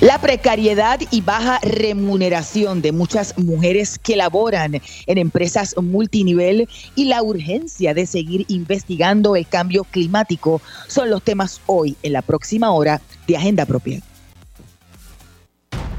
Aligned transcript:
La 0.00 0.18
precariedad 0.18 0.98
y 1.10 1.20
baja 1.20 1.58
remuneración 1.62 2.80
de 2.80 2.90
muchas 2.90 3.36
mujeres 3.36 3.98
que 3.98 4.16
laboran 4.16 4.80
en 5.06 5.18
empresas 5.18 5.74
multinivel 5.76 6.70
y 6.94 7.04
la 7.04 7.22
urgencia 7.22 7.92
de 7.92 8.06
seguir 8.06 8.46
investigando 8.48 9.36
el 9.36 9.46
cambio 9.46 9.84
climático 9.84 10.62
son 10.88 11.10
los 11.10 11.22
temas 11.22 11.60
hoy 11.66 11.98
en 12.02 12.14
la 12.14 12.22
próxima 12.22 12.70
hora 12.70 13.02
de 13.26 13.36
Agenda 13.36 13.66
Propia. 13.66 14.00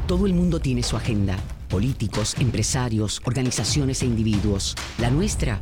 Todo 0.08 0.26
el 0.26 0.34
mundo 0.34 0.60
tiene 0.60 0.82
su 0.82 0.98
agenda, 0.98 1.38
políticos, 1.70 2.36
empresarios, 2.40 3.22
organizaciones 3.24 4.02
e 4.02 4.08
individuos. 4.08 4.76
La 4.98 5.12
nuestra 5.12 5.62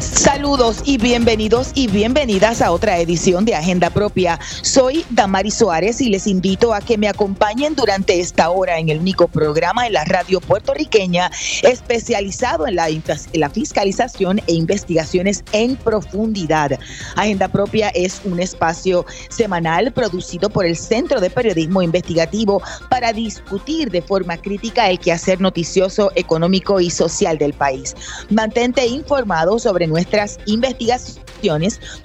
Saludos 0.00 0.82
y 0.84 0.96
bienvenidos 0.96 1.72
y 1.74 1.88
bienvenidas 1.88 2.62
a 2.62 2.70
otra 2.70 2.98
edición 2.98 3.44
de 3.44 3.56
Agenda 3.56 3.90
Propia. 3.90 4.38
Soy 4.62 5.04
Damari 5.10 5.50
Suárez 5.50 6.00
y 6.00 6.08
les 6.08 6.28
invito 6.28 6.72
a 6.72 6.80
que 6.80 6.96
me 6.96 7.08
acompañen 7.08 7.74
durante 7.74 8.20
esta 8.20 8.48
hora 8.50 8.78
en 8.78 8.90
el 8.90 9.00
único 9.00 9.26
programa 9.26 9.88
en 9.88 9.94
la 9.94 10.04
radio 10.04 10.40
puertorriqueña 10.40 11.32
especializado 11.62 12.68
en 12.68 12.76
la, 12.76 12.88
en 12.88 13.02
la 13.34 13.50
fiscalización 13.50 14.38
e 14.46 14.52
investigaciones 14.52 15.42
en 15.50 15.74
profundidad. 15.74 16.78
Agenda 17.16 17.48
Propia 17.48 17.88
es 17.88 18.20
un 18.24 18.38
espacio 18.38 19.04
semanal 19.30 19.92
producido 19.92 20.48
por 20.48 20.64
el 20.64 20.76
Centro 20.76 21.20
de 21.20 21.30
Periodismo 21.30 21.82
Investigativo 21.82 22.62
para 22.88 23.12
discutir 23.12 23.90
de 23.90 24.02
forma 24.02 24.36
crítica 24.36 24.88
el 24.90 25.00
quehacer 25.00 25.40
noticioso, 25.40 26.12
económico 26.14 26.78
y 26.78 26.88
social 26.88 27.36
del 27.36 27.52
país. 27.52 27.96
Mantente 28.30 28.86
informado 28.86 29.58
sobre 29.58 29.87
nuestras 29.88 30.38
investigaciones 30.46 31.27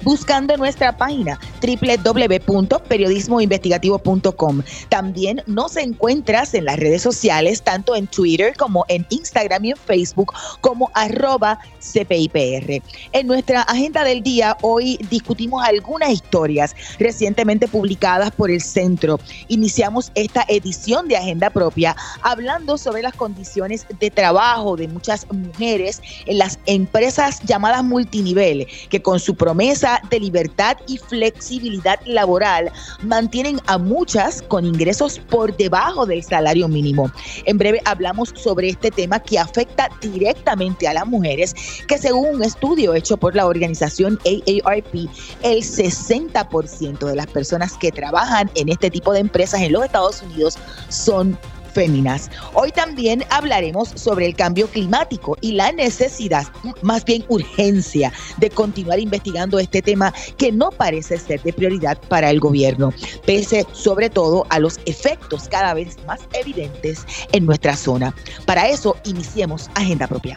buscando 0.04 0.58
nuestra 0.58 0.98
página 0.98 1.40
www.periodismoinvestigativo.com. 1.62 4.62
También 4.90 5.42
nos 5.48 5.78
encuentras 5.78 6.54
en 6.54 6.66
las 6.66 6.78
redes 6.78 7.02
sociales, 7.02 7.62
tanto 7.62 7.96
en 7.96 8.08
Twitter 8.08 8.54
como 8.58 8.84
en 8.88 9.06
Instagram 9.10 9.66
y 9.66 9.72
en 9.72 9.78
Facebook, 9.78 10.34
como 10.62 10.92
arroba 10.94 11.60
CPIPR. 11.80 12.82
En 13.12 13.28
nuestra 13.28 13.62
agenda 13.62 14.04
del 14.04 14.24
día, 14.24 14.58
hoy 14.62 14.98
discutimos 15.10 15.64
algunas 15.64 16.10
historias 16.10 16.76
recientemente 17.00 17.68
publicadas 17.68 18.32
por 18.32 18.52
el 18.52 18.62
centro. 18.62 19.20
Iniciamos 19.48 20.12
esta 20.16 20.46
edición 20.48 21.08
de 21.08 21.18
Agenda 21.18 21.50
Propia 21.50 21.96
hablando 22.22 22.78
sobre 22.78 23.02
las 23.02 23.14
condiciones 23.14 23.86
de 24.00 24.12
trabajo 24.12 24.76
de 24.76 24.88
muchas 24.88 25.28
mujeres 25.32 26.02
en 26.26 26.38
las 26.38 26.60
empresas 26.66 27.42
llamadas 27.44 27.84
multinivel 27.84 28.68
que 28.90 29.02
con 29.02 29.20
su 29.24 29.36
promesa 29.36 30.02
de 30.10 30.20
libertad 30.20 30.78
y 30.88 30.98
flexibilidad 30.98 32.00
laboral 32.06 32.72
mantienen 33.02 33.60
a 33.68 33.78
muchas 33.78 34.42
con 34.42 34.66
ingresos 34.66 35.20
por 35.30 35.56
debajo 35.56 36.06
del 36.06 36.24
salario 36.24 36.68
mínimo. 36.68 37.10
En 37.46 37.58
breve 37.58 37.82
hablamos 37.86 38.34
sobre 38.36 38.70
este 38.70 38.92
tema 38.92 39.20
que 39.20 39.40
afecta 39.40 39.90
directamente 40.02 40.88
a 40.88 40.94
las 40.94 41.08
mujeres, 41.08 41.56
que 41.88 41.98
según 41.98 42.36
un 42.36 42.44
estudio 42.44 42.94
hecho 42.94 43.16
por 43.18 43.36
la 43.36 43.48
organización 43.48 44.20
AARP, 44.26 44.94
el 45.42 45.64
60% 45.64 47.06
de 47.06 47.16
las 47.16 47.28
personas 47.28 47.78
que 47.78 47.92
trabajan 47.92 48.52
en 48.56 48.70
este 48.70 48.92
tipo 48.92 49.14
de 49.14 49.20
empresas 49.20 49.62
en 49.62 49.72
los 49.72 49.86
Estados 49.86 50.22
Unidos 50.22 50.58
son 50.90 51.38
féminas. 51.74 52.30
Hoy 52.54 52.72
también 52.72 53.24
hablaremos 53.30 53.90
sobre 53.96 54.26
el 54.26 54.36
cambio 54.36 54.68
climático 54.68 55.38
y 55.42 55.54
la 55.54 55.72
necesidad, 55.72 56.48
más 56.82 57.04
bien 57.04 57.26
urgencia, 57.28 58.12
de 58.38 58.50
continuar 58.50 59.00
investigando 59.00 59.60
este 59.60 59.82
tema 59.82 60.14
que 60.38 60.52
no 60.52 60.72
parece 60.72 61.18
ser 61.18 61.42
de 61.42 61.54
prioridad 61.54 61.98
para 62.08 62.30
el 62.30 62.40
gobierno, 62.40 62.94
pese 63.26 63.66
sobre 63.72 64.10
todo 64.10 64.46
a 64.50 64.60
los 64.60 64.80
efectos 64.86 65.48
cada 65.50 65.74
vez 65.74 65.98
más 66.06 66.22
evidentes 66.34 67.06
en 67.32 67.46
nuestra 67.46 67.76
zona. 67.76 68.16
Para 68.46 68.70
eso, 68.70 68.96
iniciemos 69.06 69.70
Agenda 69.76 70.08
Propia. 70.08 70.36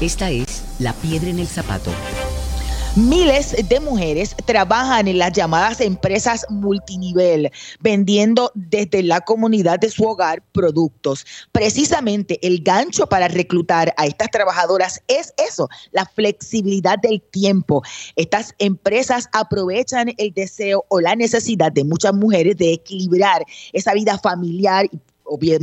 Esta 0.00 0.30
es 0.30 0.64
La 0.78 0.92
Piedra 0.94 1.30
en 1.30 1.38
el 1.38 1.46
Zapato 1.46 1.90
Miles 2.94 3.56
de 3.70 3.80
mujeres 3.80 4.36
trabajan 4.44 5.08
en 5.08 5.16
las 5.16 5.32
llamadas 5.32 5.80
empresas 5.80 6.44
multinivel, 6.50 7.50
vendiendo 7.80 8.52
desde 8.54 9.02
la 9.02 9.22
comunidad 9.22 9.78
de 9.78 9.88
su 9.88 10.04
hogar 10.04 10.42
productos. 10.52 11.24
Precisamente 11.52 12.38
el 12.46 12.62
gancho 12.62 13.06
para 13.06 13.28
reclutar 13.28 13.94
a 13.96 14.04
estas 14.04 14.30
trabajadoras 14.30 15.00
es 15.08 15.32
eso, 15.38 15.70
la 15.92 16.04
flexibilidad 16.04 16.98
del 16.98 17.22
tiempo. 17.22 17.82
Estas 18.14 18.54
empresas 18.58 19.26
aprovechan 19.32 20.12
el 20.18 20.34
deseo 20.34 20.84
o 20.88 21.00
la 21.00 21.16
necesidad 21.16 21.72
de 21.72 21.84
muchas 21.84 22.12
mujeres 22.12 22.58
de 22.58 22.74
equilibrar 22.74 23.42
esa 23.72 23.94
vida 23.94 24.18
familiar 24.18 24.84
y 24.92 24.98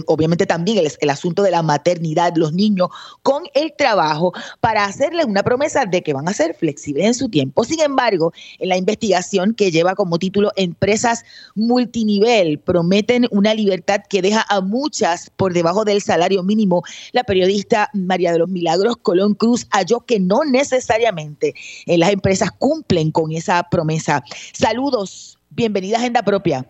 obviamente 0.08 0.46
también 0.46 0.78
el, 0.78 1.10
asunto 1.10 1.44
de 1.44 1.52
la 1.52 1.62
maternidad, 1.62 2.34
los 2.36 2.54
niños, 2.54 2.90
con 3.24 3.44
el 3.54 3.74
trabajo 3.78 4.34
para 4.60 4.86
hacerle 4.86 5.26
una 5.26 5.44
promesa 5.44 5.86
de 5.86 6.02
que 6.02 6.14
van 6.14 6.28
a 6.28 6.34
ser 6.34 6.56
flexibles 6.56 7.06
en 7.06 7.14
su 7.14 7.30
tiempo. 7.30 7.64
Sin 7.64 7.80
embargo, 7.80 8.34
en 8.60 8.70
la 8.70 8.78
investigación 8.78 9.54
que 9.54 9.72
lleva 9.72 9.96
como 9.96 10.20
título 10.20 10.52
Empresas 10.56 11.24
Multinivel, 11.56 12.60
prometen 12.60 13.28
una 13.32 13.54
libertad 13.54 14.02
que 14.10 14.22
deja 14.22 14.46
a 14.50 14.62
muchas 14.62 15.30
por 15.36 15.54
debajo 15.54 15.86
del 15.86 16.02
salario 16.02 16.44
mínimo. 16.44 16.84
La 17.12 17.24
periodista 17.24 17.90
María 17.94 18.32
de 18.32 18.40
los 18.40 18.50
Milagros 18.50 18.98
Colón 18.98 19.34
Cruz 19.34 19.68
halló 19.72 20.02
que 20.02 20.20
no 20.20 20.44
necesariamente 20.44 21.54
en 21.86 22.00
las 22.00 22.12
empresas 22.12 22.52
cumplen 22.52 23.12
con 23.12 23.32
esa 23.32 23.64
promesa. 23.70 24.24
Saludos, 24.54 25.38
bienvenida 25.50 25.98
a 25.98 26.00
Agenda 26.00 26.24
Propia. 26.24 26.70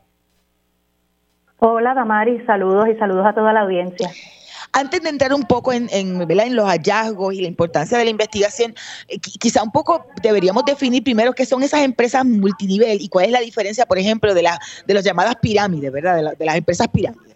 Hola, 1.59 1.93
Damari, 1.93 2.39
saludos 2.45 2.87
y 2.87 2.95
saludos 2.95 3.25
a 3.25 3.33
toda 3.33 3.51
la 3.51 3.61
audiencia. 3.61 4.09
Antes 4.71 5.01
de 5.01 5.09
entrar 5.09 5.33
un 5.33 5.43
poco 5.43 5.73
en, 5.73 5.87
en, 5.91 6.21
en 6.29 6.55
los 6.55 6.65
hallazgos 6.65 7.33
y 7.33 7.41
la 7.41 7.47
importancia 7.47 7.97
de 7.97 8.05
la 8.05 8.11
investigación, 8.11 8.73
eh, 9.07 9.17
quizá 9.19 9.63
un 9.63 9.71
poco 9.71 10.05
deberíamos 10.21 10.63
definir 10.63 11.03
primero 11.03 11.33
qué 11.33 11.45
son 11.45 11.63
esas 11.63 11.83
empresas 11.83 12.23
multinivel 12.23 12.99
y 13.01 13.09
cuál 13.09 13.25
es 13.25 13.31
la 13.31 13.39
diferencia, 13.39 13.85
por 13.85 13.97
ejemplo, 13.97 14.33
de, 14.33 14.43
la, 14.43 14.59
de 14.85 14.93
las 14.93 15.03
llamadas 15.03 15.35
pirámides, 15.37 15.91
¿verdad? 15.91 16.35
De, 16.37 16.45
las 16.45 16.55
empresas 16.55 16.87
pirámides. 16.87 17.35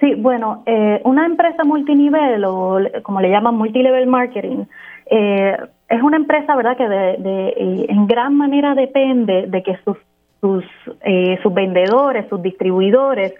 Sí, 0.00 0.14
bueno, 0.14 0.62
eh, 0.66 1.00
una 1.04 1.26
empresa 1.26 1.64
multinivel 1.64 2.44
o 2.44 2.78
como 3.02 3.20
le 3.20 3.30
llaman 3.30 3.56
multilevel 3.56 4.06
marketing, 4.06 4.64
eh, 5.10 5.56
es 5.88 6.02
una 6.02 6.16
empresa, 6.16 6.56
¿verdad?, 6.56 6.76
que 6.76 6.88
de, 6.88 7.86
en 7.88 8.06
gran 8.06 8.36
manera 8.36 8.74
depende 8.74 9.46
de 9.48 9.62
que 9.62 9.76
sus 9.84 9.96
sus, 10.40 10.64
eh, 11.02 11.38
sus 11.42 11.52
vendedores, 11.52 12.28
sus 12.28 12.42
distribuidores, 12.42 13.34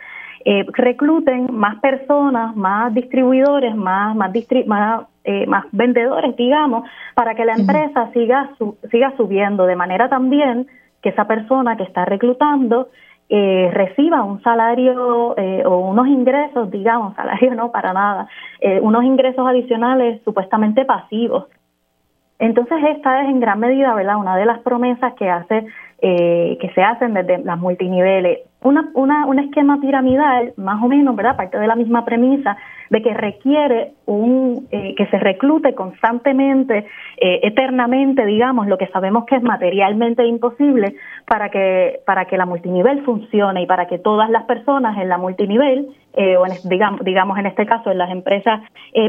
eh, 0.45 0.65
recluten 0.73 1.49
más 1.53 1.81
personas, 1.81 2.55
más 2.57 2.95
distribuidores, 2.95 3.75
más, 3.75 4.15
más, 4.15 4.31
más, 4.67 5.07
eh, 5.25 5.47
más 5.47 5.65
vendedores, 5.73 6.37
digamos, 6.37 6.89
para 7.15 7.35
que 7.35 7.45
la 7.45 7.55
empresa 7.55 8.11
siga, 8.13 8.51
siga 8.91 9.13
subiendo, 9.17 9.67
de 9.67 9.77
manera 9.77 10.09
también 10.09 10.67
que 11.03 11.11
esa 11.11 11.27
persona 11.27 11.77
que 11.77 11.83
está 11.83 12.05
reclutando 12.05 12.89
eh, 13.29 13.71
reciba 13.75 14.23
un 14.23 14.41
salario 14.43 15.35
o 15.67 15.79
unos 15.91 16.07
ingresos, 16.07 16.71
digamos, 16.71 17.15
salario 17.15 17.55
no 17.55 17.71
para 17.71 17.93
nada, 17.93 18.29
unos 18.81 19.05
ingresos 19.05 19.47
adicionales 19.47 20.23
supuestamente 20.25 20.85
pasivos. 20.85 21.47
Entonces 22.39 22.79
esta 22.97 23.23
es 23.23 23.29
en 23.29 23.41
gran 23.41 23.59
medida, 23.59 23.93
¿verdad? 23.95 24.17
Una 24.17 24.37
de 24.37 24.47
las 24.47 24.61
promesas 24.61 25.13
que 25.15 25.29
hace 25.29 25.67
eh, 26.01 26.57
que 26.61 26.71
se 26.75 26.81
hacen 26.81 27.13
desde 27.13 27.39
las 27.39 27.59
multiniveles. 27.59 28.39
Una, 28.63 28.89
una, 28.95 29.27
un 29.27 29.41
esquema 29.41 29.81
piramidal, 29.81 30.53
más 30.57 30.81
o 30.81 30.87
menos, 30.87 31.17
¿verdad? 31.17 31.37
Parte 31.37 31.59
de 31.59 31.67
la 31.67 31.75
misma 31.75 32.05
premisa 32.05 32.57
de 32.89 33.03
que 33.03 33.15
requiere 33.15 33.95
un 34.07 34.69
eh, 34.71 34.95
que 34.97 35.07
se 35.07 35.19
reclute 35.19 35.75
constantemente, 35.75 36.87
eh, 37.17 37.41
eternamente, 37.43 38.25
digamos, 38.27 38.69
lo 38.69 38.79
que 38.79 38.87
sabemos 38.87 39.25
que 39.25 39.37
es 39.37 39.43
materialmente 39.43 40.25
imposible 40.25 40.95
para 41.27 41.49
que 41.49 41.99
para 42.07 42.27
que 42.27 42.37
la 42.37 42.47
multinivel 42.47 43.03
funcione 43.03 43.63
y 43.63 43.67
para 43.67 43.89
que 43.89 43.99
todas 43.99 44.31
las 44.31 44.45
personas 44.45 44.97
en 44.99 45.09
la 45.09 45.19
multinivel 45.19 45.89
o 46.15 46.47
en, 46.47 46.53
digamos, 46.69 47.05
digamos 47.05 47.39
en 47.39 47.47
este 47.47 47.67
caso 47.67 47.91
en 47.91 47.99
las 47.99 48.11
empresas 48.11 48.61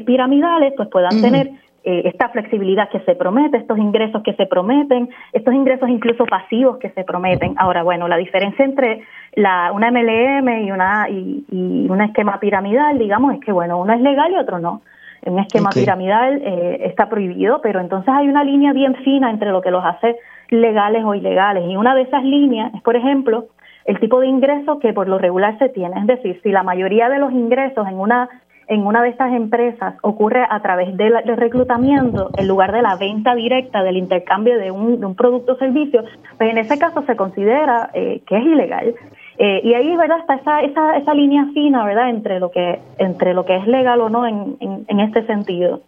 piramidales 0.06 0.74
pues 0.76 0.90
puedan 0.90 1.22
tener 1.22 1.50
eh, 1.84 2.02
esta 2.06 2.30
flexibilidad 2.30 2.90
que 2.90 3.00
se 3.02 3.16
promete, 3.16 3.58
estos 3.58 3.78
ingresos 3.78 4.22
que 4.24 4.34
se 4.34 4.46
prometen, 4.46 5.10
estos 5.32 5.54
ingresos 5.54 5.88
incluso 5.90 6.26
pasivos 6.26 6.78
que 6.78 6.90
se 6.90 7.04
prometen. 7.04 7.56
Ahora, 7.58 7.84
bueno, 7.84 8.08
la 8.08 8.18
diferencia 8.18 8.66
entre 8.66 9.02
la, 9.36 9.72
una 9.72 9.90
MLM 9.90 10.66
y, 10.66 10.72
una, 10.72 11.08
y, 11.10 11.46
un 11.90 12.02
esquema 12.02 12.40
piramidal, 12.40 12.98
digamos, 12.98 13.34
es 13.34 13.40
que, 13.40 13.52
bueno, 13.52 13.78
uno 13.80 13.94
es 13.94 14.02
legal 14.02 14.32
y 14.32 14.36
otro 14.36 14.60
no. 14.60 14.82
Un 15.26 15.40
esquema 15.40 15.70
piramidal 15.70 16.42
eh, 16.44 16.82
está 16.86 17.10
prohibido, 17.10 17.62
pero 17.62 17.80
entonces 17.80 18.14
hay 18.14 18.28
una 18.28 18.44
línea 18.44 18.74
bien 18.74 18.96
fina 18.96 19.30
entre 19.30 19.52
lo 19.52 19.62
que 19.62 19.72
los 19.72 19.84
hace 19.84 20.18
legales 20.50 21.04
o 21.06 21.14
ilegales. 21.14 21.64
Y 21.70 21.78
una 21.78 21.96
de 21.96 22.04
esas 22.04 22.24
líneas 22.24 22.74
es, 22.74 22.82
por 22.82 22.96
ejemplo, 22.96 23.48
el 23.86 24.00
tipo 24.00 24.20
de 24.20 24.28
ingreso 24.28 24.80
que 24.80 24.94
por 24.94 25.08
lo 25.08 25.18
regular 25.18 25.58
se 25.60 25.70
tiene. 25.70 26.00
Es 26.00 26.08
decir, 26.08 26.40
si 26.44 26.52
la 26.52 26.64
mayoría 26.64 27.10
de 27.10 27.20
los 27.20 27.32
ingresos 27.32 27.88
en 27.88 28.00
una 28.00 28.30
en 28.70 28.86
una 28.86 29.02
de 29.02 29.10
estas 29.10 29.34
empresas 29.34 29.96
ocurre 30.04 30.46
a 30.48 30.62
través 30.62 30.96
del, 30.96 31.14
reclutamiento 31.36 32.30
en 32.38 32.48
lugar 32.48 32.72
de 32.72 32.84
la 32.84 32.96
venta 32.96 33.34
directa, 33.34 33.84
del 33.84 33.98
intercambio 33.98 34.58
de 34.60 34.70
un, 34.70 35.16
producto 35.16 35.54
o 35.54 35.58
servicio, 35.58 36.04
pues 36.38 36.52
en 36.52 36.60
ese 36.60 36.78
caso 36.78 37.04
se 37.08 37.16
considera 37.16 37.90
eh, 37.94 38.22
que 38.28 38.38
es 38.38 38.46
ilegal. 38.46 38.94
Eh, 39.40 39.62
y 39.64 39.74
ahí, 39.74 39.96
¿verdad? 39.98 40.20
Está 40.20 40.36
esa, 40.36 40.62
esa, 40.62 40.98
esa 40.98 41.14
línea 41.16 41.48
fina, 41.54 41.84
¿verdad? 41.84 42.10
Entre 42.10 42.40
lo 42.40 42.52
que, 42.52 42.80
entre 43.00 43.34
lo 43.34 43.44
que 43.44 43.56
es 43.56 43.66
legal 43.68 44.02
o 44.02 44.10
no 44.10 44.28
en, 44.28 44.58
en, 44.60 44.86
en 44.88 45.00
este 45.00 45.26
sentido. 45.26 45.82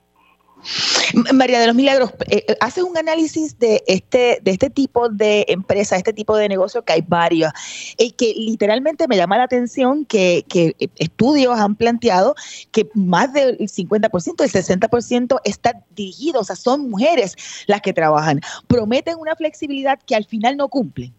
María 1.33 1.59
de 1.59 1.67
los 1.67 1.75
Milagros, 1.75 2.13
eh, 2.29 2.45
eh, 2.47 2.55
haces 2.59 2.83
un 2.83 2.97
análisis 2.97 3.57
de 3.59 3.83
este, 3.87 4.39
de 4.41 4.51
este 4.51 4.69
tipo 4.69 5.09
de 5.09 5.45
empresa, 5.47 5.95
este 5.95 6.13
tipo 6.13 6.35
de 6.35 6.49
negocio, 6.49 6.83
que 6.83 6.93
hay 6.93 7.03
varios, 7.05 7.51
y 7.97 8.11
que 8.11 8.33
literalmente 8.35 9.07
me 9.07 9.17
llama 9.17 9.37
la 9.37 9.43
atención 9.43 10.05
que, 10.05 10.45
estudios 10.97 11.59
han 11.59 11.75
planteado 11.75 12.35
que 12.71 12.89
más 12.93 13.33
del 13.33 13.57
50%, 13.57 14.43
el 14.43 14.51
60% 14.51 15.39
están 15.43 15.83
dirigidos, 15.95 16.41
o 16.41 16.45
sea, 16.45 16.55
son 16.55 16.89
mujeres 16.89 17.35
las 17.67 17.81
que 17.81 17.93
trabajan. 17.93 18.41
Prometen 18.67 19.17
una 19.17 19.35
flexibilidad 19.35 19.99
que 20.05 20.15
al 20.15 20.25
final 20.25 20.57
no 20.57 20.67
cumplen. 20.69 21.13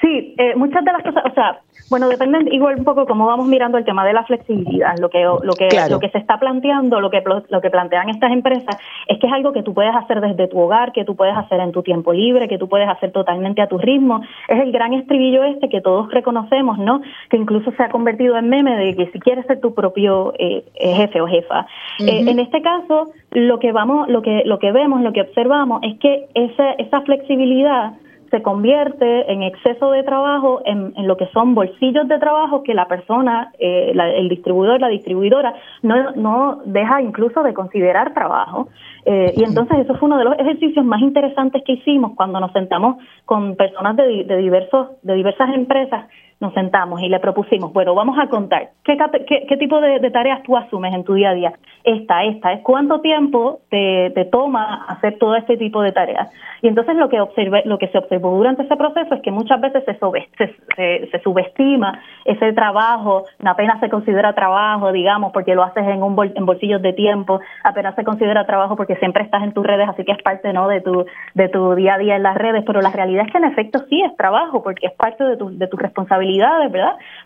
Sí, 0.00 0.34
eh, 0.38 0.54
muchas 0.56 0.84
de 0.84 0.92
las 0.92 1.02
cosas, 1.02 1.22
o 1.30 1.34
sea, 1.34 1.63
bueno, 1.90 2.08
depende 2.08 2.38
igual 2.52 2.76
un 2.78 2.84
poco 2.84 3.06
cómo 3.06 3.26
vamos 3.26 3.46
mirando 3.46 3.78
el 3.78 3.84
tema 3.84 4.04
de 4.06 4.12
la 4.12 4.24
flexibilidad. 4.24 4.96
Lo 4.98 5.10
que 5.10 5.22
lo 5.22 5.52
que 5.52 5.68
lo 5.90 6.00
que 6.00 6.08
se 6.10 6.18
está 6.18 6.38
planteando, 6.38 7.00
lo 7.00 7.10
que 7.10 7.22
lo 7.48 7.60
que 7.60 7.70
plantean 7.70 8.08
estas 8.08 8.32
empresas 8.32 8.76
es 9.06 9.18
que 9.18 9.26
es 9.26 9.32
algo 9.32 9.52
que 9.52 9.62
tú 9.62 9.74
puedes 9.74 9.94
hacer 9.94 10.20
desde 10.20 10.48
tu 10.48 10.58
hogar, 10.58 10.92
que 10.92 11.04
tú 11.04 11.14
puedes 11.16 11.36
hacer 11.36 11.60
en 11.60 11.72
tu 11.72 11.82
tiempo 11.82 12.12
libre, 12.12 12.48
que 12.48 12.58
tú 12.58 12.68
puedes 12.68 12.88
hacer 12.88 13.12
totalmente 13.12 13.60
a 13.62 13.68
tu 13.68 13.78
ritmo. 13.78 14.22
Es 14.48 14.60
el 14.60 14.72
gran 14.72 14.94
estribillo 14.94 15.44
este 15.44 15.68
que 15.68 15.80
todos 15.80 16.10
reconocemos, 16.10 16.78
¿no? 16.78 17.02
Que 17.28 17.36
incluso 17.36 17.70
se 17.72 17.82
ha 17.82 17.90
convertido 17.90 18.36
en 18.36 18.48
meme 18.48 18.76
de 18.76 18.96
que 18.96 19.10
si 19.10 19.20
quieres 19.20 19.46
ser 19.46 19.60
tu 19.60 19.74
propio 19.74 20.32
eh, 20.38 20.64
jefe 20.74 21.20
o 21.20 21.26
jefa. 21.26 21.66
eh, 22.00 22.24
en 22.26 22.38
este 22.38 22.62
caso, 22.62 23.12
lo 23.30 23.58
que 23.58 23.72
vamos, 23.72 24.08
lo 24.08 24.22
que 24.22 24.42
lo 24.44 24.58
que 24.58 24.72
vemos, 24.72 25.02
lo 25.02 25.12
que 25.12 25.22
observamos 25.22 25.80
es 25.82 25.98
que 25.98 26.26
esa 26.34 26.72
esa 26.72 27.02
flexibilidad 27.02 27.92
se 28.30 28.42
convierte 28.42 29.32
en 29.32 29.42
exceso 29.42 29.90
de 29.90 30.02
trabajo 30.02 30.60
en, 30.64 30.92
lo 31.06 31.16
que 31.16 31.26
son 31.28 31.54
bolsillos 31.54 32.08
de 32.08 32.18
trabajo 32.18 32.62
que 32.62 32.74
la 32.74 32.86
persona, 32.86 33.52
eh, 33.58 33.92
el 33.94 34.28
distribuidor, 34.28 34.80
la 34.80 34.88
distribuidora, 34.88 35.54
no, 35.82 36.12
no 36.12 36.60
deja 36.64 37.02
incluso 37.02 37.42
de 37.42 37.54
considerar 37.54 38.14
trabajo. 38.14 38.68
Eh, 39.04 39.34
y 39.36 39.44
entonces 39.44 39.78
eso 39.78 39.94
fue 39.96 40.06
uno 40.06 40.18
de 40.18 40.24
los 40.24 40.38
ejercicios 40.38 40.84
más 40.84 41.00
interesantes 41.00 41.62
que 41.64 41.72
hicimos 41.72 42.12
cuando 42.16 42.40
nos 42.40 42.52
sentamos 42.52 42.96
con 43.24 43.56
personas 43.56 43.96
de, 43.96 44.24
de 44.24 44.36
diversos, 44.38 44.88
de 45.02 45.14
diversas 45.14 45.54
empresas 45.54 46.06
nos 46.44 46.54
sentamos 46.54 47.00
y 47.00 47.08
le 47.08 47.18
propusimos, 47.20 47.72
bueno, 47.72 47.94
vamos 47.94 48.18
a 48.18 48.28
contar, 48.28 48.68
¿qué, 48.84 49.56
tipo 49.56 49.80
de, 49.80 50.10
tareas 50.10 50.42
tú 50.42 50.56
asumes 50.56 50.94
en 50.94 51.02
tu 51.02 51.14
día 51.14 51.30
a 51.30 51.34
día? 51.34 51.52
Esta, 51.82 52.24
esta, 52.24 52.52
es 52.52 52.62
cuánto 52.62 53.00
tiempo 53.00 53.60
te, 53.70 54.10
te, 54.14 54.26
toma 54.26 54.84
hacer 54.88 55.18
todo 55.18 55.36
este 55.36 55.56
tipo 55.56 55.82
de 55.82 55.92
tareas. 55.92 56.30
Y 56.62 56.68
entonces 56.68 56.96
lo 56.96 57.08
que, 57.08 57.20
observé, 57.20 57.62
lo 57.64 57.78
que 57.78 57.88
se 57.88 57.98
observó 57.98 58.36
durante 58.36 58.62
ese 58.62 58.76
proceso 58.76 59.14
es 59.14 59.22
que 59.22 59.30
muchas 59.30 59.60
veces 59.60 59.84
se, 59.84 59.98
se, 60.38 61.10
se, 61.10 61.18
subestima 61.20 61.98
ese 62.24 62.52
trabajo, 62.52 63.24
apenas 63.44 63.80
se 63.80 63.88
considera 63.88 64.34
trabajo, 64.34 64.92
digamos, 64.92 65.32
porque 65.32 65.54
lo 65.54 65.62
haces 65.62 65.86
en, 65.86 66.02
un 66.02 66.16
en 66.34 66.46
bolsillos 66.46 66.80
de 66.82 66.92
tiempo, 66.92 67.40
apenas 67.62 67.94
se 67.94 68.04
considera 68.04 68.46
trabajo 68.46 68.76
porque 68.76 68.96
siempre 68.96 69.24
estás 69.24 69.42
en 69.42 69.52
tus 69.52 69.64
redes, 69.64 69.88
así 69.88 70.04
que 70.04 70.12
es 70.12 70.22
parte 70.22 70.52
¿no? 70.52 70.68
de, 70.68 70.80
tu, 70.80 71.04
de 71.34 71.48
tu 71.48 71.74
día 71.74 71.94
a 71.94 71.98
día 71.98 72.16
en 72.16 72.22
las 72.22 72.36
redes, 72.36 72.64
pero 72.66 72.80
la 72.80 72.90
realidad 72.90 73.24
es 73.26 73.32
que 73.32 73.38
en 73.38 73.44
efecto 73.44 73.80
sí 73.88 74.02
es 74.02 74.16
trabajo, 74.16 74.62
porque 74.62 74.86
es 74.86 74.92
parte 74.92 75.24
de 75.24 75.36
tu, 75.36 75.56
de 75.56 75.66
tu 75.66 75.76
responsabilidad 75.76 76.33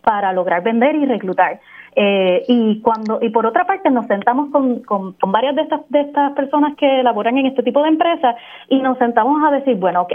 Para 0.02 0.32
lograr 0.32 0.62
vender 0.62 0.96
y 0.96 1.06
reclutar. 1.06 1.60
Eh, 2.00 2.44
y 2.46 2.80
cuando 2.80 3.18
y 3.20 3.30
por 3.30 3.44
otra 3.46 3.66
parte 3.66 3.90
nos 3.90 4.06
sentamos 4.06 4.50
con, 4.52 4.82
con, 4.82 5.32
varias 5.32 5.56
de 5.56 5.62
estas 5.62 5.80
de 5.88 6.02
estas 6.02 6.32
personas 6.34 6.76
que 6.76 7.02
laboran 7.02 7.38
en 7.38 7.46
este 7.46 7.62
tipo 7.62 7.82
de 7.82 7.88
empresas 7.88 8.36
y 8.68 8.78
nos 8.78 8.98
sentamos 8.98 9.42
a 9.42 9.50
decir 9.50 9.74
bueno 9.76 10.02
ok 10.02 10.12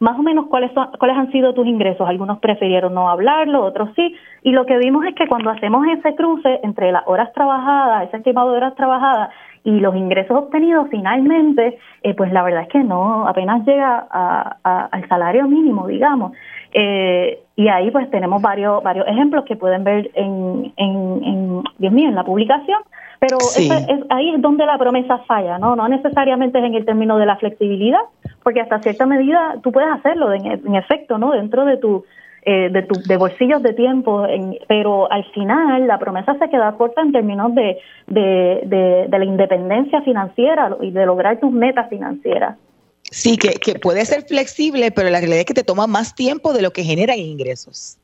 más 0.00 0.18
o 0.18 0.22
menos 0.22 0.46
cuáles 0.48 0.72
son 0.72 0.88
cuáles 0.98 1.16
han 1.16 1.30
sido 1.30 1.54
tus 1.54 1.68
ingresos 1.68 2.08
algunos 2.08 2.40
prefirieron 2.40 2.94
no 2.94 3.08
hablarlo 3.08 3.62
otros 3.62 3.90
sí. 3.94 4.16
Y 4.42 4.52
lo 4.52 4.64
que 4.66 4.78
vimos 4.78 5.04
es 5.04 5.14
que 5.14 5.28
cuando 5.28 5.50
hacemos 5.50 5.86
ese 5.86 6.16
cruce 6.16 6.58
entre 6.64 6.90
las 6.90 7.06
horas 7.06 7.32
trabajadas 7.32 8.08
ese 8.08 8.16
estimado 8.16 8.50
de 8.50 8.56
horas 8.56 8.74
trabajadas 8.74 9.28
y 9.64 9.80
los 9.80 9.94
ingresos 9.94 10.36
obtenidos 10.36 10.88
finalmente 10.90 11.78
eh, 12.02 12.14
pues 12.14 12.32
la 12.32 12.42
verdad 12.42 12.62
es 12.62 12.68
que 12.68 12.82
no 12.82 13.28
apenas 13.28 13.66
llega 13.66 14.06
a, 14.10 14.88
al 14.90 15.08
salario 15.08 15.46
mínimo 15.46 15.86
digamos 15.86 16.32
eh, 16.72 17.40
y 17.56 17.68
ahí 17.68 17.90
pues 17.90 18.10
tenemos 18.10 18.40
varios 18.40 18.82
varios 18.82 19.06
ejemplos 19.06 19.44
que 19.44 19.56
pueden 19.56 19.84
ver 19.84 20.10
en, 20.14 20.72
en, 20.76 21.24
en 21.24 21.62
Dios 21.78 21.92
mío, 21.92 22.08
en 22.08 22.14
la 22.14 22.24
publicación, 22.24 22.78
pero 23.18 23.38
es, 23.38 23.70
ahí 24.10 24.34
es 24.34 24.40
donde 24.40 24.64
la 24.66 24.78
promesa 24.78 25.18
falla, 25.26 25.58
¿no? 25.58 25.76
No 25.76 25.88
necesariamente 25.88 26.58
es 26.58 26.64
en 26.64 26.74
el 26.74 26.84
término 26.84 27.18
de 27.18 27.26
la 27.26 27.36
flexibilidad, 27.36 28.00
porque 28.42 28.60
hasta 28.60 28.80
cierta 28.80 29.06
medida 29.06 29.56
tú 29.62 29.72
puedes 29.72 29.90
hacerlo 29.90 30.32
en, 30.32 30.74
efecto, 30.74 31.18
¿no? 31.18 31.32
Dentro 31.32 31.64
de 31.64 31.76
tu 31.76 32.04
eh, 32.42 32.68
de, 32.70 32.82
tu, 32.82 32.94
de 33.00 33.16
bolsillos 33.16 33.62
de 33.62 33.72
tiempo, 33.72 34.26
pero 34.68 35.10
al 35.10 35.24
final 35.32 35.86
la 35.86 35.98
promesa 35.98 36.36
se 36.38 36.48
queda 36.48 36.72
corta 36.76 37.02
en 37.02 37.12
términos 37.12 37.54
de, 37.54 37.78
de, 38.06 38.60
de, 38.64 39.06
de 39.08 39.18
la 39.18 39.24
independencia 39.24 40.02
financiera 40.02 40.76
y 40.80 40.90
de 40.90 41.06
lograr 41.06 41.38
tus 41.38 41.52
metas 41.52 41.88
financieras. 41.88 42.56
Sí, 43.02 43.36
que, 43.36 43.54
que 43.54 43.78
puede 43.78 44.04
ser 44.04 44.22
flexible, 44.22 44.90
pero 44.90 45.10
la 45.10 45.18
realidad 45.18 45.40
es 45.40 45.46
que 45.46 45.54
te 45.54 45.64
toma 45.64 45.86
más 45.86 46.14
tiempo 46.14 46.52
de 46.52 46.62
lo 46.62 46.70
que 46.70 46.84
genera 46.84 47.16
ingresos. 47.16 47.98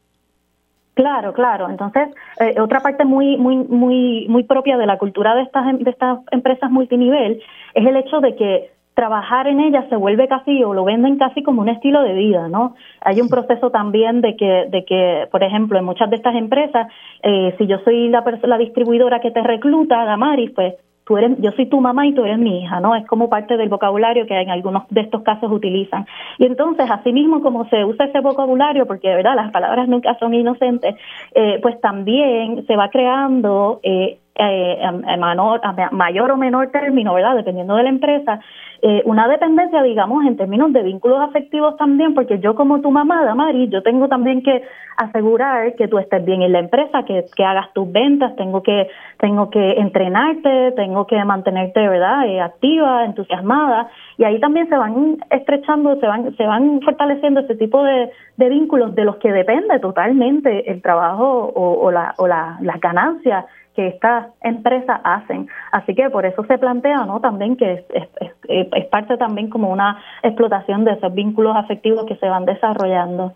Claro, 0.94 1.34
claro. 1.34 1.68
Entonces, 1.68 2.08
eh, 2.40 2.58
otra 2.58 2.80
parte 2.80 3.04
muy, 3.04 3.36
muy, 3.36 3.56
muy, 3.56 4.26
muy 4.28 4.44
propia 4.44 4.78
de 4.78 4.86
la 4.86 4.96
cultura 4.96 5.34
de 5.34 5.42
estas, 5.42 5.68
em, 5.68 5.78
de 5.78 5.90
estas 5.90 6.20
empresas 6.30 6.70
multinivel 6.70 7.40
es 7.74 7.86
el 7.86 7.96
hecho 7.96 8.20
de 8.20 8.34
que 8.34 8.70
trabajar 8.96 9.46
en 9.46 9.60
ellas 9.60 9.84
se 9.90 9.96
vuelve 9.96 10.26
casi 10.26 10.64
o 10.64 10.72
lo 10.72 10.84
venden 10.84 11.18
casi 11.18 11.42
como 11.42 11.60
un 11.60 11.68
estilo 11.68 12.02
de 12.02 12.14
vida, 12.14 12.48
¿no? 12.48 12.74
Hay 13.02 13.20
un 13.20 13.28
proceso 13.28 13.70
también 13.70 14.22
de 14.22 14.36
que, 14.36 14.66
de 14.70 14.86
que, 14.86 15.28
por 15.30 15.44
ejemplo, 15.44 15.78
en 15.78 15.84
muchas 15.84 16.08
de 16.08 16.16
estas 16.16 16.34
empresas, 16.34 16.88
eh, 17.22 17.54
si 17.58 17.66
yo 17.66 17.78
soy 17.84 18.08
la, 18.08 18.24
la 18.42 18.58
distribuidora 18.58 19.20
que 19.20 19.30
te 19.30 19.42
recluta, 19.42 20.02
Damaris, 20.06 20.50
pues 20.52 20.76
tú 21.04 21.18
eres, 21.18 21.38
yo 21.38 21.52
soy 21.52 21.66
tu 21.66 21.78
mamá 21.78 22.06
y 22.06 22.14
tú 22.14 22.24
eres 22.24 22.38
mi 22.38 22.62
hija, 22.62 22.80
¿no? 22.80 22.96
Es 22.96 23.06
como 23.06 23.28
parte 23.28 23.58
del 23.58 23.68
vocabulario 23.68 24.26
que 24.26 24.40
en 24.40 24.48
algunos 24.48 24.84
de 24.88 25.02
estos 25.02 25.22
casos 25.22 25.52
utilizan. 25.52 26.06
Y 26.38 26.46
entonces, 26.46 26.90
así 26.90 27.12
mismo 27.12 27.42
como 27.42 27.68
se 27.68 27.84
usa 27.84 28.06
ese 28.06 28.20
vocabulario, 28.20 28.86
porque 28.86 29.10
de 29.10 29.16
verdad 29.16 29.36
las 29.36 29.52
palabras 29.52 29.88
nunca 29.88 30.18
son 30.18 30.32
inocentes, 30.32 30.96
eh, 31.34 31.58
pues 31.60 31.78
también 31.82 32.64
se 32.66 32.76
va 32.76 32.88
creando 32.88 33.78
eh, 33.82 34.20
eh, 34.38 34.78
a, 34.82 35.90
mayor 35.92 36.30
o 36.30 36.36
menor 36.36 36.70
término, 36.70 37.14
¿verdad? 37.14 37.36
Dependiendo 37.36 37.76
de 37.76 37.84
la 37.84 37.88
empresa, 37.88 38.40
eh, 38.82 39.02
una 39.06 39.26
dependencia, 39.28 39.82
digamos, 39.82 40.26
en 40.26 40.36
términos 40.36 40.72
de 40.72 40.82
vínculos 40.82 41.20
afectivos 41.20 41.76
también, 41.78 42.14
porque 42.14 42.38
yo 42.38 42.54
como 42.54 42.80
tu 42.82 42.90
mamá, 42.90 43.24
Damari, 43.24 43.68
yo 43.68 43.82
tengo 43.82 44.08
también 44.08 44.42
que 44.42 44.62
asegurar 44.98 45.74
que 45.76 45.88
tú 45.88 45.98
estés 45.98 46.24
bien 46.24 46.42
en 46.42 46.52
la 46.52 46.58
empresa, 46.58 47.04
que, 47.04 47.24
que 47.34 47.44
hagas 47.44 47.72
tus 47.72 47.90
ventas, 47.90 48.36
tengo 48.36 48.62
que 48.62 48.88
tengo 49.18 49.48
que 49.48 49.72
entrenarte, 49.72 50.72
tengo 50.72 51.06
que 51.06 51.22
mantenerte, 51.24 51.88
¿verdad?, 51.88 52.26
eh, 52.26 52.40
activa, 52.40 53.04
entusiasmada, 53.04 53.88
y 54.18 54.24
ahí 54.24 54.38
también 54.40 54.68
se 54.68 54.76
van 54.76 55.18
estrechando, 55.30 55.98
se 55.98 56.06
van 56.06 56.36
se 56.36 56.44
van 56.44 56.80
fortaleciendo 56.82 57.40
ese 57.40 57.56
tipo 57.56 57.82
de, 57.82 58.10
de 58.36 58.48
vínculos 58.50 58.94
de 58.94 59.04
los 59.04 59.16
que 59.16 59.32
depende 59.32 59.78
totalmente 59.78 60.70
el 60.70 60.82
trabajo 60.82 61.52
o, 61.54 61.86
o, 61.86 61.90
la, 61.90 62.14
o 62.18 62.26
la, 62.26 62.58
las 62.60 62.80
ganancias 62.80 63.46
que 63.76 63.88
estas 63.88 64.28
empresas 64.42 65.00
hacen. 65.04 65.48
Así 65.70 65.94
que 65.94 66.10
por 66.10 66.24
eso 66.24 66.42
se 66.44 66.58
plantea 66.58 67.04
¿no? 67.04 67.20
también 67.20 67.56
que 67.56 67.74
es, 67.74 67.84
es, 67.90 68.08
es 68.48 68.86
parte 68.86 69.16
también 69.18 69.50
como 69.50 69.70
una 69.70 70.00
explotación 70.22 70.84
de 70.84 70.92
esos 70.92 71.14
vínculos 71.14 71.54
afectivos 71.54 72.06
que 72.06 72.16
se 72.16 72.28
van 72.28 72.46
desarrollando. 72.46 73.34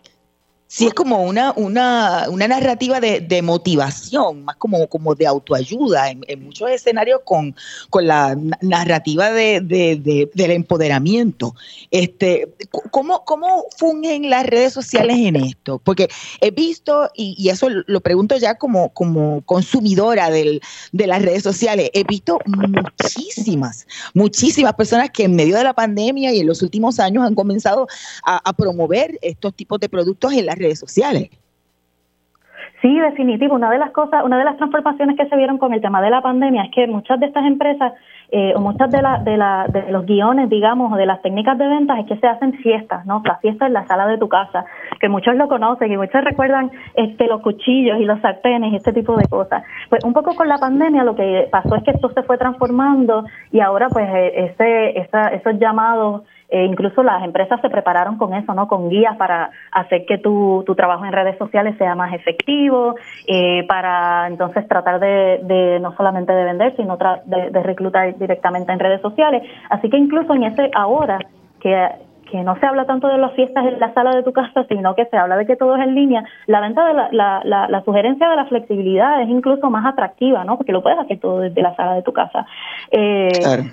Sí, 0.72 0.86
es 0.86 0.94
como 0.94 1.24
una, 1.24 1.52
una, 1.56 2.26
una 2.28 2.46
narrativa 2.46 3.00
de, 3.00 3.18
de, 3.18 3.42
motivación, 3.42 4.44
más 4.44 4.54
como, 4.54 4.86
como 4.86 5.16
de 5.16 5.26
autoayuda 5.26 6.10
en, 6.10 6.44
muchos 6.44 6.70
escenarios 6.70 7.22
con, 7.24 7.56
con 7.90 8.06
la 8.06 8.38
narrativa 8.60 9.32
de, 9.32 9.60
de, 9.60 10.30
del 10.32 10.50
empoderamiento. 10.52 11.56
Este, 11.90 12.54
¿cómo, 12.92 13.24
¿Cómo 13.24 13.64
fungen 13.76 14.30
las 14.30 14.46
redes 14.46 14.72
sociales 14.72 15.16
en 15.18 15.34
esto? 15.34 15.80
Porque 15.82 16.08
he 16.40 16.52
visto, 16.52 17.10
y, 17.16 17.34
y 17.36 17.48
eso 17.48 17.66
lo 17.68 18.00
pregunto 18.00 18.36
ya 18.36 18.54
como, 18.54 18.90
como 18.90 19.42
consumidora 19.42 20.30
del, 20.30 20.60
de 20.92 21.08
las 21.08 21.20
redes 21.20 21.42
sociales, 21.42 21.90
he 21.94 22.04
visto 22.04 22.38
muchísimas, 22.46 23.88
muchísimas 24.14 24.74
personas 24.74 25.10
que 25.10 25.24
en 25.24 25.34
medio 25.34 25.56
de 25.56 25.64
la 25.64 25.74
pandemia 25.74 26.32
y 26.32 26.38
en 26.38 26.46
los 26.46 26.62
últimos 26.62 27.00
años 27.00 27.26
han 27.26 27.34
comenzado 27.34 27.88
a, 28.24 28.36
a 28.48 28.52
promover 28.52 29.18
estos 29.20 29.52
tipos 29.52 29.80
de 29.80 29.88
productos 29.88 30.32
en 30.32 30.46
las 30.46 30.60
redes 30.61 30.79
sociales. 30.79 31.31
Sí, 32.81 32.99
definitivo. 32.99 33.55
Una 33.55 33.71
de 33.71 33.79
las 33.79 33.90
cosas, 33.90 34.25
una 34.25 34.38
de 34.38 34.45
las 34.45 34.57
transformaciones 34.57 35.17
que 35.17 35.29
se 35.29 35.37
vieron 35.37 35.59
con 35.59 35.75
el 35.75 35.83
tema 35.83 36.00
de 36.00 36.11
la 36.11 36.23
pandemia 36.23 36.64
es 36.64 36.71
que 36.71 36.87
muchas 36.87 37.21
de 37.21 37.26
estas 37.26 37.45
empresas 37.45 37.93
eh, 38.33 38.52
o 38.55 38.61
muchas 38.61 38.90
de, 38.90 39.02
la, 39.02 39.19
de, 39.19 39.37
la, 39.37 39.67
de 39.69 39.90
los 39.90 40.07
guiones, 40.07 40.49
digamos, 40.49 40.93
o 40.93 40.97
de 40.97 41.05
las 41.05 41.21
técnicas 41.21 41.59
de 41.59 41.67
ventas 41.67 41.99
es 41.99 42.07
que 42.07 42.17
se 42.17 42.29
hacen 42.29 42.55
fiestas, 42.55 43.05
¿no? 43.05 43.23
La 43.25 43.37
fiesta 43.38 43.67
en 43.67 43.73
la 43.73 43.87
sala 43.87 44.07
de 44.07 44.19
tu 44.19 44.29
casa, 44.29 44.64
que 45.00 45.09
muchos 45.09 45.35
lo 45.35 45.49
conocen 45.49 45.93
y 45.93 45.97
muchos 45.97 46.23
recuerdan 46.23 46.71
este, 46.95 47.26
los 47.26 47.43
cuchillos 47.43 47.99
y 47.99 48.05
los 48.05 48.21
sartenes 48.21 48.73
y 48.73 48.76
este 48.76 48.93
tipo 48.93 49.17
de 49.17 49.26
cosas. 49.26 49.64
Pues 49.88 50.05
un 50.05 50.12
poco 50.12 50.35
con 50.37 50.49
la 50.49 50.59
pandemia 50.59 51.02
lo 51.02 51.17
que 51.17 51.49
pasó 51.50 51.75
es 51.75 51.83
que 51.83 51.90
esto 51.90 52.11
se 52.12 52.23
fue 52.23 52.38
transformando 52.38 53.25
y 53.50 53.61
ahora 53.61 53.88
pues 53.88 54.09
eh, 54.09 54.52
ese, 54.52 54.99
esa, 55.00 55.29
esos 55.29 55.59
llamados 55.59 56.23
eh, 56.50 56.64
incluso 56.64 57.02
las 57.02 57.23
empresas 57.23 57.61
se 57.61 57.71
prepararon 57.71 58.16
con 58.19 58.35
eso, 58.35 58.54
¿no? 58.54 58.66
Con 58.69 58.88
guías 58.88 59.16
para 59.16 59.50
hacer 59.73 60.04
que 60.07 60.19
tu, 60.19 60.64
tu 60.66 60.75
trabajo 60.75 61.04
en 61.04 61.12
redes 61.12 61.38
sociales 61.38 61.76
sea 61.78 61.95
más 61.95 62.12
efectivo, 62.12 62.97
eh, 63.26 63.64
para 63.69 64.26
entonces 64.26 64.66
tratar 64.66 65.00
de, 65.00 65.78
no 65.80 65.97
solamente 65.97 66.33
de 66.33 66.45
vender, 66.45 66.75
sino 66.76 66.99
de, 67.25 67.50
de 67.50 67.62
reclutar 67.62 68.16
directamente 68.19 68.73
en 68.73 68.78
redes 68.78 69.00
sociales. 69.00 69.42
Así 69.69 69.88
que 69.88 69.97
incluso 69.97 70.35
en 70.35 70.45
ese 70.45 70.71
ahora 70.75 71.19
que 71.61 72.10
que 72.30 72.42
no 72.42 72.58
se 72.58 72.66
habla 72.66 72.87
tanto 72.87 73.08
de 73.08 73.18
las 73.18 73.32
fiestas 73.32 73.66
en 73.66 73.80
la 73.80 73.92
sala 73.92 74.14
de 74.14 74.22
tu 74.22 74.32
casa, 74.32 74.64
sino 74.68 74.94
que 74.94 75.06
se 75.06 75.16
habla 75.16 75.37
de 75.37 75.46
que 75.46 75.56
todo 75.56 75.76
es 75.76 75.82
en 75.82 75.94
línea, 75.94 76.25
la 76.46 76.60
venta 76.60 76.87
de 76.87 76.94
la, 76.94 77.08
la, 77.44 77.68
la, 77.68 77.82
sugerencia 77.82 78.28
de 78.28 78.37
la 78.37 78.46
flexibilidad 78.46 79.20
es 79.22 79.28
incluso 79.28 79.70
más 79.70 79.84
atractiva, 79.87 80.44
¿no? 80.44 80.56
Porque 80.56 80.72
lo 80.72 80.82
puedes 80.82 80.99
hacer 80.99 81.18
todo 81.18 81.40
desde 81.40 81.62
la 81.62 81.75
sala 81.76 81.94
de 81.94 82.02
tu 82.02 82.12
casa. 82.12 82.46
Eh, 82.90 83.28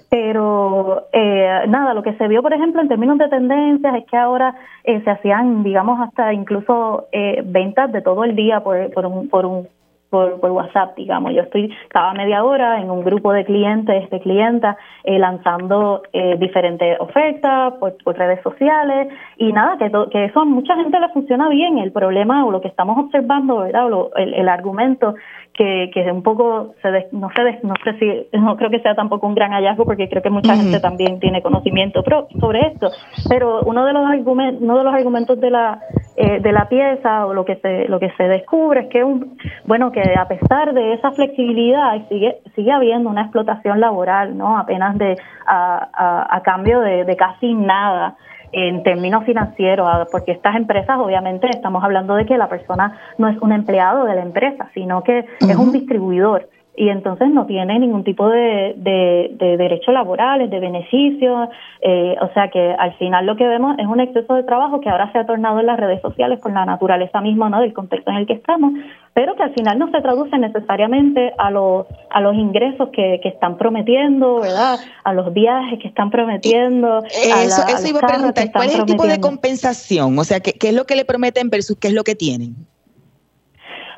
Pero 0.09 1.07
eh, 1.13 1.61
nada, 1.67 1.93
lo 1.93 2.03
que 2.03 2.13
se 2.13 2.27
vio, 2.27 2.41
por 2.41 2.53
ejemplo, 2.53 2.81
en 2.81 2.87
términos 2.87 3.17
de 3.17 3.29
tendencias, 3.29 3.95
es 3.95 4.05
que 4.05 4.17
ahora 4.17 4.55
eh, 4.83 5.01
se 5.03 5.09
hacían, 5.09 5.63
digamos, 5.63 5.99
hasta 5.99 6.33
incluso 6.33 7.07
eh, 7.11 7.41
ventas 7.45 7.91
de 7.91 8.01
todo 8.01 8.23
el 8.23 8.35
día 8.35 8.61
por, 8.61 8.91
por 8.93 9.05
un, 9.05 9.29
por 9.29 9.45
un 9.45 9.67
por, 10.09 10.39
por 10.39 10.51
WhatsApp, 10.51 10.95
digamos. 10.95 11.33
Yo 11.33 11.41
estoy 11.41 11.73
cada 11.89 12.13
media 12.13 12.43
hora 12.43 12.79
en 12.81 12.89
un 12.89 13.03
grupo 13.03 13.33
de 13.33 13.45
clientes, 13.45 14.09
de 14.09 14.19
clientas, 14.19 14.77
eh, 15.03 15.19
lanzando 15.19 16.03
eh, 16.13 16.37
diferentes 16.39 16.99
ofertas 16.99 17.73
por, 17.79 17.97
por, 18.03 18.17
redes 18.17 18.41
sociales 18.41 19.09
y 19.37 19.51
nada, 19.51 19.77
que, 19.77 19.91
que 20.11 20.25
eso 20.25 20.41
a 20.41 20.45
mucha 20.45 20.75
gente 20.75 20.99
le 20.99 21.09
funciona 21.09 21.49
bien. 21.49 21.77
El 21.77 21.91
problema 21.91 22.45
o 22.45 22.51
lo 22.51 22.61
que 22.61 22.67
estamos 22.67 22.97
observando, 22.97 23.57
¿verdad? 23.57 23.91
O 23.91 24.11
el, 24.15 24.33
el 24.33 24.49
argumento 24.49 25.15
que, 25.57 25.89
que 25.93 26.09
un 26.11 26.23
poco 26.23 26.75
se 26.81 26.89
no 27.11 27.29
sé 27.35 27.59
no 27.63 27.73
sé 27.83 27.97
si 27.99 28.37
no 28.37 28.55
creo 28.55 28.69
que 28.69 28.79
sea 28.79 28.95
tampoco 28.95 29.27
un 29.27 29.35
gran 29.35 29.51
hallazgo 29.51 29.85
porque 29.85 30.07
creo 30.07 30.21
que 30.21 30.29
mucha 30.29 30.55
gente 30.55 30.79
también 30.79 31.19
tiene 31.19 31.41
conocimiento 31.41 32.03
sobre 32.39 32.67
esto. 32.67 32.89
Pero 33.27 33.61
uno 33.65 33.83
de 33.85 33.93
los 33.93 34.05
argumentos 34.07 34.61
uno 34.61 34.77
de 34.77 34.83
los 34.83 34.93
argumentos 34.93 35.39
de 35.39 35.49
la 35.49 35.81
eh, 36.15 36.39
de 36.39 36.51
la 36.51 36.69
pieza 36.69 37.25
o 37.25 37.33
lo 37.33 37.43
que 37.43 37.55
se 37.57 37.87
lo 37.89 37.99
que 37.99 38.11
se 38.11 38.23
descubre 38.23 38.81
es 38.81 38.87
que 38.87 39.03
un 39.03 39.37
bueno 39.65 39.91
que 39.91 40.01
a 40.01 40.27
pesar 40.27 40.73
de 40.73 40.93
esa 40.93 41.11
flexibilidad 41.11 42.07
sigue 42.07 42.37
sigue 42.55 42.71
habiendo 42.71 43.09
una 43.09 43.23
explotación 43.23 43.79
laboral 43.79 44.37
no 44.37 44.57
apenas 44.57 44.97
de 44.97 45.15
a, 45.45 45.89
a, 45.93 46.37
a 46.37 46.41
cambio 46.43 46.79
de, 46.81 47.03
de 47.03 47.15
casi 47.15 47.53
nada 47.53 48.15
en 48.51 48.83
términos 48.83 49.23
financieros, 49.25 49.87
ah, 49.89 50.07
porque 50.11 50.31
estas 50.31 50.55
empresas 50.55 50.97
obviamente 50.99 51.47
estamos 51.49 51.83
hablando 51.83 52.15
de 52.15 52.25
que 52.25 52.37
la 52.37 52.49
persona 52.49 52.97
no 53.17 53.27
es 53.27 53.37
un 53.39 53.51
empleado 53.51 54.05
de 54.05 54.15
la 54.15 54.21
empresa, 54.21 54.69
sino 54.73 55.03
que 55.03 55.25
es 55.39 55.55
un 55.55 55.71
distribuidor 55.71 56.49
y 56.79 56.89
entonces 56.89 57.31
no 57.31 57.47
tiene 57.47 57.79
ningún 57.79 58.03
tipo 58.03 58.29
de, 58.29 58.75
de, 58.77 59.57
derechos 59.57 59.91
laborales, 59.91 60.51
de 60.51 60.59
beneficios, 60.59 61.49
eh, 61.81 62.15
o 62.21 62.31
sea 62.33 62.49
que 62.49 62.75
al 62.77 62.93
final 62.97 63.25
lo 63.25 63.35
que 63.35 63.47
vemos 63.47 63.75
es 63.79 63.87
un 63.87 63.99
exceso 63.99 64.35
de 64.35 64.43
trabajo 64.43 64.79
que 64.79 64.87
ahora 64.87 65.11
se 65.11 65.17
ha 65.17 65.25
tornado 65.25 65.59
en 65.59 65.65
las 65.65 65.79
redes 65.79 65.99
sociales 66.03 66.39
con 66.39 66.53
la 66.53 66.65
naturaleza 66.65 67.19
misma 67.19 67.49
¿no? 67.49 67.61
del 67.61 67.73
contexto 67.73 68.11
en 68.11 68.17
el 68.17 68.27
que 68.27 68.33
estamos, 68.33 68.73
pero 69.15 69.35
que 69.35 69.41
al 69.41 69.55
final 69.55 69.79
no 69.79 69.89
se 69.89 69.99
traduce 70.01 70.37
necesariamente 70.37 71.33
a 71.39 71.49
los, 71.49 71.87
a 72.11 72.21
los 72.21 72.35
ingresos 72.35 72.89
que, 72.93 73.19
que 73.23 73.29
están 73.29 73.57
prometiendo, 73.57 74.41
¿verdad? 74.41 74.77
A 75.03 75.13
los 75.13 75.33
viajes 75.33 75.79
que 75.79 75.87
están 75.87 76.11
prometiendo. 76.11 77.03
Eso, 77.05 77.63
eso 77.67 77.87
iba 77.87 78.01
a 78.01 78.07
preguntar, 78.07 78.51
¿cuál 78.53 78.67
es 78.67 78.77
el 78.77 78.85
tipo 78.85 79.07
de 79.07 79.19
compensación? 79.19 80.19
O 80.19 80.23
sea, 80.23 80.41
¿qué, 80.41 80.53
¿qué 80.53 80.69
es 80.69 80.75
lo 80.75 80.85
que 80.85 80.95
le 80.95 81.05
prometen 81.05 81.49
versus 81.49 81.75
qué 81.79 81.87
es 81.87 81.95
lo 81.95 82.03
que 82.03 82.13
tienen? 82.13 82.55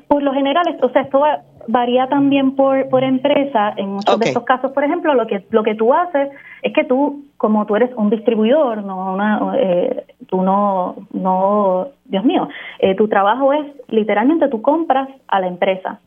Por 0.08 0.24
lo 0.24 0.34
general, 0.34 0.66
o 0.82 0.90
sea, 0.90 1.04
esto 1.04 1.22
varía 1.68 2.08
también 2.08 2.56
por, 2.56 2.90
por 2.90 3.04
empresa. 3.04 3.74
En 3.78 3.90
muchos 3.92 4.20
de 4.20 4.28
estos 4.28 4.44
casos, 4.44 4.72
por 4.72 4.84
ejemplo, 4.84 5.14
lo 5.14 5.28
que, 5.28 5.44
lo 5.52 5.64
que 5.64 5.76
tú 5.76 5.94
haces 5.94 6.30
es 6.62 6.74
que 6.74 6.84
tú, 6.84 7.26
como 7.38 7.66
tú 7.66 7.76
eres 7.76 7.92
un 7.96 8.10
distribuidor, 8.10 8.84
no 8.84 9.14
una, 9.14 9.54
eh, 9.58 10.06
tú 10.28 10.42
no, 10.42 10.96
no, 11.12 11.88
Dios 12.06 12.24
mío, 12.24 12.48
eh, 12.80 12.96
tu 12.96 13.08
trabajo 13.08 13.54
es 13.54 13.66
literalmente 13.88 14.48
tú 14.50 14.62
compras 14.62 15.10
a 15.28 15.40
la 15.40 15.48
empresa. 15.48 16.00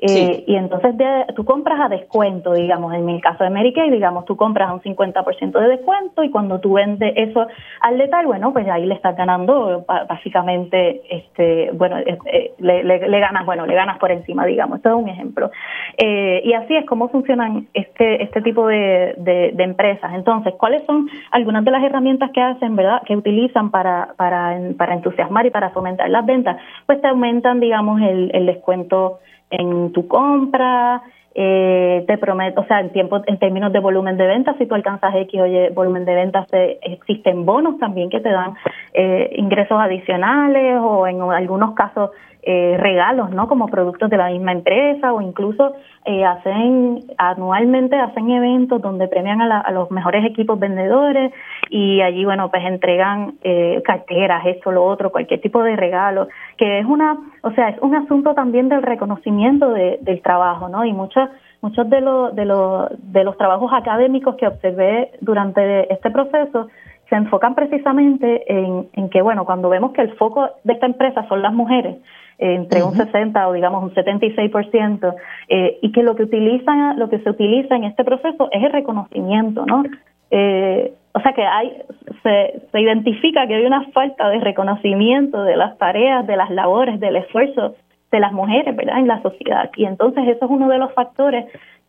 Eh, 0.00 0.44
y 0.46 0.54
entonces 0.54 0.96
de, 0.96 1.26
tú 1.34 1.44
compras 1.44 1.80
a 1.80 1.88
descuento, 1.88 2.54
digamos, 2.54 2.94
en 2.94 3.08
el 3.08 3.20
caso 3.20 3.42
de 3.42 3.72
Kay, 3.72 3.90
digamos, 3.90 4.24
tú 4.26 4.36
compras 4.36 4.70
a 4.70 4.74
un 4.74 4.80
50% 4.80 5.58
de 5.58 5.68
descuento 5.68 6.22
y 6.22 6.30
cuando 6.30 6.60
tú 6.60 6.74
vendes 6.74 7.12
eso 7.16 7.48
al 7.80 7.98
letal, 7.98 8.26
bueno, 8.26 8.52
pues 8.52 8.68
ahí 8.68 8.86
le 8.86 8.94
estás 8.94 9.16
ganando 9.16 9.84
básicamente, 10.08 11.02
este, 11.10 11.72
bueno, 11.72 11.98
eh, 11.98 12.52
le, 12.58 12.84
le, 12.84 13.20
ganas, 13.20 13.44
bueno, 13.44 13.66
le 13.66 13.74
ganas 13.74 13.98
por 13.98 14.12
encima, 14.12 14.46
digamos, 14.46 14.76
esto 14.76 14.90
es 14.90 14.94
un 14.94 15.08
ejemplo. 15.08 15.50
Eh, 15.96 16.42
y 16.44 16.52
así 16.52 16.76
es 16.76 16.86
como 16.86 17.08
funcionan 17.08 17.66
este, 17.74 18.22
este 18.22 18.40
tipo 18.42 18.68
de, 18.68 19.14
de, 19.16 19.50
de, 19.52 19.64
empresas. 19.64 20.12
Entonces, 20.14 20.54
¿cuáles 20.54 20.84
son 20.84 21.08
algunas 21.32 21.64
de 21.64 21.72
las 21.72 21.82
herramientas 21.82 22.30
que 22.32 22.40
hacen, 22.40 22.76
verdad, 22.76 23.02
que 23.04 23.16
utilizan 23.16 23.72
para, 23.72 24.14
para, 24.16 24.56
para 24.76 24.94
entusiasmar 24.94 25.46
y 25.46 25.50
para 25.50 25.70
fomentar 25.70 26.08
las 26.08 26.24
ventas? 26.24 26.56
Pues 26.86 27.00
te 27.00 27.08
aumentan, 27.08 27.58
digamos, 27.58 28.00
el, 28.00 28.30
el 28.32 28.46
descuento 28.46 29.18
en 29.50 29.92
tu 29.92 30.06
compra, 30.08 31.02
eh, 31.34 32.04
te 32.06 32.18
prometo, 32.18 32.62
o 32.62 32.64
sea, 32.64 32.80
en 32.80 32.90
tiempo, 32.90 33.22
en 33.26 33.38
términos 33.38 33.72
de 33.72 33.78
volumen 33.78 34.16
de 34.16 34.26
ventas, 34.26 34.56
si 34.58 34.66
tú 34.66 34.74
alcanzas 34.74 35.14
X 35.14 35.40
oye, 35.40 35.70
volumen 35.70 36.04
de 36.04 36.14
ventas, 36.14 36.46
existen 36.52 37.46
bonos 37.46 37.78
también 37.78 38.10
que 38.10 38.20
te 38.20 38.30
dan 38.30 38.54
eh, 38.92 39.30
ingresos 39.36 39.78
adicionales 39.80 40.80
o 40.82 41.06
en 41.06 41.22
algunos 41.22 41.74
casos 41.74 42.10
eh, 42.50 42.78
regalos, 42.78 43.28
¿no? 43.28 43.46
Como 43.46 43.66
productos 43.66 44.08
de 44.08 44.16
la 44.16 44.30
misma 44.30 44.52
empresa 44.52 45.12
o 45.12 45.20
incluso 45.20 45.74
eh, 46.06 46.24
hacen 46.24 47.04
anualmente 47.18 47.94
hacen 47.94 48.30
eventos 48.30 48.80
donde 48.80 49.06
premian 49.06 49.42
a, 49.42 49.70
los 49.70 49.90
mejores 49.90 50.24
equipos 50.24 50.58
vendedores 50.58 51.30
y 51.68 52.00
allí, 52.00 52.24
bueno, 52.24 52.50
pues 52.50 52.64
entregan 52.64 53.34
eh, 53.42 53.82
carteras, 53.84 54.46
esto, 54.46 54.72
lo 54.72 54.82
otro, 54.82 55.12
cualquier 55.12 55.42
tipo 55.42 55.62
de 55.62 55.76
regalo, 55.76 56.28
que 56.56 56.78
es 56.78 56.86
una, 56.86 57.18
o 57.42 57.50
sea, 57.50 57.68
es 57.68 57.78
un 57.82 57.94
asunto 57.94 58.32
también 58.32 58.70
del 58.70 58.82
reconocimiento 58.82 59.68
de, 59.74 59.98
del 60.00 60.22
trabajo, 60.22 60.70
¿no? 60.70 60.86
Y 60.86 60.94
muchos 60.94 61.28
muchos 61.60 61.90
de 61.90 62.00
los 62.00 62.34
de 62.34 62.46
los 62.46 62.88
de 63.12 63.24
los 63.24 63.36
trabajos 63.36 63.70
académicos 63.74 64.36
que 64.36 64.46
observé 64.46 65.10
durante 65.20 65.92
este 65.92 66.10
proceso 66.10 66.68
se 67.08 67.16
enfocan 67.16 67.54
precisamente 67.54 68.52
en, 68.52 68.88
en 68.92 69.08
que, 69.08 69.22
bueno, 69.22 69.44
cuando 69.44 69.68
vemos 69.68 69.92
que 69.92 70.02
el 70.02 70.14
foco 70.16 70.48
de 70.64 70.74
esta 70.74 70.86
empresa 70.86 71.26
son 71.28 71.42
las 71.42 71.54
mujeres, 71.54 71.96
entre 72.38 72.82
un 72.82 72.94
60 72.94 73.48
o 73.48 73.52
digamos 73.52 73.82
un 73.82 73.94
76%, 73.94 75.14
eh, 75.48 75.78
y 75.82 75.90
que 75.90 76.02
lo 76.02 76.14
que 76.14 76.24
utilizan, 76.24 76.98
lo 76.98 77.08
que 77.08 77.18
se 77.20 77.30
utiliza 77.30 77.76
en 77.76 77.84
este 77.84 78.04
proceso 78.04 78.48
es 78.52 78.62
el 78.62 78.72
reconocimiento, 78.72 79.66
¿no? 79.66 79.84
Eh, 80.30 80.92
o 81.12 81.20
sea 81.20 81.32
que 81.32 81.42
hay, 81.42 81.82
se, 82.22 82.62
se 82.70 82.80
identifica 82.80 83.46
que 83.46 83.54
hay 83.54 83.64
una 83.64 83.84
falta 83.90 84.28
de 84.28 84.38
reconocimiento 84.40 85.42
de 85.42 85.56
las 85.56 85.76
tareas, 85.78 86.26
de 86.26 86.36
las 86.36 86.50
labores, 86.50 87.00
del 87.00 87.16
esfuerzo 87.16 87.74
de 88.12 88.20
las 88.20 88.32
mujeres, 88.32 88.76
¿verdad? 88.76 88.98
En 88.98 89.08
la 89.08 89.20
sociedad. 89.22 89.70
Y 89.76 89.84
entonces 89.84 90.26
eso 90.28 90.44
es 90.44 90.50
uno 90.50 90.68
de 90.68 90.78
los 90.78 90.92
factores 90.92 91.46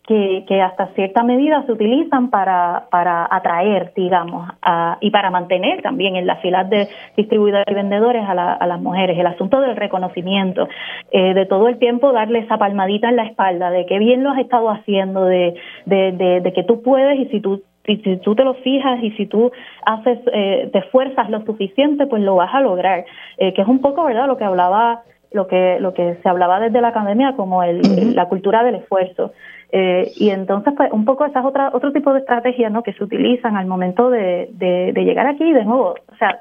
que, 0.09 0.61
hasta 0.61 0.87
cierta 0.95 1.23
medida 1.23 1.63
se 1.67 1.71
utilizan 1.71 2.31
para, 2.31 2.87
para 2.89 3.27
atraer, 3.29 3.93
digamos, 3.95 4.49
y 5.01 5.11
para 5.11 5.29
mantener 5.29 5.83
también 5.83 6.15
en 6.15 6.25
las 6.25 6.41
filas 6.41 6.67
de 6.69 6.87
distribuidores 7.15 7.67
y 7.69 7.73
vendedores 7.75 8.23
a, 8.27 8.53
a 8.53 8.65
las 8.65 8.81
mujeres. 8.81 9.19
El 9.19 9.27
asunto 9.27 9.61
del 9.61 9.75
reconocimiento, 9.75 10.67
eh, 11.11 11.35
de 11.35 11.45
todo 11.45 11.67
el 11.67 11.77
tiempo 11.77 12.11
darle 12.11 12.39
esa 12.39 12.57
palmadita 12.57 13.09
en 13.09 13.17
la 13.17 13.25
espalda, 13.25 13.69
de 13.69 13.85
qué 13.85 13.99
bien 13.99 14.23
lo 14.23 14.31
has 14.31 14.39
estado 14.39 14.71
haciendo, 14.71 15.25
de, 15.25 15.53
de, 15.85 16.41
de, 16.41 16.53
que 16.53 16.63
tú 16.63 16.81
puedes 16.81 17.19
y 17.19 17.25
si 17.27 17.39
tú 17.39 17.61
y 17.85 17.97
si 17.97 18.17
tú 18.17 18.35
te 18.35 18.43
lo 18.43 18.53
fijas 18.55 19.01
y 19.01 19.11
si 19.11 19.25
tú 19.25 19.51
haces, 19.85 20.19
eh, 20.31 20.69
te 20.71 20.79
esfuerzas 20.79 21.29
lo 21.29 21.43
suficiente, 21.43 22.05
pues 22.07 22.21
lo 22.21 22.35
vas 22.35 22.53
a 22.53 22.61
lograr. 22.61 23.05
Eh, 23.37 23.53
que 23.53 23.61
es 23.61 23.67
un 23.67 23.79
poco, 23.79 24.05
¿verdad?, 24.05 24.27
lo 24.27 24.37
que 24.37 24.43
hablaba, 24.43 25.01
lo 25.31 25.47
que, 25.47 25.77
lo 25.79 25.93
que 25.95 26.17
se 26.21 26.29
hablaba 26.29 26.59
desde 26.59 26.81
la 26.81 26.89
academia 26.89 27.33
como 27.35 27.63
el, 27.63 28.15
la 28.15 28.27
cultura 28.27 28.63
del 28.63 28.75
esfuerzo. 28.75 29.31
Eh, 29.71 30.11
y 30.15 30.29
entonces, 30.29 30.73
pues, 30.75 30.91
un 30.91 31.05
poco 31.05 31.25
esas 31.25 31.45
otra, 31.45 31.69
otro 31.73 31.91
tipo 31.91 32.11
de 32.13 32.19
estrategias 32.19 32.71
¿no? 32.71 32.83
que 32.83 32.93
se 32.93 33.03
utilizan 33.03 33.55
al 33.55 33.67
momento 33.67 34.09
de, 34.09 34.49
de, 34.53 35.03
llegar 35.03 35.27
aquí. 35.27 35.51
De 35.51 35.63
nuevo, 35.63 35.95
o 36.07 36.15
sea, 36.17 36.39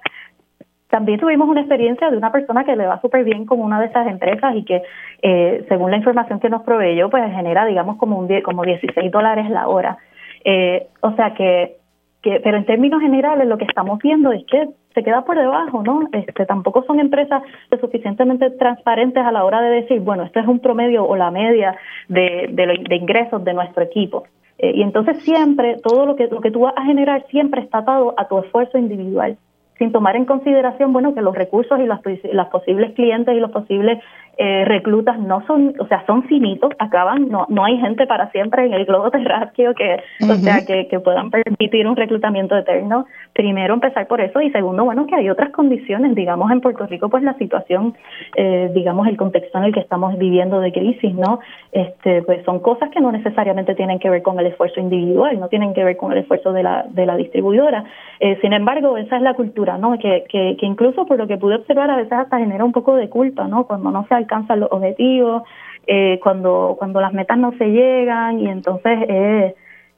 también 0.88 1.20
tuvimos 1.20 1.49
una 1.49 1.61
experiencia 1.61 2.11
de 2.11 2.16
una 2.16 2.32
persona 2.32 2.64
que 2.64 2.76
le 2.76 2.87
va 2.87 3.00
súper 3.00 3.25
bien 3.25 3.44
con 3.44 3.61
una 3.61 3.80
de 3.80 3.87
esas 3.87 4.06
empresas 4.06 4.54
y 4.56 4.64
que, 4.64 4.82
eh, 5.23 5.64
según 5.68 5.90
la 5.90 5.99
información 5.99 6.40
que 6.40 6.49
nos 6.49 6.62
proveyó, 6.62 7.11
pues 7.11 7.30
genera, 7.32 7.66
digamos, 7.66 7.97
como, 7.97 8.18
un, 8.18 8.40
como 8.40 8.64
16 8.64 9.11
dólares 9.11 9.50
la 9.50 9.68
hora. 9.68 9.99
Eh, 10.44 10.87
o 11.00 11.12
sea 11.12 11.35
que, 11.35 11.76
que, 12.23 12.40
pero 12.42 12.56
en 12.56 12.64
términos 12.64 13.02
generales, 13.02 13.47
lo 13.47 13.58
que 13.58 13.66
estamos 13.66 13.99
viendo 13.99 14.32
es 14.32 14.44
que 14.47 14.68
se 14.99 15.05
queda 15.05 15.23
por 15.23 15.38
debajo, 15.38 15.85
¿no? 15.85 16.09
Este, 16.11 16.45
tampoco 16.45 16.83
son 16.83 16.99
empresas 16.99 17.40
lo 17.71 17.78
suficientemente 17.78 18.50
transparentes 18.50 19.25
a 19.25 19.31
la 19.31 19.45
hora 19.45 19.61
de 19.62 19.83
decir, 19.83 20.00
bueno, 20.00 20.25
este 20.25 20.40
es 20.40 20.49
un 20.49 20.59
promedio 20.59 21.05
o 21.05 21.14
la 21.14 21.31
media 21.31 21.76
de, 22.09 22.49
de, 22.50 22.97
ingresos 22.97 23.45
de 23.45 23.55
nuestro 23.55 23.85
equipo. 23.85 24.25
Eh, 24.59 24.73
y 24.75 24.83
entonces 24.83 25.23
siempre, 25.23 25.76
todo 25.85 26.05
lo 26.05 26.17
que, 26.17 26.26
lo 26.26 26.40
que 26.40 26.50
tú 26.50 26.61
vas 26.61 26.75
a 26.76 26.85
generar 26.85 27.25
siempre 27.31 27.61
está 27.61 27.78
atado 27.78 28.12
a 28.17 28.26
tu 28.26 28.40
esfuerzo 28.40 28.76
individual 28.76 29.37
sin 29.78 29.93
tomar 29.93 30.17
en 30.17 30.25
consideración, 30.25 30.93
bueno, 30.93 31.14
que 31.14 31.23
los 31.23 31.37
recursos 31.37 31.78
y 31.78 31.87
las, 31.87 32.00
las 32.33 32.49
posibles 32.49 32.95
clientes 32.95 33.33
y 33.37 33.38
los 33.38 33.52
posibles 33.52 34.00
eh, 34.40 34.64
reclutas 34.64 35.18
no 35.18 35.45
son, 35.49 35.75
o 35.80 35.87
sea, 35.88 36.07
son 36.07 36.23
finitos, 36.23 36.73
acaban, 36.78 37.28
no, 37.28 37.47
no 37.49 37.64
hay 37.64 37.76
gente 37.78 38.07
para 38.07 38.30
siempre 38.30 38.66
en 38.66 38.73
el 38.73 38.85
globo 38.85 39.11
terráqueo 39.11 39.75
que, 39.75 40.00
o 40.23 40.35
sea, 40.35 40.64
que, 40.64 40.87
que 40.87 41.00
puedan 41.00 41.30
permitir 41.30 41.88
un 41.88 41.97
reclutamiento 41.97 42.57
eterno. 42.57 43.07
Primero 43.33 43.75
empezar 43.75 44.07
por 44.07 44.21
eso 44.21 44.40
y 44.40 44.50
segundo, 44.52 44.85
bueno, 44.85 45.09
que 45.09 45.16
hay 45.16 45.28
otras 45.28 45.50
condiciones, 45.50 46.14
digamos, 46.14 46.52
en 46.52 46.61
Puerto 46.61 46.87
Rico, 46.87 47.09
pues 47.09 47.25
la 47.25 47.35
situación, 47.35 47.97
eh, 48.37 48.71
digamos, 48.73 49.09
el 49.09 49.16
contexto 49.16 49.59
en 49.59 49.64
el 49.64 49.75
que 49.75 49.80
estamos 49.80 50.16
viviendo 50.18 50.61
de 50.61 50.71
crisis, 50.71 51.14
¿no? 51.14 51.40
Este, 51.73 52.23
pues 52.23 52.45
son 52.45 52.61
cosas 52.61 52.90
que 52.90 53.00
no 53.00 53.11
necesariamente 53.11 53.75
tienen 53.75 53.99
que 53.99 54.09
ver 54.09 54.23
con 54.23 54.38
el 54.38 54.47
esfuerzo 54.47 54.78
individual, 54.78 55.40
no 55.40 55.49
tienen 55.49 55.75
que 55.75 55.83
ver 55.83 55.97
con 55.97 56.12
el 56.12 56.18
esfuerzo 56.18 56.52
de 56.52 56.62
la, 56.62 56.87
de 56.88 57.07
la 57.07 57.16
distribuidora. 57.16 57.85
Eh, 58.21 58.38
sin 58.40 58.52
embargo, 58.52 58.97
esa 58.97 59.16
es 59.16 59.23
la 59.23 59.35
cultura, 59.35 59.78
¿no? 59.78 59.99
Que, 59.99 60.25
que, 60.28 60.57
que 60.61 60.66
incluso 60.66 61.07
por 61.07 61.18
lo 61.18 61.26
que 61.26 61.38
pude 61.38 61.57
observar 61.57 61.90
a 61.90 61.97
veces 61.97 62.12
hasta 62.12 62.38
genera 62.38 62.64
un 62.64 62.73
poco 62.73 62.95
de 62.95 63.09
culpa, 63.09 63.49
¿no? 63.49 63.66
Cuando 63.66 63.90
no 63.90 64.07
se 64.07 64.14
alcanzan 64.28 64.61
los 64.61 64.70
objetivos, 64.70 65.42
eh, 65.87 66.20
cuando, 66.23 66.76
cuando 66.78 67.00
las 67.00 67.12
metas 67.12 67.38
no 67.38 67.52
se 67.52 67.66
llegan 67.66 68.40
y 68.40 68.49
entonces 68.49 68.99
eh, 69.08 69.54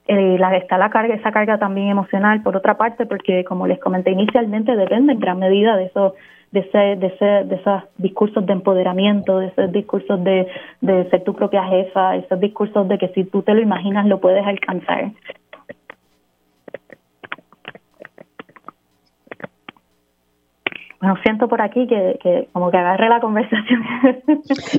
eh, 0.06 0.36
la, 0.38 0.56
está 0.56 0.78
la 0.78 0.90
carga, 0.90 1.14
esa 1.14 1.32
carga 1.32 1.58
también 1.58 1.88
emocional 1.88 2.42
por 2.42 2.56
otra 2.56 2.76
parte, 2.76 3.06
porque 3.06 3.44
como 3.44 3.66
les 3.66 3.80
comenté 3.80 4.12
inicialmente, 4.12 4.76
depende 4.76 5.12
en 5.12 5.20
gran 5.20 5.38
medida 5.38 5.76
de 5.76 5.86
eso 5.86 6.14
de 6.52 6.60
ese, 6.60 6.78
de 6.78 7.06
ese, 7.06 7.24
de 7.24 7.54
esos 7.56 7.82
discursos 7.96 8.44
de 8.44 8.52
empoderamiento, 8.52 9.38
de 9.38 9.48
esos 9.48 9.70
discursos 9.70 10.22
de, 10.24 10.48
de 10.80 11.08
ser 11.10 11.22
tu 11.22 11.34
propia 11.34 11.64
jefa, 11.64 12.16
esos 12.16 12.40
discursos 12.40 12.88
de 12.88 12.98
que 12.98 13.08
si 13.08 13.24
tú 13.24 13.42
te 13.42 13.54
lo 13.54 13.60
imaginas 13.60 14.06
lo 14.06 14.20
puedes 14.20 14.44
alcanzar. 14.44 15.12
Bueno, 21.00 21.16
siento 21.22 21.48
por 21.48 21.62
aquí 21.62 21.86
que, 21.86 22.18
que 22.22 22.48
como 22.52 22.70
que 22.70 22.76
agarre 22.76 23.08
la 23.08 23.20
conversación. 23.20 23.82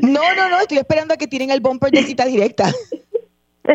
No, 0.01 0.21
no, 0.35 0.49
no, 0.49 0.59
estoy 0.59 0.77
esperando 0.77 1.13
a 1.13 1.17
que 1.17 1.27
tiren 1.27 1.51
el 1.51 1.61
bumper 1.61 1.91
de 1.91 2.03
cita 2.03 2.25
directa. 2.25 2.65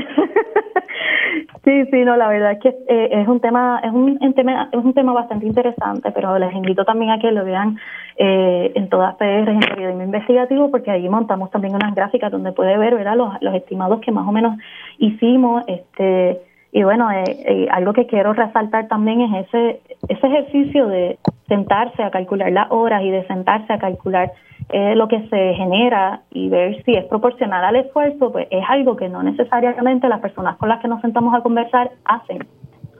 Sí, 1.67 1.85
sí, 1.91 2.05
no, 2.05 2.17
la 2.17 2.29
verdad 2.29 2.53
es 2.53 2.61
que 2.61 2.69
eh, 2.69 3.09
es 3.11 3.27
un 3.27 3.41
tema, 3.41 3.81
es 3.83 3.91
un, 3.93 4.35
tema, 4.35 4.69
es 4.71 4.85
un 4.85 4.95
tema 4.95 5.13
bastante 5.13 5.47
interesante, 5.47 6.13
pero 6.13 6.39
les 6.39 6.55
invito 6.55 6.85
también 6.85 7.11
a 7.11 7.19
que 7.19 7.33
lo 7.33 7.45
vean 7.45 7.77
eh, 8.17 8.71
en 8.77 8.89
todas 8.89 9.17
PR, 9.17 9.51
en 9.51 9.59
periodismo 9.59 10.05
investigativo, 10.05 10.71
porque 10.71 10.93
ahí 10.93 11.09
montamos 11.09 11.51
también 11.51 11.75
unas 11.75 11.93
gráficas 11.93 12.31
donde 12.31 12.53
puede 12.53 12.79
ver, 12.79 12.95
¿verdad? 12.95 13.17
Los, 13.17 13.43
los 13.43 13.53
estimados 13.53 14.01
que 14.01 14.13
más 14.13 14.29
o 14.29 14.31
menos 14.31 14.57
hicimos, 14.99 15.65
este, 15.67 16.41
y 16.73 16.83
bueno, 16.83 17.11
eh, 17.11 17.25
eh, 17.29 17.69
algo 17.71 17.93
que 17.93 18.07
quiero 18.07 18.33
resaltar 18.33 18.89
también 18.89 19.21
es 19.21 19.47
ese, 19.47 19.81
ese 20.09 20.27
ejercicio 20.27 20.87
de 20.89 21.19
sentarse 21.49 22.03
a 22.03 22.11
calcular 22.11 22.53
las 22.53 22.71
horas 22.71 23.03
y 23.03 23.11
de 23.11 23.27
sentarse 23.27 23.73
a 23.73 23.79
calcular 23.79 24.33
eh, 24.71 24.95
lo 24.97 25.07
que 25.07 25.27
se 25.29 25.55
genera 25.55 26.23
y 26.31 26.49
ver 26.49 26.83
si 26.85 26.93
es 26.95 27.05
proporcional 27.05 27.65
al 27.65 27.77
esfuerzo, 27.77 28.33
pues 28.33 28.49
es 28.51 28.65
algo 28.69 28.97
que 28.97 29.09
no 29.09 29.23
necesariamente 29.23 30.09
las 30.09 30.21
personas 30.21 30.57
con 30.57 30.69
las 30.69 30.81
que 30.81 30.89
nos 30.89 31.01
sentamos 31.01 31.35
a 31.35 31.41
conversar 31.41 31.93
hacen, 32.05 32.47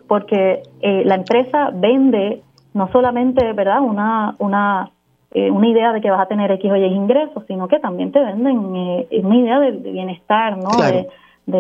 porque 0.07 0.63
la 0.81 1.17
empresa 1.17 1.71
vende 1.75 2.43
no 2.73 2.89
solamente, 2.93 3.53
¿verdad?, 3.53 3.81
una, 3.81 4.37
una, 4.39 4.91
una 5.35 5.69
idea 5.69 5.93
de 5.93 6.01
que 6.01 6.11
vas 6.11 6.21
a 6.21 6.27
tener 6.27 6.53
X 6.53 6.71
o 6.71 6.77
Y 6.77 6.85
ingresos, 6.85 7.43
sino 7.49 7.67
que 7.67 7.81
también 7.81 8.13
te 8.13 8.21
venden 8.21 8.59
una 8.59 9.37
idea 9.37 9.59
de, 9.59 9.73
bienestar, 9.73 10.57
¿no? 10.57 10.71
de 10.81 11.09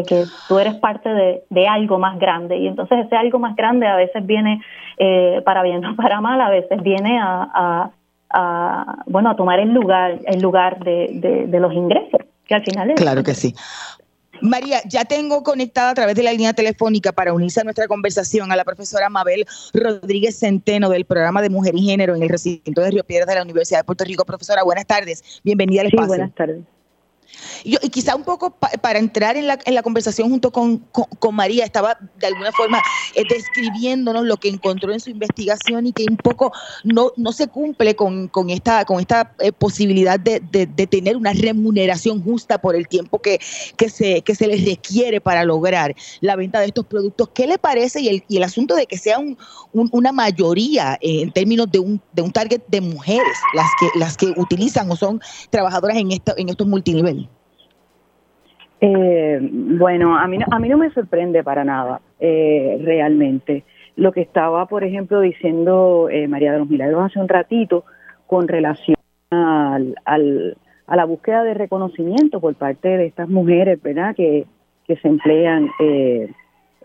que 0.06 0.24
tú 0.48 0.58
eres 0.58 0.74
parte 0.76 1.08
de, 1.08 1.44
de, 1.48 1.68
algo 1.68 1.98
más 1.98 2.18
grande 2.18 2.56
y 2.56 2.66
entonces 2.66 3.06
ese 3.06 3.16
algo 3.16 3.38
más 3.38 3.54
grande 3.54 3.86
a 3.86 3.96
veces 3.96 4.26
viene 4.26 4.60
eh, 4.98 5.40
para 5.44 5.62
bien 5.62 5.84
o 5.84 5.94
para 5.94 6.20
mal, 6.20 6.40
a 6.40 6.50
veces 6.50 6.82
viene 6.82 7.18
a, 7.20 7.90
a, 8.30 9.02
bueno 9.06 9.30
a 9.30 9.36
tomar 9.36 9.60
el 9.60 9.72
lugar 9.72 10.18
el 10.24 10.40
lugar 10.40 10.80
de, 10.80 11.46
de, 11.48 11.60
los 11.60 11.72
ingresos 11.72 12.20
que 12.44 12.54
al 12.54 12.64
final 12.64 12.90
es 12.90 12.96
claro 12.96 13.22
que 13.22 13.34
sí 13.34 13.54
María, 14.42 14.80
ya 14.86 15.04
tengo 15.04 15.42
conectada 15.42 15.90
a 15.90 15.94
través 15.94 16.14
de 16.14 16.22
la 16.22 16.32
línea 16.32 16.52
telefónica 16.52 17.12
para 17.12 17.32
unirse 17.32 17.60
a 17.60 17.64
nuestra 17.64 17.86
conversación 17.86 18.52
a 18.52 18.56
la 18.56 18.64
profesora 18.64 19.08
Mabel 19.08 19.46
Rodríguez 19.72 20.38
Centeno 20.38 20.90
del 20.90 21.06
programa 21.06 21.40
de 21.40 21.48
Mujer 21.48 21.74
y 21.74 21.86
Género 21.86 22.14
en 22.14 22.22
el 22.22 22.28
recinto 22.28 22.82
de 22.82 22.90
Río 22.90 23.04
Piedras 23.04 23.28
de 23.28 23.36
la 23.36 23.42
Universidad 23.42 23.80
de 23.80 23.84
Puerto 23.84 24.04
Rico. 24.04 24.26
Profesora, 24.26 24.62
buenas 24.62 24.86
tardes. 24.86 25.40
Bienvenida 25.42 25.80
al 25.80 25.86
espacio. 25.86 26.08
buenas 26.08 26.34
tardes. 26.34 26.58
Y, 27.64 27.76
quizá 27.90 28.14
un 28.14 28.24
poco 28.24 28.56
para 28.80 28.98
entrar 28.98 29.36
en 29.36 29.46
la, 29.46 29.58
en 29.64 29.74
la 29.74 29.82
conversación 29.82 30.30
junto 30.30 30.50
con, 30.50 30.78
con, 31.18 31.34
María, 31.34 31.64
estaba 31.64 31.98
de 32.18 32.26
alguna 32.26 32.52
forma 32.52 32.82
eh, 33.14 33.24
describiéndonos 33.28 34.24
lo 34.24 34.36
que 34.36 34.48
encontró 34.48 34.92
en 34.92 35.00
su 35.00 35.10
investigación 35.10 35.86
y 35.86 35.92
que 35.92 36.06
un 36.08 36.16
poco 36.16 36.52
no, 36.84 37.12
no 37.16 37.32
se 37.32 37.48
cumple 37.48 37.96
con, 37.96 38.28
con 38.28 38.50
esta, 38.50 38.84
con 38.84 39.00
esta 39.00 39.34
eh, 39.40 39.52
posibilidad 39.52 40.18
de, 40.18 40.40
de, 40.40 40.86
tener 40.86 41.16
una 41.16 41.32
remuneración 41.32 42.22
justa 42.22 42.58
por 42.58 42.76
el 42.76 42.86
tiempo 42.86 43.20
que, 43.20 43.40
que, 43.76 43.88
se, 43.88 44.22
que 44.22 44.34
se 44.34 44.46
les 44.46 44.64
requiere 44.64 45.20
para 45.20 45.44
lograr 45.44 45.94
la 46.20 46.36
venta 46.36 46.60
de 46.60 46.66
estos 46.66 46.86
productos. 46.86 47.30
¿Qué 47.34 47.46
le 47.46 47.58
parece? 47.58 48.00
Y 48.00 48.08
el, 48.08 48.24
y 48.28 48.36
el 48.36 48.44
asunto 48.44 48.76
de 48.76 48.86
que 48.86 48.98
sea 48.98 49.18
un, 49.18 49.36
una 49.72 50.12
mayoría 50.12 50.98
eh, 51.00 51.22
en 51.22 51.32
términos 51.32 51.70
de 51.70 51.78
un, 51.78 52.00
de 52.12 52.22
un 52.22 52.32
target 52.32 52.62
de 52.68 52.80
mujeres 52.80 53.36
las 53.54 53.66
que, 53.78 53.98
las 53.98 54.16
que 54.16 54.26
utilizan 54.36 54.90
o 54.90 54.96
son 54.96 55.20
trabajadoras 55.50 55.96
en, 55.96 56.12
esto, 56.12 56.34
en 56.36 56.48
estos 56.48 56.66
multiniveles. 56.66 57.15
Eh, 58.80 59.38
bueno, 59.42 60.16
a 60.16 60.26
mí, 60.26 60.38
a 60.50 60.58
mí 60.58 60.68
no 60.68 60.76
me 60.76 60.90
sorprende 60.90 61.42
para 61.42 61.64
nada, 61.64 62.00
eh, 62.20 62.78
realmente. 62.82 63.64
Lo 63.96 64.12
que 64.12 64.20
estaba, 64.20 64.66
por 64.66 64.84
ejemplo, 64.84 65.20
diciendo 65.20 66.08
eh, 66.10 66.28
María 66.28 66.52
de 66.52 66.58
los 66.58 66.68
Milagros 66.68 67.04
hace 67.04 67.18
un 67.18 67.28
ratito 67.28 67.84
con 68.26 68.46
relación 68.48 68.96
al, 69.30 69.94
al, 70.04 70.56
a 70.86 70.96
la 70.96 71.04
búsqueda 71.04 71.42
de 71.44 71.54
reconocimiento 71.54 72.40
por 72.40 72.54
parte 72.54 72.88
de 72.88 73.06
estas 73.06 73.28
mujeres, 73.28 73.82
¿verdad?, 73.82 74.14
que, 74.14 74.46
que 74.86 74.96
se 74.96 75.08
emplean 75.08 75.70
eh, 75.80 76.30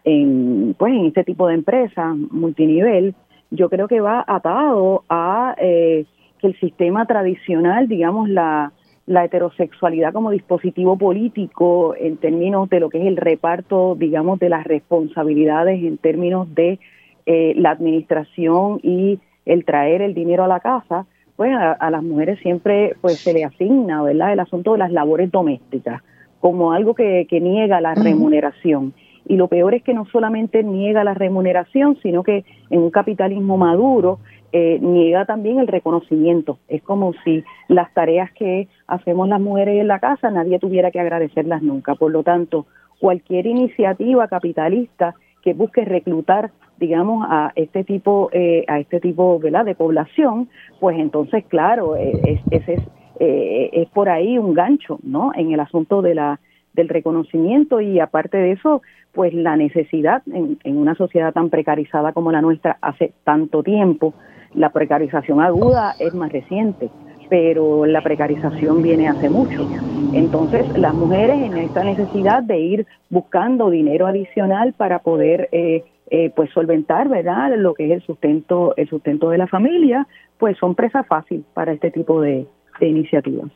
en, 0.04 0.76
pues, 0.78 0.94
en 0.94 1.06
este 1.08 1.24
tipo 1.24 1.48
de 1.48 1.56
empresas 1.56 2.16
multinivel, 2.32 3.14
yo 3.52 3.70
creo 3.70 3.88
que 3.88 4.00
va 4.00 4.24
atado 4.26 5.04
a 5.10 5.56
eh, 5.58 6.06
que 6.40 6.48
el 6.48 6.60
sistema 6.60 7.06
tradicional, 7.06 7.88
digamos, 7.88 8.30
la 8.30 8.72
la 9.06 9.26
heterosexualidad 9.26 10.14
como 10.14 10.32
dispositivo 10.32 10.98
político 10.98 11.96
en 11.98 12.18
términos 12.18 12.70
de 12.70 12.80
lo 12.80 12.90
que 12.90 13.00
es 13.00 13.06
el 13.06 13.18
reparto, 13.18 13.96
digamos, 13.96 14.40
de 14.40 14.50
las 14.50 14.64
responsabilidades 14.64 15.84
en 15.84 15.98
términos 15.98 16.54
de 16.54 16.80
eh, 17.26 17.54
la 17.58 17.72
administración 17.72 18.80
y 18.84 19.20
el 19.46 19.66
traer 19.66 20.02
el 20.02 20.14
dinero 20.14 20.44
a 20.44 20.48
la 20.48 20.60
casa, 20.60 21.06
pues 21.36 21.52
a, 21.56 21.90
las 21.90 22.04
mujeres 22.04 22.40
siempre 22.40 22.96
pues 23.02 23.20
se 23.20 23.34
le 23.34 23.44
asigna, 23.44 24.04
¿verdad?, 24.04 24.34
el 24.34 24.40
asunto 24.40 24.74
de 24.74 24.78
las 24.78 24.92
labores 24.92 25.32
domésticas 25.32 26.04
como 26.40 26.72
algo 26.72 26.94
que, 26.96 27.26
que 27.30 27.40
niega 27.40 27.82
la 27.82 27.96
remuneración. 27.96 28.94
Y 29.28 29.38
lo 29.38 29.48
peor 29.48 29.76
es 29.76 29.84
que 29.84 29.94
no 29.94 30.06
solamente 30.06 30.64
niega 30.64 31.04
la 31.04 31.14
remuneración, 31.14 31.98
sino 32.02 32.24
que 32.24 32.44
en 32.70 32.82
un 32.82 32.92
capitalismo 32.92 33.58
maduro 33.58 34.20
eh, 34.54 34.80
niega 34.82 35.26
también 35.26 35.60
el 35.60 35.68
reconocimiento. 35.68 36.58
Es 36.68 36.82
como 36.82 37.14
si 37.24 37.44
las 37.70 37.94
tareas 37.94 38.32
que 38.34 38.68
hacemos 38.88 39.30
las 39.30 39.40
mujeres 39.40 39.80
en 39.80 39.88
la 39.88 40.00
casa 40.00 40.30
nadie 40.30 40.60
tuviera 40.60 40.92
que 40.92 41.00
agradecerlas 41.00 41.62
nunca. 41.62 41.96
Por 41.96 42.12
lo 42.12 42.24
tanto, 42.24 42.66
cualquier 43.00 43.46
iniciativa 43.46 44.28
capitalista 44.28 45.16
que 45.42 45.54
busque 45.54 45.86
reclutar 45.86 46.52
digamos 46.78 47.26
a 47.30 47.52
este 47.56 47.84
tipo 47.84 48.30
eh, 48.34 48.66
a 48.68 48.80
este 48.80 49.00
tipo 49.00 49.40
¿verdad? 49.40 49.66
de 49.66 49.76
población 49.76 50.50
pues 50.80 50.98
entonces 50.98 51.46
claro 51.48 51.96
eh, 51.96 52.40
es, 52.52 52.68
es, 52.68 52.82
es, 53.20 53.90
por 53.90 54.10
ahí 54.10 54.38
un 54.40 54.54
gancho 54.54 55.00
no 55.04 55.32
en 55.36 55.52
el 55.52 55.60
asunto 55.60 56.02
de 56.02 56.16
la 56.16 56.40
del 56.74 56.90
reconocimiento 56.90 57.82
y 57.82 58.00
aparte 58.00 58.38
de 58.38 58.54
eso 58.54 58.82
pues 59.12 59.34
la 59.34 59.58
necesidad 59.58 60.24
en, 60.28 60.58
en 60.64 60.78
una 60.78 60.96
sociedad 60.96 61.34
tan 61.34 61.50
precarizada 61.50 62.14
como 62.14 62.32
la 62.32 62.42
nuestra 62.42 62.78
hace 62.82 63.14
tanto 63.24 63.62
tiempo 63.62 64.14
la 64.54 64.70
precarización 64.72 65.42
aguda 65.42 65.96
es 66.00 66.14
más 66.14 66.32
reciente, 66.32 66.90
pero 67.30 67.86
la 67.86 68.02
precarización 68.02 68.82
viene 68.82 69.08
hace 69.08 69.30
mucho. 69.30 69.68
Entonces, 70.14 70.78
las 70.78 70.94
mujeres 70.94 71.42
en 71.42 71.58
esta 71.58 71.84
necesidad 71.84 72.44
de 72.44 72.60
ir 72.60 72.88
buscando 73.10 73.70
dinero 73.70 74.08
adicional 74.08 74.74
para 74.74 75.00
poder 75.00 75.48
eh, 75.52 75.86
eh, 76.10 76.32
pues 76.36 76.50
solventar, 76.52 77.08
¿verdad? 77.08 77.56
Lo 77.56 77.74
que 77.74 77.86
es 77.86 77.92
el 77.92 78.02
sustento, 78.02 78.74
el 78.76 78.90
sustento 78.90 79.30
de 79.30 79.38
la 79.38 79.48
familia, 79.48 80.06
pues 80.38 80.58
son 80.58 80.76
presa 80.76 81.04
fácil 81.04 81.46
para 81.54 81.72
este 81.72 81.92
tipo 81.92 82.20
de, 82.20 82.46
iniciativas. 82.82 83.52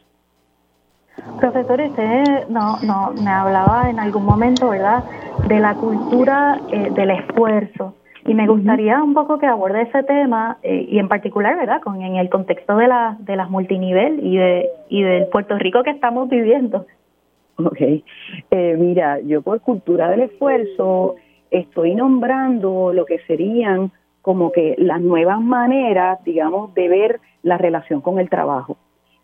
Profesor, 1.40 1.82
usted 1.82 2.48
no, 2.50 2.78
no, 2.82 3.12
me 3.22 3.30
hablaba 3.30 3.90
en 3.90 4.00
algún 4.00 4.26
momento, 4.26 4.70
¿verdad?, 4.70 5.04
de 5.48 5.60
la 5.60 5.76
cultura 5.76 6.60
eh, 6.72 6.90
del 6.92 7.12
esfuerzo 7.12 7.94
Y 8.26 8.34
me 8.34 8.48
gustaría 8.48 9.04
un 9.04 9.14
poco 9.14 9.38
que 9.38 9.46
aborde 9.46 9.84
ese 9.84 10.04
tema 10.04 10.58
eh, 10.64 10.88
y 10.90 10.98
en 10.98 11.08
particular, 11.08 11.56
¿verdad? 11.56 11.82
Con 11.82 12.02
en 12.02 12.16
el 12.16 12.30
contexto 12.30 12.78
de, 12.78 12.88
la, 12.88 13.18
de 13.20 13.36
las 13.36 13.50
multinivel 13.50 14.20
y 14.26 14.38
de 14.38 14.70
y 14.90 15.04
del 15.04 15.28
Puerto 15.28 15.58
Rico 15.58 15.84
que 15.84 15.92
estamos 15.92 16.30
viviendo. 16.30 16.86
Ok, 17.58 17.80
eh, 17.80 18.76
mira, 18.78 19.20
yo 19.22 19.42
por 19.42 19.62
cultura 19.62 20.10
del 20.10 20.22
esfuerzo 20.22 21.16
estoy 21.52 21.96
nombrando 21.96 22.92
lo 22.92 23.06
que 23.06 23.20
serían 23.28 23.92
como 24.22 24.52
que 24.52 24.76
las 24.78 25.00
nuevas 25.02 25.40
maneras, 25.40 26.22
digamos, 26.24 26.74
de 26.74 26.90
ver 26.90 27.20
la 27.44 27.58
relación 27.58 28.02
con 28.02 28.20
el 28.20 28.30
trabajo. 28.30 28.78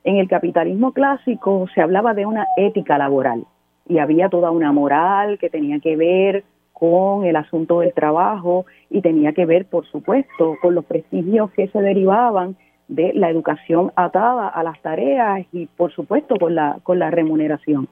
En 0.04 0.18
el 0.18 0.28
capitalismo 0.28 0.94
clásico 0.94 1.68
se 1.74 1.82
hablaba 1.82 2.14
de 2.14 2.26
una 2.26 2.48
ética 2.58 2.98
laboral 2.98 3.46
y 3.88 4.00
había 4.00 4.30
toda 4.30 4.52
una 4.52 4.72
moral 4.72 5.38
que 5.38 5.50
tenía 5.50 5.80
que 5.80 5.96
ver 5.96 6.44
con 6.74 7.26
el 7.26 7.36
asunto 7.36 7.82
del 7.82 7.94
trabajo 7.94 8.66
y 8.90 9.02
tenía 9.02 9.34
que 9.34 9.46
ver, 9.46 9.66
por 9.66 9.86
supuesto, 9.86 10.56
con 10.62 10.74
los 10.74 10.86
prestigios 10.86 11.52
que 11.52 11.68
se 11.68 11.80
derivaban 11.80 12.56
de 12.88 13.14
la 13.14 13.30
educación 13.30 13.92
atada 13.96 14.48
a 14.48 14.64
las 14.64 14.82
tareas 14.82 15.46
y, 15.54 15.68
por 15.68 15.92
supuesto, 15.92 16.38
con 16.38 16.56
la, 16.56 16.80
con 16.82 16.98
la 16.98 17.12
remuneración. 17.12 17.88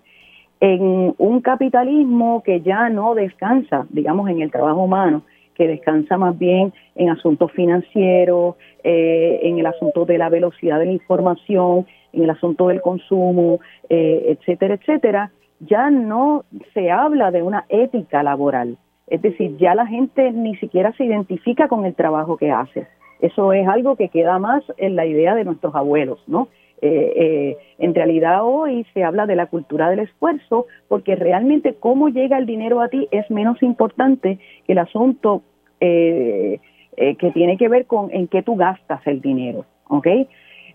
En 0.59 1.13
un 1.17 1.41
capitalismo 1.41 2.41
que 2.43 2.61
ya 2.61 2.89
no 2.89 3.13
descansa, 3.13 3.85
digamos, 3.89 4.29
en 4.29 4.41
el 4.41 4.51
trabajo 4.51 4.81
humano, 4.81 5.21
que 5.53 5.67
descansa 5.67 6.17
más 6.17 6.37
bien 6.39 6.73
en 6.95 7.09
asuntos 7.09 7.51
financieros, 7.51 8.55
eh, 8.83 9.41
en 9.43 9.59
el 9.59 9.65
asunto 9.67 10.05
de 10.05 10.17
la 10.17 10.29
velocidad 10.29 10.79
de 10.79 10.85
la 10.85 10.93
información, 10.93 11.85
en 12.13 12.23
el 12.23 12.29
asunto 12.29 12.67
del 12.67 12.81
consumo, 12.81 13.59
eh, 13.89 14.37
etcétera, 14.37 14.75
etcétera, 14.75 15.31
ya 15.59 15.89
no 15.89 16.45
se 16.73 16.91
habla 16.91 17.31
de 17.31 17.43
una 17.43 17.65
ética 17.69 18.23
laboral. 18.23 18.77
Es 19.07 19.21
decir, 19.21 19.57
ya 19.57 19.75
la 19.75 19.87
gente 19.87 20.31
ni 20.31 20.55
siquiera 20.57 20.93
se 20.93 21.05
identifica 21.05 21.67
con 21.67 21.85
el 21.85 21.95
trabajo 21.95 22.37
que 22.37 22.51
hace. 22.51 22.87
Eso 23.19 23.51
es 23.53 23.67
algo 23.67 23.95
que 23.95 24.09
queda 24.09 24.39
más 24.39 24.63
en 24.77 24.95
la 24.95 25.05
idea 25.05 25.35
de 25.35 25.43
nuestros 25.43 25.75
abuelos, 25.75 26.23
¿no? 26.27 26.47
Eh, 26.81 27.13
eh, 27.15 27.57
en 27.77 27.93
realidad 27.93 28.39
hoy 28.43 28.85
se 28.93 29.03
habla 29.03 29.25
de 29.25 29.35
la 29.35 29.47
cultura 29.47 29.89
del 29.89 29.99
esfuerzo 29.99 30.67
porque 30.87 31.17
realmente 31.17 31.75
cómo 31.77 32.07
llega 32.07 32.37
el 32.37 32.45
dinero 32.45 32.79
a 32.79 32.87
ti 32.87 33.09
es 33.11 33.29
menos 33.29 33.61
importante 33.61 34.39
que 34.65 34.71
el 34.71 34.77
asunto 34.77 35.43
que 35.81 37.31
tiene 37.33 37.57
que 37.57 37.69
ver 37.69 37.85
con 37.85 38.11
en 38.11 38.27
qué 38.27 38.43
tú 38.43 38.57
gastas 38.57 39.05
el 39.07 39.21
dinero, 39.21 39.65
¿ok? 39.87 40.07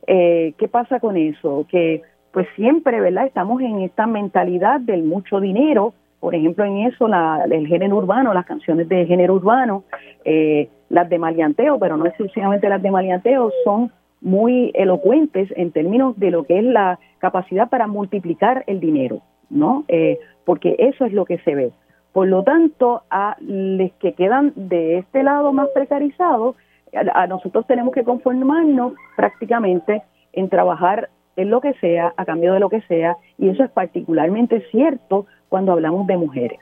¿Qué 0.06 0.68
pasa 0.70 1.00
con 1.00 1.16
eso? 1.16 1.66
Que 1.70 2.02
pues 2.32 2.48
siempre, 2.56 3.00
¿verdad? 3.00 3.26
Estamos 3.26 3.62
en 3.62 3.80
esta 3.80 4.06
mentalidad 4.06 4.80
del 4.80 5.04
mucho 5.04 5.40
dinero, 5.40 5.94
por 6.24 6.34
ejemplo, 6.34 6.64
en 6.64 6.78
eso, 6.78 7.06
la, 7.06 7.44
el 7.50 7.66
género 7.66 7.96
urbano, 7.96 8.32
las 8.32 8.46
canciones 8.46 8.88
de 8.88 9.04
género 9.04 9.34
urbano, 9.34 9.84
eh, 10.24 10.70
las 10.88 11.06
de 11.10 11.18
malianteo, 11.18 11.78
pero 11.78 11.98
no 11.98 12.06
exclusivamente 12.06 12.66
las 12.66 12.80
de 12.80 12.90
malianteo, 12.90 13.52
son 13.62 13.92
muy 14.22 14.72
elocuentes 14.74 15.50
en 15.54 15.70
términos 15.70 16.18
de 16.18 16.30
lo 16.30 16.44
que 16.44 16.58
es 16.58 16.64
la 16.64 16.98
capacidad 17.18 17.68
para 17.68 17.86
multiplicar 17.86 18.64
el 18.66 18.80
dinero, 18.80 19.20
¿no? 19.50 19.84
Eh, 19.86 20.18
porque 20.46 20.76
eso 20.78 21.04
es 21.04 21.12
lo 21.12 21.26
que 21.26 21.36
se 21.40 21.54
ve. 21.54 21.72
Por 22.14 22.26
lo 22.28 22.42
tanto, 22.42 23.02
a 23.10 23.36
los 23.40 23.92
que 24.00 24.14
quedan 24.14 24.54
de 24.56 24.96
este 24.96 25.22
lado 25.22 25.52
más 25.52 25.68
precarizados, 25.74 26.56
a 26.96 27.26
nosotros 27.26 27.66
tenemos 27.66 27.92
que 27.92 28.04
conformarnos 28.04 28.94
prácticamente 29.16 30.02
en 30.32 30.48
trabajar 30.48 31.08
en 31.36 31.50
lo 31.50 31.60
que 31.60 31.74
sea, 31.74 32.12
a 32.16 32.24
cambio 32.24 32.52
de 32.52 32.60
lo 32.60 32.68
que 32.68 32.80
sea, 32.82 33.16
y 33.38 33.48
eso 33.48 33.64
es 33.64 33.70
particularmente 33.70 34.60
cierto 34.70 35.26
cuando 35.48 35.72
hablamos 35.72 36.06
de 36.06 36.16
mujeres. 36.16 36.60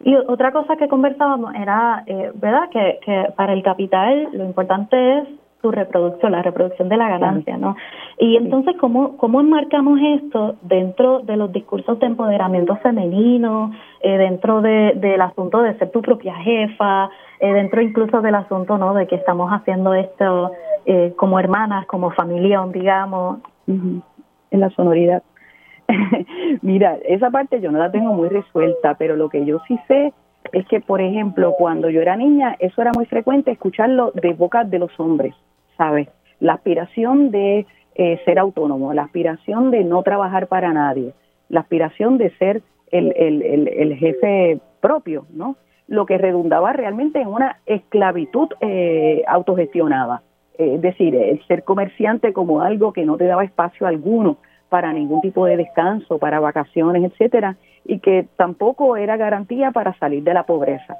Y 0.00 0.14
otra 0.14 0.52
cosa 0.52 0.76
que 0.76 0.88
conversábamos 0.88 1.54
era, 1.54 2.04
eh, 2.06 2.30
¿verdad?, 2.34 2.68
que, 2.70 3.00
que 3.04 3.32
para 3.36 3.52
el 3.52 3.62
capital 3.62 4.28
lo 4.32 4.44
importante 4.44 5.18
es 5.18 5.28
su 5.60 5.70
reproducción, 5.70 6.32
la 6.32 6.42
reproducción 6.42 6.88
de 6.88 6.96
la 6.96 7.08
ganancia, 7.08 7.56
¿no? 7.56 7.76
Y 8.18 8.36
entonces, 8.36 8.76
¿cómo, 8.80 9.16
cómo 9.16 9.40
enmarcamos 9.40 9.98
esto 10.00 10.56
dentro 10.62 11.20
de 11.20 11.36
los 11.36 11.52
discursos 11.52 11.98
de 11.98 12.06
empoderamiento 12.06 12.76
femenino, 12.76 13.72
eh, 14.00 14.18
dentro 14.18 14.60
de, 14.62 14.92
del 14.96 15.20
asunto 15.20 15.60
de 15.62 15.76
ser 15.78 15.90
tu 15.90 16.00
propia 16.00 16.34
jefa, 16.36 17.10
eh, 17.40 17.52
dentro 17.52 17.80
incluso 17.80 18.20
del 18.20 18.36
asunto, 18.36 18.78
¿no?, 18.78 18.94
de 18.94 19.06
que 19.06 19.16
estamos 19.16 19.50
haciendo 19.50 19.94
esto 19.94 20.52
eh, 20.86 21.12
como 21.16 21.40
hermanas, 21.40 21.86
como 21.86 22.10
familia, 22.12 22.64
digamos. 22.72 23.38
En 24.50 24.60
la 24.60 24.70
sonoridad. 24.70 25.22
Mira, 26.62 26.96
esa 27.04 27.30
parte 27.30 27.60
yo 27.60 27.70
no 27.70 27.78
la 27.78 27.90
tengo 27.90 28.14
muy 28.14 28.28
resuelta, 28.28 28.94
pero 28.94 29.14
lo 29.14 29.28
que 29.28 29.44
yo 29.44 29.58
sí 29.68 29.78
sé 29.86 30.14
es 30.52 30.66
que, 30.66 30.80
por 30.80 31.00
ejemplo, 31.00 31.54
cuando 31.58 31.90
yo 31.90 32.00
era 32.00 32.16
niña, 32.16 32.56
eso 32.58 32.80
era 32.80 32.92
muy 32.94 33.06
frecuente 33.06 33.50
escucharlo 33.50 34.12
de 34.14 34.32
boca 34.32 34.64
de 34.64 34.78
los 34.78 34.98
hombres, 34.98 35.34
¿sabes? 35.78 36.08
La 36.40 36.54
aspiración 36.54 37.30
de 37.30 37.66
eh, 37.94 38.20
ser 38.24 38.38
autónomo, 38.38 38.92
la 38.92 39.04
aspiración 39.04 39.70
de 39.70 39.84
no 39.84 40.02
trabajar 40.02 40.48
para 40.48 40.72
nadie, 40.74 41.14
la 41.48 41.60
aspiración 41.60 42.18
de 42.18 42.30
ser 42.36 42.62
el, 42.90 43.14
el, 43.16 43.68
el, 43.68 43.96
jefe 43.96 44.60
propio, 44.80 45.26
¿no? 45.30 45.56
Lo 45.86 46.04
que 46.04 46.18
redundaba 46.18 46.72
realmente 46.72 47.20
en 47.20 47.28
una 47.28 47.58
esclavitud 47.64 48.48
eh, 48.60 49.22
autogestionada. 49.26 50.22
Es 50.56 50.80
decir, 50.80 51.14
el 51.14 51.44
ser 51.46 51.64
comerciante 51.64 52.32
como 52.32 52.62
algo 52.62 52.92
que 52.92 53.06
no 53.06 53.16
te 53.16 53.24
daba 53.24 53.44
espacio 53.44 53.86
alguno 53.86 54.38
para 54.68 54.92
ningún 54.92 55.20
tipo 55.20 55.46
de 55.46 55.56
descanso, 55.56 56.18
para 56.18 56.40
vacaciones, 56.40 57.04
etcétera, 57.04 57.56
y 57.84 58.00
que 58.00 58.26
tampoco 58.36 58.96
era 58.96 59.16
garantía 59.16 59.70
para 59.70 59.96
salir 59.98 60.22
de 60.24 60.34
la 60.34 60.44
pobreza. 60.44 60.98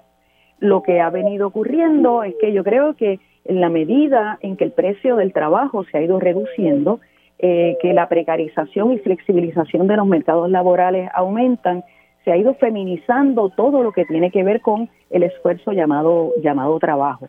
Lo 0.58 0.82
que 0.82 1.00
ha 1.00 1.10
venido 1.10 1.48
ocurriendo 1.48 2.22
es 2.22 2.34
que 2.40 2.52
yo 2.52 2.64
creo 2.64 2.94
que 2.94 3.20
en 3.48 3.60
la 3.60 3.70
medida 3.70 4.38
en 4.42 4.56
que 4.56 4.64
el 4.64 4.72
precio 4.72 5.16
del 5.16 5.32
trabajo 5.32 5.82
se 5.84 5.98
ha 5.98 6.02
ido 6.02 6.20
reduciendo, 6.20 7.00
eh, 7.38 7.76
que 7.80 7.92
la 7.94 8.08
precarización 8.08 8.92
y 8.92 8.98
flexibilización 8.98 9.86
de 9.86 9.96
los 9.96 10.06
mercados 10.06 10.50
laborales 10.50 11.10
aumentan, 11.14 11.82
se 12.24 12.32
ha 12.32 12.36
ido 12.36 12.54
feminizando 12.54 13.48
todo 13.48 13.82
lo 13.82 13.92
que 13.92 14.04
tiene 14.04 14.30
que 14.30 14.44
ver 14.44 14.60
con 14.60 14.90
el 15.10 15.22
esfuerzo 15.22 15.72
llamado, 15.72 16.32
llamado 16.42 16.78
trabajo. 16.78 17.28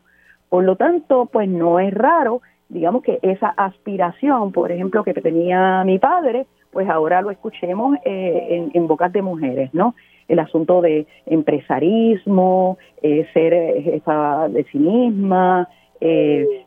Por 0.49 0.65
lo 0.65 0.75
tanto, 0.75 1.27
pues 1.31 1.47
no 1.47 1.79
es 1.79 1.93
raro, 1.93 2.41
digamos 2.67 3.01
que 3.03 3.19
esa 3.21 3.49
aspiración, 3.49 4.51
por 4.51 4.71
ejemplo, 4.71 5.03
que 5.03 5.13
tenía 5.13 5.83
mi 5.85 5.99
padre, 5.99 6.47
pues 6.71 6.89
ahora 6.89 7.21
lo 7.21 7.31
escuchemos 7.31 7.97
eh, 8.03 8.69
en, 8.73 8.87
bocas 8.87 9.13
de 9.13 9.21
mujeres, 9.21 9.73
¿no? 9.73 9.95
El 10.27 10.39
asunto 10.39 10.81
de 10.81 11.07
empresarismo, 11.25 12.77
eh, 13.01 13.25
ser 13.33 13.81
jefa 13.83 14.49
de 14.49 14.63
sí 14.65 14.77
misma, 14.77 15.67
eh, 16.01 16.63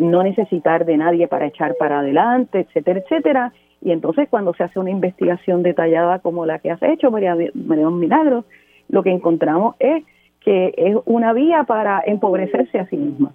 no 0.00 0.22
necesitar 0.22 0.84
de 0.84 0.96
nadie 0.96 1.28
para 1.28 1.46
echar 1.46 1.76
para 1.76 2.00
adelante, 2.00 2.60
etcétera, 2.60 3.00
etcétera. 3.00 3.52
Y 3.80 3.92
entonces 3.92 4.28
cuando 4.28 4.54
se 4.54 4.64
hace 4.64 4.78
una 4.78 4.90
investigación 4.90 5.62
detallada 5.62 6.18
como 6.18 6.46
la 6.46 6.58
que 6.58 6.70
has 6.70 6.82
hecho, 6.82 7.10
María, 7.10 7.36
María 7.54 7.90
Milagros, 7.90 8.44
lo 8.88 9.02
que 9.02 9.10
encontramos 9.10 9.76
es 9.78 10.04
que 10.40 10.74
es 10.76 10.96
una 11.06 11.32
vía 11.32 11.64
para 11.64 12.02
empobrecerse 12.04 12.78
a 12.78 12.86
sí 12.86 12.96
misma. 12.96 13.34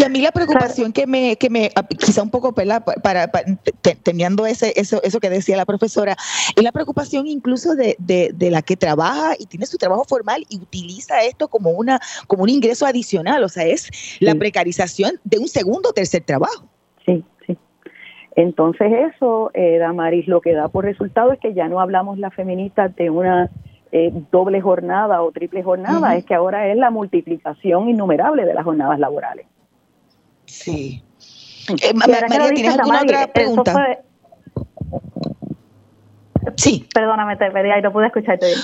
Y 0.00 0.02
a 0.02 0.08
mí 0.08 0.22
la 0.22 0.32
preocupación 0.32 0.94
que 0.94 1.06
me, 1.06 1.36
que 1.36 1.50
me 1.50 1.70
ah, 1.76 1.86
quizá 1.86 2.22
un 2.22 2.30
poco 2.30 2.54
para, 2.54 2.80
para, 2.80 3.30
teniendo 4.02 4.46
ese, 4.46 4.72
eso, 4.76 5.02
eso 5.02 5.20
que 5.20 5.28
decía 5.28 5.58
la 5.58 5.66
profesora, 5.66 6.16
es 6.56 6.62
la 6.62 6.72
preocupación 6.72 7.26
incluso 7.26 7.74
de, 7.74 7.96
de, 7.98 8.50
la 8.50 8.62
que 8.62 8.78
trabaja 8.78 9.34
y 9.38 9.44
tiene 9.44 9.66
su 9.66 9.76
trabajo 9.76 10.04
formal 10.04 10.46
y 10.48 10.56
utiliza 10.56 11.22
esto 11.22 11.48
como 11.48 11.72
una 11.72 12.00
como 12.26 12.44
un 12.44 12.48
ingreso 12.48 12.86
adicional, 12.86 13.44
o 13.44 13.48
sea, 13.50 13.66
es 13.66 13.90
la 14.20 14.34
precarización 14.34 15.20
de 15.24 15.38
un 15.38 15.48
segundo 15.48 15.90
o 15.90 15.92
tercer 15.92 16.22
trabajo. 16.22 16.64
Sí, 17.04 17.22
sí. 17.46 17.58
Entonces 18.36 18.90
eso, 19.14 19.50
eh, 19.52 19.76
Damaris, 19.76 20.26
lo 20.28 20.40
que 20.40 20.54
da 20.54 20.68
por 20.68 20.86
resultado 20.86 21.32
es 21.32 21.40
que 21.40 21.52
ya 21.52 21.68
no 21.68 21.78
hablamos 21.78 22.18
la 22.18 22.30
feminista 22.30 22.88
de 22.88 23.10
una 23.10 23.50
eh, 23.92 24.10
doble 24.32 24.62
jornada 24.62 25.20
o 25.22 25.30
triple 25.30 25.62
jornada, 25.62 26.16
es 26.16 26.24
que 26.24 26.34
ahora 26.34 26.68
es 26.68 26.78
la 26.78 26.90
multiplicación 26.90 27.90
innumerable 27.90 28.46
de 28.46 28.54
las 28.54 28.64
jornadas 28.64 28.98
laborales. 28.98 29.44
Sí. 30.50 31.02
Eh, 31.68 31.94
María, 31.94 32.26
¿tienes 32.54 32.78
alguna 32.78 33.02
otra 33.02 33.26
pregunta? 33.28 33.98
Sí. 36.56 36.86
Perdóname, 36.92 37.36
te 37.36 37.50
pedí, 37.50 37.68
no 37.82 37.92
pude 37.92 38.06
escucharte 38.06 38.46
bien. 38.46 38.58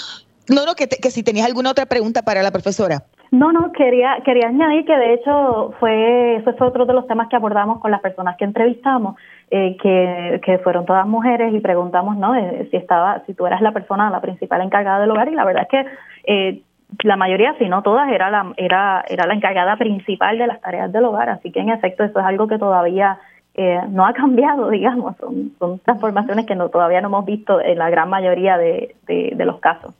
No, 0.48 0.64
no, 0.64 0.74
que, 0.74 0.88
que 0.88 1.10
si 1.10 1.22
tenías 1.22 1.46
alguna 1.46 1.70
otra 1.70 1.86
pregunta 1.86 2.22
para 2.22 2.42
la 2.42 2.50
profesora. 2.50 3.04
No, 3.32 3.52
no, 3.52 3.72
quería, 3.72 4.18
quería 4.24 4.48
añadir 4.48 4.84
que 4.84 4.96
de 4.96 5.14
hecho 5.14 5.74
fue, 5.80 6.36
ese 6.36 6.52
fue 6.52 6.68
otro 6.68 6.86
de 6.86 6.92
los 6.92 7.06
temas 7.06 7.28
que 7.28 7.36
abordamos 7.36 7.80
con 7.80 7.90
las 7.90 8.00
personas 8.00 8.36
que 8.36 8.44
entrevistamos, 8.44 9.16
eh, 9.50 9.76
que, 9.82 10.40
que 10.44 10.58
fueron 10.58 10.86
todas 10.86 11.06
mujeres 11.06 11.52
y 11.52 11.60
preguntamos, 11.60 12.16
¿no? 12.16 12.36
Eh, 12.36 12.68
si 12.70 12.76
estaba, 12.76 13.24
si 13.26 13.34
tú 13.34 13.46
eras 13.46 13.60
la 13.62 13.72
persona, 13.72 14.10
la 14.10 14.20
principal 14.20 14.60
encargada 14.62 15.00
del 15.00 15.10
hogar 15.10 15.28
y 15.28 15.34
la 15.34 15.44
verdad 15.44 15.62
es 15.64 15.68
que 15.68 15.86
eh, 16.26 16.62
la 17.02 17.16
mayoría, 17.16 17.54
si 17.58 17.68
no 17.68 17.82
todas, 17.82 18.10
era 18.10 18.30
la, 18.30 18.52
era, 18.56 19.04
era 19.08 19.26
la 19.26 19.34
encargada 19.34 19.76
principal 19.76 20.38
de 20.38 20.46
las 20.46 20.60
tareas 20.60 20.92
del 20.92 21.04
hogar, 21.04 21.28
así 21.28 21.50
que 21.50 21.60
en 21.60 21.70
efecto 21.70 22.04
eso 22.04 22.20
es 22.20 22.24
algo 22.24 22.46
que 22.48 22.58
todavía 22.58 23.18
no 23.88 24.06
ha 24.06 24.12
cambiado, 24.14 24.70
digamos, 24.70 25.16
son, 25.18 25.52
son 25.58 25.78
transformaciones 25.80 26.46
que 26.46 26.54
no, 26.54 26.68
todavía 26.68 27.00
no 27.00 27.08
hemos 27.08 27.24
visto 27.24 27.60
en 27.60 27.78
la 27.78 27.90
gran 27.90 28.08
mayoría 28.08 28.56
de, 28.56 28.94
de 29.06 29.44
los 29.44 29.60
casos. 29.60 29.94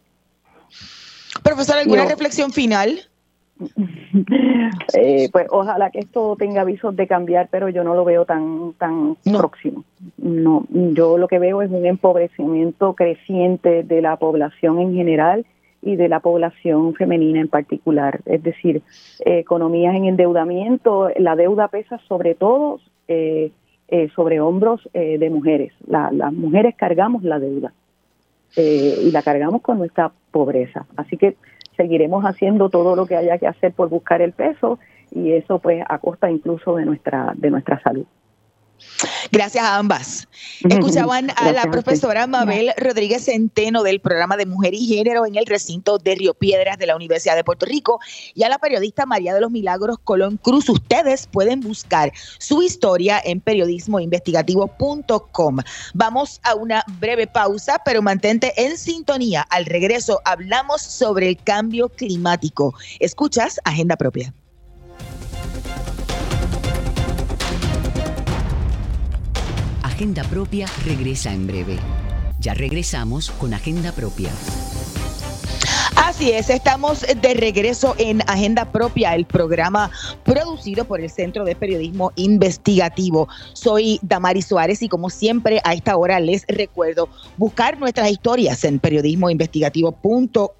Profesor, 1.43 1.77
¿alguna 1.79 2.07
reflexión 2.07 2.51
final? 2.51 3.01
Eh, 4.95 5.29
pues 5.33 5.47
ojalá 5.51 5.91
que 5.91 5.99
esto 5.99 6.37
tenga 6.39 6.63
avisos 6.63 6.95
de 6.97 7.07
cambiar, 7.07 7.49
pero 7.51 7.69
yo 7.69 7.85
no 7.85 7.95
lo 7.95 8.05
veo 8.05 8.25
tan 8.25 8.73
tan 8.75 9.17
próximo. 9.25 9.85
No, 10.17 10.67
yo 10.71 11.19
lo 11.19 11.29
que 11.29 11.39
veo 11.39 11.61
es 11.63 11.71
un 11.71 11.85
empobrecimiento 11.85 12.95
creciente 12.95 13.83
de 13.83 14.01
la 14.01 14.17
población 14.17 14.79
en 14.79 14.95
general 14.95 15.47
y 15.87 15.95
de 15.95 16.09
la 16.09 16.19
población 16.19 16.95
femenina 16.95 17.41
en 17.41 17.47
particular. 17.47 18.21
Es 18.27 18.43
decir, 18.43 18.83
eh, 19.25 19.39
economías 19.39 19.95
en 19.95 20.07
endeudamiento, 20.07 21.11
la 21.17 21.37
deuda 21.37 21.69
pesa 21.69 21.99
sobre 22.09 22.35
todo 22.35 22.81
eh, 23.07 23.53
sobre 24.17 24.41
hombros 24.41 24.89
de 24.93 25.31
mujeres. 25.31 25.73
las 25.87 26.33
mujeres 26.33 26.75
cargamos 26.75 27.23
la 27.23 27.39
deuda 27.39 27.73
y 28.57 29.13
la 29.13 29.23
cargamos 29.23 29.63
con 29.63 29.79
nuestra 29.79 30.11
pobreza. 30.33 30.87
Así 30.97 31.17
que 31.17 31.37
seguiremos 31.77 32.25
haciendo 32.25 32.69
todo 32.69 32.97
lo 32.97 33.07
que 33.07 33.15
haya 33.15 33.39
que 33.39 33.47
hacer 33.47 33.73
por 33.73 33.89
buscar 33.89 34.23
el 34.23 34.33
peso 34.33 34.81
y 35.13 35.31
eso 35.33 35.61
pues 35.61 35.85
a 35.89 35.99
costa 35.99 36.29
incluso 36.29 36.75
de 36.75 36.85
nuestra 36.85 37.33
de 37.37 37.49
nuestra 37.49 37.81
salud. 37.81 38.07
Gracias 39.31 39.65
a 39.65 39.77
ambas. 39.77 40.27
Escuchaban 40.69 41.31
a 41.37 41.53
la 41.53 41.71
profesora 41.71 42.27
Mabel 42.27 42.73
Rodríguez 42.77 43.25
Centeno 43.25 43.83
del 43.83 44.01
programa 44.01 44.37
de 44.37 44.45
Mujer 44.47 44.75
y 44.75 44.87
Género 44.87 45.25
en 45.27 45.37
el 45.37 45.47
recinto 45.47 45.99
de 45.99 46.15
Río 46.15 46.35
Piedras 46.35 46.79
de 46.79 46.87
la 46.87 46.95
Universidad 46.97 47.37
de 47.37 47.45
Puerto 47.45 47.67
Rico 47.67 48.01
y 48.35 48.45
a 48.45 48.49
la 48.49 48.59
periodista 48.59 49.05
María 49.07 49.35
de 49.35 49.41
los 49.41 49.51
Milagros 49.51 49.99
Colón 50.03 50.39
Cruz. 50.39 50.69
Ustedes 50.69 51.27
pueden 51.27 51.61
buscar 51.61 52.13
su 52.39 52.63
historia 52.63 53.21
en 53.25 53.41
periodismoinvestigativo.com. 53.41 55.57
Vamos 55.95 56.41
a 56.43 56.55
una 56.55 56.85
breve 56.99 57.27
pausa, 57.27 57.81
pero 57.85 58.03
mantente 58.03 58.53
en 58.57 58.79
sintonía. 58.79 59.45
Al 59.51 59.67
regreso 59.67 60.21
hablamos 60.25 60.83
sobre 60.83 61.29
el 61.29 61.37
cambio 61.43 61.89
climático. 61.89 62.75
Escuchas 63.01 63.61
Agenda 63.65 63.97
Propia. 63.97 64.33
Agenda 69.97 70.25
Propia 70.25 70.67
regresa 70.85 71.33
en 71.33 71.47
breve. 71.47 71.79
Ya 72.39 72.53
regresamos 72.53 73.31
con 73.31 73.55
Agenda 73.55 73.93
Propia. 73.93 74.29
Así 75.97 76.33
es, 76.33 76.51
estamos 76.51 77.01
de 77.01 77.33
regreso 77.33 77.95
en 77.97 78.21
Agenda 78.27 78.71
Propia, 78.71 79.15
el 79.15 79.25
programa 79.25 79.91
producido 80.23 80.85
por 80.85 81.01
el 81.01 81.09
Centro 81.09 81.47
de 81.47 81.57
Periodismo 81.57 82.13
Investigativo. 82.17 83.27
Soy 83.55 83.99
Damari 84.03 84.43
Suárez 84.43 84.83
y 84.83 84.91
como 84.91 85.09
siempre 85.09 85.63
a 85.65 85.73
esta 85.73 85.97
hora 85.97 86.21
les 86.21 86.45
recuerdo 86.47 87.09
buscar 87.39 87.79
nuestras 87.79 88.11
historias 88.11 88.65
en 88.65 88.79
periodismoinvestigativo.com 88.79 90.51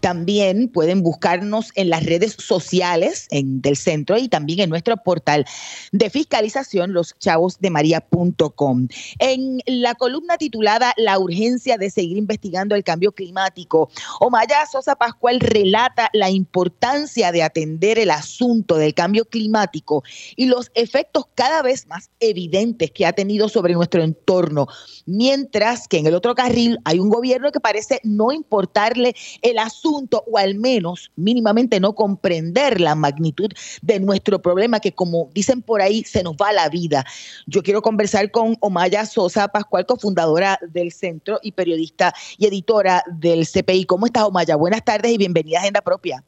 también 0.00 0.68
pueden 0.68 1.02
buscarnos 1.02 1.70
en 1.74 1.90
las 1.90 2.04
redes 2.04 2.36
sociales 2.38 3.26
del 3.30 3.76
centro 3.76 4.16
y 4.16 4.28
también 4.28 4.60
en 4.60 4.70
nuestro 4.70 4.96
portal 4.96 5.44
de 5.90 6.08
fiscalización 6.08 6.92
loschavosdemaria.com. 6.92 8.88
En 9.18 9.60
la 9.66 9.94
columna 9.96 10.36
titulada 10.38 10.92
La 10.96 11.18
urgencia 11.18 11.76
de 11.78 11.90
seguir 11.90 12.16
investigando 12.16 12.76
el 12.76 12.84
cambio 12.84 13.10
climático, 13.10 13.90
Omaya 14.20 14.66
Sosa 14.70 14.94
Pascual 14.94 15.40
relata 15.40 16.10
la 16.12 16.30
importancia 16.30 17.32
de 17.32 17.42
atender 17.42 17.98
el 17.98 18.10
asunto 18.10 18.76
del 18.76 18.94
cambio 18.94 19.24
climático 19.24 20.04
y 20.36 20.46
los 20.46 20.70
efectos 20.74 21.24
cada 21.34 21.62
vez 21.62 21.88
más 21.88 22.10
evidentes 22.20 22.92
que 22.92 23.04
ha 23.04 23.12
tenido 23.12 23.48
sobre 23.48 23.74
nuestro 23.74 24.02
entorno, 24.02 24.68
mientras 25.06 25.88
que 25.88 25.98
en 25.98 26.06
el 26.06 26.14
otro 26.14 26.36
carril 26.36 26.78
hay 26.84 27.00
un 27.00 27.08
gobierno 27.08 27.50
que 27.50 27.60
parece 27.60 28.00
no 28.04 28.30
importarle 28.30 29.14
el 29.42 29.58
asunto 29.58 30.24
o 30.30 30.38
al 30.38 30.54
menos 30.54 31.10
mínimamente 31.16 31.80
no 31.80 31.94
comprender 31.94 32.80
la 32.80 32.94
magnitud 32.94 33.50
de 33.82 34.00
nuestro 34.00 34.40
problema 34.40 34.80
que 34.80 34.92
como 34.92 35.30
dicen 35.34 35.62
por 35.62 35.82
ahí 35.82 36.02
se 36.04 36.22
nos 36.22 36.34
va 36.34 36.52
la 36.52 36.68
vida. 36.68 37.04
Yo 37.46 37.62
quiero 37.62 37.82
conversar 37.82 38.30
con 38.30 38.56
Omaya 38.60 39.04
Sosa 39.06 39.48
Pascual, 39.48 39.86
cofundadora 39.86 40.58
del 40.68 40.92
centro 40.92 41.38
y 41.42 41.52
periodista 41.52 42.12
y 42.38 42.46
editora 42.46 43.02
del 43.06 43.46
CPI. 43.46 43.84
¿Cómo 43.84 44.06
estás 44.06 44.24
Omaya? 44.24 44.56
Buenas 44.56 44.84
tardes 44.84 45.12
y 45.12 45.18
bienvenida 45.18 45.58
a 45.58 45.60
Agenda 45.60 45.80
Propia. 45.80 46.22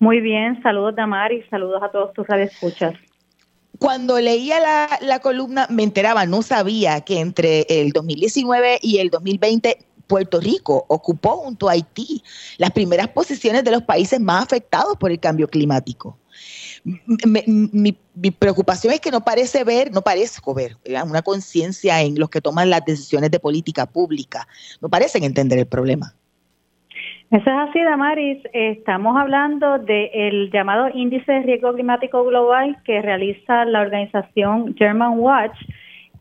Muy 0.00 0.20
bien, 0.20 0.60
saludos 0.62 0.96
Damar 0.96 1.32
y 1.32 1.42
saludos 1.44 1.82
a 1.82 1.90
todos 1.90 2.12
tus 2.12 2.26
radioescuchas 2.26 2.94
cuando 3.78 4.20
leía 4.20 4.60
la, 4.60 4.88
la, 5.00 5.18
columna 5.18 5.66
me 5.68 5.82
enteraba, 5.82 6.24
no 6.24 6.42
sabía 6.42 7.00
que 7.00 7.18
entre 7.18 7.66
el 7.68 7.90
2019 7.90 8.78
y 8.80 8.98
el 8.98 9.10
2020 9.10 9.76
Puerto 10.06 10.40
Rico 10.40 10.84
ocupó 10.88 11.38
junto 11.38 11.68
a 11.68 11.72
Haití 11.72 12.22
las 12.58 12.70
primeras 12.70 13.08
posiciones 13.08 13.64
de 13.64 13.70
los 13.70 13.82
países 13.82 14.20
más 14.20 14.42
afectados 14.44 14.96
por 14.96 15.10
el 15.10 15.20
cambio 15.20 15.48
climático. 15.48 16.18
Mi, 16.84 18.32
preocupación 18.32 18.92
es 18.92 19.00
que 19.00 19.10
no 19.10 19.20
parece 19.20 19.62
ver, 19.64 19.92
no 19.92 20.02
parezco 20.02 20.52
ver 20.52 20.76
una 20.84 21.22
conciencia 21.22 22.00
en 22.00 22.18
los 22.18 22.28
que 22.28 22.40
toman 22.40 22.70
las 22.70 22.84
decisiones 22.84 23.30
de 23.30 23.38
política 23.38 23.86
pública. 23.86 24.46
No 24.80 24.88
parecen 24.88 25.22
entender 25.22 25.58
el 25.58 25.66
problema. 25.66 26.14
Eso 27.30 27.48
es 27.48 27.68
así, 27.70 27.80
Damaris. 27.80 28.42
Estamos 28.52 29.16
hablando 29.16 29.78
del 29.78 30.50
llamado 30.50 30.90
Índice 30.92 31.32
de 31.32 31.42
Riesgo 31.42 31.72
Climático 31.72 32.22
Global 32.24 32.76
que 32.84 33.00
realiza 33.00 33.64
la 33.64 33.80
organización 33.80 34.74
German 34.76 35.18
Watch 35.18 35.56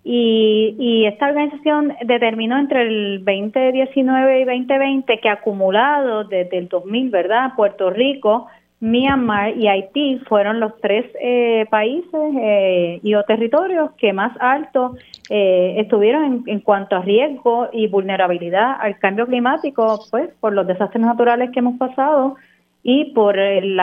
y, 0.03 1.05
esta 1.05 1.27
organización 1.27 1.93
determinó 2.05 2.57
entre 2.57 2.83
el 2.83 3.23
2019 3.23 4.41
y 4.41 4.45
2020 4.45 5.19
que 5.19 5.29
acumulado 5.29 6.23
desde 6.23 6.57
el 6.57 6.67
2000, 6.67 7.09
¿verdad? 7.09 7.51
Puerto 7.55 7.89
Rico, 7.91 8.47
Myanmar 8.79 9.55
y 9.57 9.67
Haití 9.67 10.19
fueron 10.27 10.59
los 10.59 10.75
tres 10.81 11.05
eh, 11.21 11.67
países 11.69 12.35
eh, 12.39 12.99
y 13.03 13.13
o 13.13 13.23
territorios 13.23 13.91
que 13.91 14.11
más 14.11 14.35
alto 14.39 14.95
eh, 15.29 15.75
estuvieron 15.77 16.43
en, 16.47 16.59
cuanto 16.61 16.95
a 16.95 17.01
riesgo 17.01 17.69
y 17.71 17.87
vulnerabilidad 17.87 18.77
al 18.79 18.97
cambio 18.97 19.27
climático, 19.27 19.99
pues 20.09 20.29
por 20.39 20.53
los 20.53 20.65
desastres 20.65 21.03
naturales 21.03 21.51
que 21.51 21.59
hemos 21.59 21.77
pasado 21.77 22.37
y 22.81 23.13
por 23.13 23.37
el, 23.37 23.79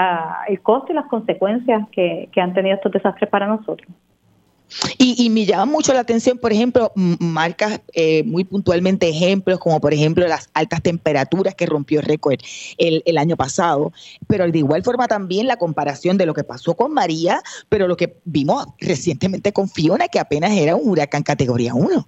el 0.49 0.61
costo 0.63 0.91
y 0.91 0.97
las 0.97 1.07
consecuencias 1.07 1.89
que 1.91 2.29
han 2.37 2.55
tenido 2.55 2.75
estos 2.75 2.91
desastres 2.91 3.31
para 3.31 3.47
nosotros. 3.47 3.89
Y, 4.99 5.31
me 5.31 5.47
llama 5.47 5.67
mucho 5.67 5.93
la 5.95 6.01
atención, 6.01 6.39
por 6.39 6.53
ejemplo, 6.53 6.93
marcas 6.95 7.81
eh, 7.95 8.23
muy 8.25 8.45
puntualmente 8.45 9.09
ejemplos, 9.09 9.59
como 9.59 9.81
por 9.81 9.95
ejemplo 9.95 10.27
las 10.27 10.51
altas 10.55 10.83
temperaturas 10.83 11.55
que 11.55 11.67
rompió 11.67 12.01
récord 12.01 12.39
el, 12.77 13.03
el 13.07 13.19
año 13.19 13.37
pasado, 13.37 13.93
pero 14.27 14.47
de 14.47 14.59
igual 14.59 14.83
forma 14.83 15.09
también 15.09 15.47
la 15.47 15.57
comparación 15.57 16.19
de 16.19 16.27
lo 16.27 16.35
que 16.35 16.45
pasó 16.45 16.75
con 16.75 16.93
María, 16.93 17.41
pero 17.69 17.89
lo 17.89 17.97
que 17.97 18.19
vimos 18.25 18.67
recientemente 18.81 19.53
con 19.53 19.69
Fiona, 19.69 20.09
que 20.09 20.19
apenas 20.19 20.53
era 20.53 20.77
un 20.77 20.89
huracán 20.89 21.23
categoría 21.23 21.75
1. 21.75 22.07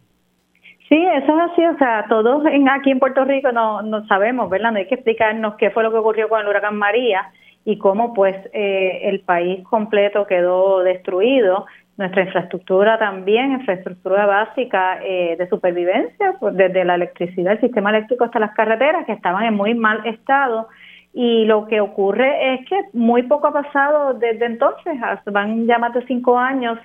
Sí, 0.91 0.97
eso 0.97 1.39
es 1.39 1.53
así, 1.53 1.65
o 1.65 1.79
sea, 1.79 2.05
todos 2.09 2.45
en, 2.47 2.69
aquí 2.69 2.91
en 2.91 2.99
Puerto 2.99 3.25
Rico 3.25 3.53
no, 3.53 3.81
no 3.81 4.05
sabemos, 4.09 4.51
¿verdad? 4.51 4.73
No 4.73 4.79
hay 4.79 4.89
que 4.89 4.97
explicarnos 4.97 5.55
qué 5.55 5.71
fue 5.71 5.85
lo 5.85 5.93
que 5.93 5.99
ocurrió 5.99 6.29
con 6.29 6.41
el 6.41 6.49
huracán 6.49 6.77
María 6.77 7.31
y 7.65 7.79
cómo 7.79 8.13
pues 8.13 8.35
eh, 8.53 9.03
el 9.05 9.21
país 9.21 9.63
completo 9.69 10.27
quedó 10.27 10.83
destruido 10.83 11.67
nuestra 12.01 12.23
infraestructura 12.23 12.99
también, 12.99 13.53
infraestructura 13.53 14.25
básica 14.25 14.99
eh, 15.05 15.37
de 15.39 15.49
supervivencia, 15.49 16.35
pues 16.41 16.57
desde 16.57 16.85
la 16.85 16.95
electricidad, 16.95 17.53
el 17.53 17.61
sistema 17.61 17.91
eléctrico 17.91 18.25
hasta 18.25 18.41
las 18.41 18.55
carreteras, 18.55 19.05
que 19.05 19.13
estaban 19.13 19.45
en 19.45 19.55
muy 19.55 19.75
mal 19.75 20.05
estado. 20.07 20.69
Y 21.13 21.45
lo 21.45 21.67
que 21.67 21.81
ocurre 21.81 22.55
es 22.55 22.67
que 22.69 22.77
muy 22.95 23.25
poco 23.25 23.49
ha 23.49 23.53
pasado 23.53 24.15
desde 24.15 24.47
entonces, 24.47 24.95
van 25.27 25.67
ya 25.67 25.79
más 25.79 25.93
de 25.93 26.07
cinco 26.07 26.39
años 26.39 26.79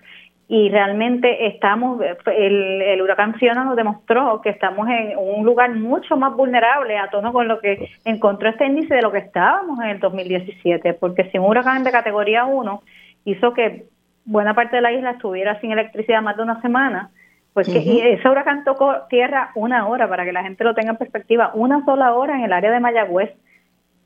y 0.47 0.69
realmente 0.69 1.47
estamos, 1.47 2.01
el, 2.25 2.82
el 2.82 3.01
huracán 3.01 3.36
Fiona 3.36 3.63
nos 3.63 3.75
demostró 3.75 4.41
que 4.41 4.49
estamos 4.49 4.88
en 4.89 5.17
un 5.17 5.45
lugar 5.45 5.73
mucho 5.73 6.17
más 6.17 6.36
vulnerable 6.36 6.97
a 6.97 7.10
tono 7.10 7.32
con 7.32 7.47
lo 7.47 7.60
que 7.60 7.89
encontró 8.04 8.49
este 8.49 8.65
índice 8.65 8.95
de 8.95 9.01
lo 9.01 9.12
que 9.12 9.19
estábamos 9.19 9.80
en 9.80 9.91
el 9.91 9.99
2017, 9.99 10.93
porque 10.95 11.30
si 11.32 11.39
un 11.39 11.45
huracán 11.45 11.84
de 11.84 11.91
categoría 11.91 12.45
1 12.45 12.82
hizo 13.25 13.54
que 13.54 13.86
buena 14.25 14.53
parte 14.53 14.75
de 14.75 14.81
la 14.81 14.91
isla 14.91 15.11
estuviera 15.11 15.59
sin 15.61 15.71
electricidad 15.71 16.21
más 16.21 16.35
de 16.35 16.43
una 16.43 16.61
semana, 16.61 17.11
pues 17.53 17.67
que 17.67 17.79
y 17.79 18.01
ese 18.01 18.27
huracán 18.27 18.65
tocó 18.65 19.03
tierra 19.09 19.51
una 19.55 19.88
hora, 19.88 20.09
para 20.09 20.25
que 20.25 20.33
la 20.33 20.43
gente 20.43 20.63
lo 20.63 20.75
tenga 20.75 20.91
en 20.91 20.97
perspectiva, 20.97 21.51
una 21.53 21.85
sola 21.85 22.13
hora 22.13 22.35
en 22.35 22.43
el 22.43 22.53
área 22.53 22.71
de 22.71 22.79
Mayagüez. 22.81 23.31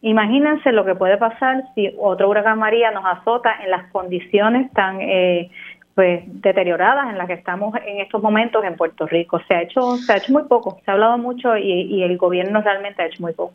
Imagínense 0.02 0.72
lo 0.72 0.86
que 0.86 0.96
puede 0.96 1.18
pasar 1.18 1.64
si 1.74 1.94
otro 1.98 2.30
huracán 2.30 2.60
María 2.60 2.92
nos 2.92 3.06
azota 3.06 3.56
en 3.64 3.72
las 3.72 3.92
condiciones 3.92 4.72
tan 4.72 5.02
eh, 5.02 5.50
pues 5.96 6.22
deterioradas 6.42 7.10
en 7.10 7.18
las 7.18 7.28
que 7.28 7.34
estamos 7.34 7.74
en 7.86 8.00
estos 8.00 8.22
momentos 8.22 8.64
en 8.64 8.78
Puerto 8.78 9.08
Rico. 9.08 9.42
Se 9.48 9.56
ha 9.56 9.62
hecho, 9.64 9.98
se 9.98 10.14
ha 10.14 10.18
hecho 10.18 10.32
muy 10.32 10.44
poco, 10.44 10.80
se 10.86 10.92
ha 10.92 10.94
hablado 10.94 11.18
mucho 11.18 11.58
y, 11.58 11.70
y 11.70 12.04
el 12.04 12.18
gobierno 12.18 12.62
realmente 12.62 13.02
ha 13.02 13.08
hecho 13.08 13.22
muy 13.22 13.34
poco. 13.34 13.54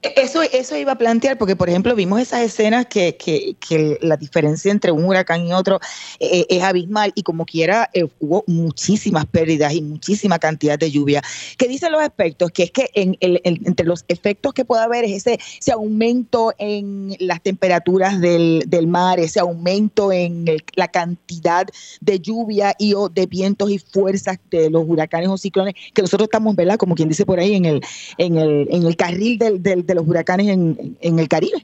Eso, 0.00 0.42
eso 0.42 0.76
iba 0.76 0.92
a 0.92 0.98
plantear, 0.98 1.38
porque 1.38 1.56
por 1.56 1.68
ejemplo 1.68 1.92
vimos 1.96 2.20
esas 2.20 2.42
escenas 2.42 2.86
que, 2.86 3.16
que, 3.16 3.56
que 3.58 3.98
la 4.00 4.16
diferencia 4.16 4.70
entre 4.70 4.92
un 4.92 5.04
huracán 5.04 5.44
y 5.44 5.52
otro 5.52 5.80
eh, 6.20 6.46
es 6.48 6.62
abismal 6.62 7.10
y 7.16 7.24
como 7.24 7.44
quiera 7.44 7.90
eh, 7.92 8.06
hubo 8.20 8.44
muchísimas 8.46 9.26
pérdidas 9.26 9.74
y 9.74 9.82
muchísima 9.82 10.38
cantidad 10.38 10.78
de 10.78 10.92
lluvia. 10.92 11.20
¿Qué 11.56 11.66
dicen 11.66 11.90
los 11.90 12.00
expertos? 12.00 12.52
Que 12.52 12.62
es 12.62 12.70
que 12.70 12.90
en 12.94 13.16
el, 13.18 13.40
entre 13.42 13.86
los 13.86 14.04
efectos 14.06 14.54
que 14.54 14.64
puede 14.64 14.84
haber 14.84 15.04
es 15.04 15.26
ese, 15.26 15.40
ese 15.58 15.72
aumento 15.72 16.54
en 16.58 17.16
las 17.18 17.42
temperaturas 17.42 18.20
del, 18.20 18.62
del 18.68 18.86
mar, 18.86 19.18
ese 19.18 19.40
aumento 19.40 20.12
en 20.12 20.44
la 20.76 20.86
cantidad 20.86 21.66
de 22.00 22.20
lluvia 22.20 22.72
y 22.78 22.94
o 22.94 23.08
de 23.08 23.26
vientos 23.26 23.68
y 23.68 23.80
fuerzas 23.80 24.38
de 24.48 24.70
los 24.70 24.84
huracanes 24.86 25.28
o 25.28 25.36
ciclones, 25.36 25.74
que 25.92 26.02
nosotros 26.02 26.28
estamos, 26.28 26.54
¿verdad? 26.54 26.76
Como 26.76 26.94
quien 26.94 27.08
dice 27.08 27.26
por 27.26 27.40
ahí, 27.40 27.56
en 27.56 27.64
el, 27.64 27.80
en 28.16 28.36
el, 28.38 28.68
en 28.70 28.86
el 28.86 28.94
carril 28.94 29.38
del 29.38 29.87
de 29.88 29.94
los 29.96 30.06
huracanes 30.06 30.46
en, 30.48 30.76
en 31.00 31.18
el 31.18 31.28
Caribe. 31.28 31.58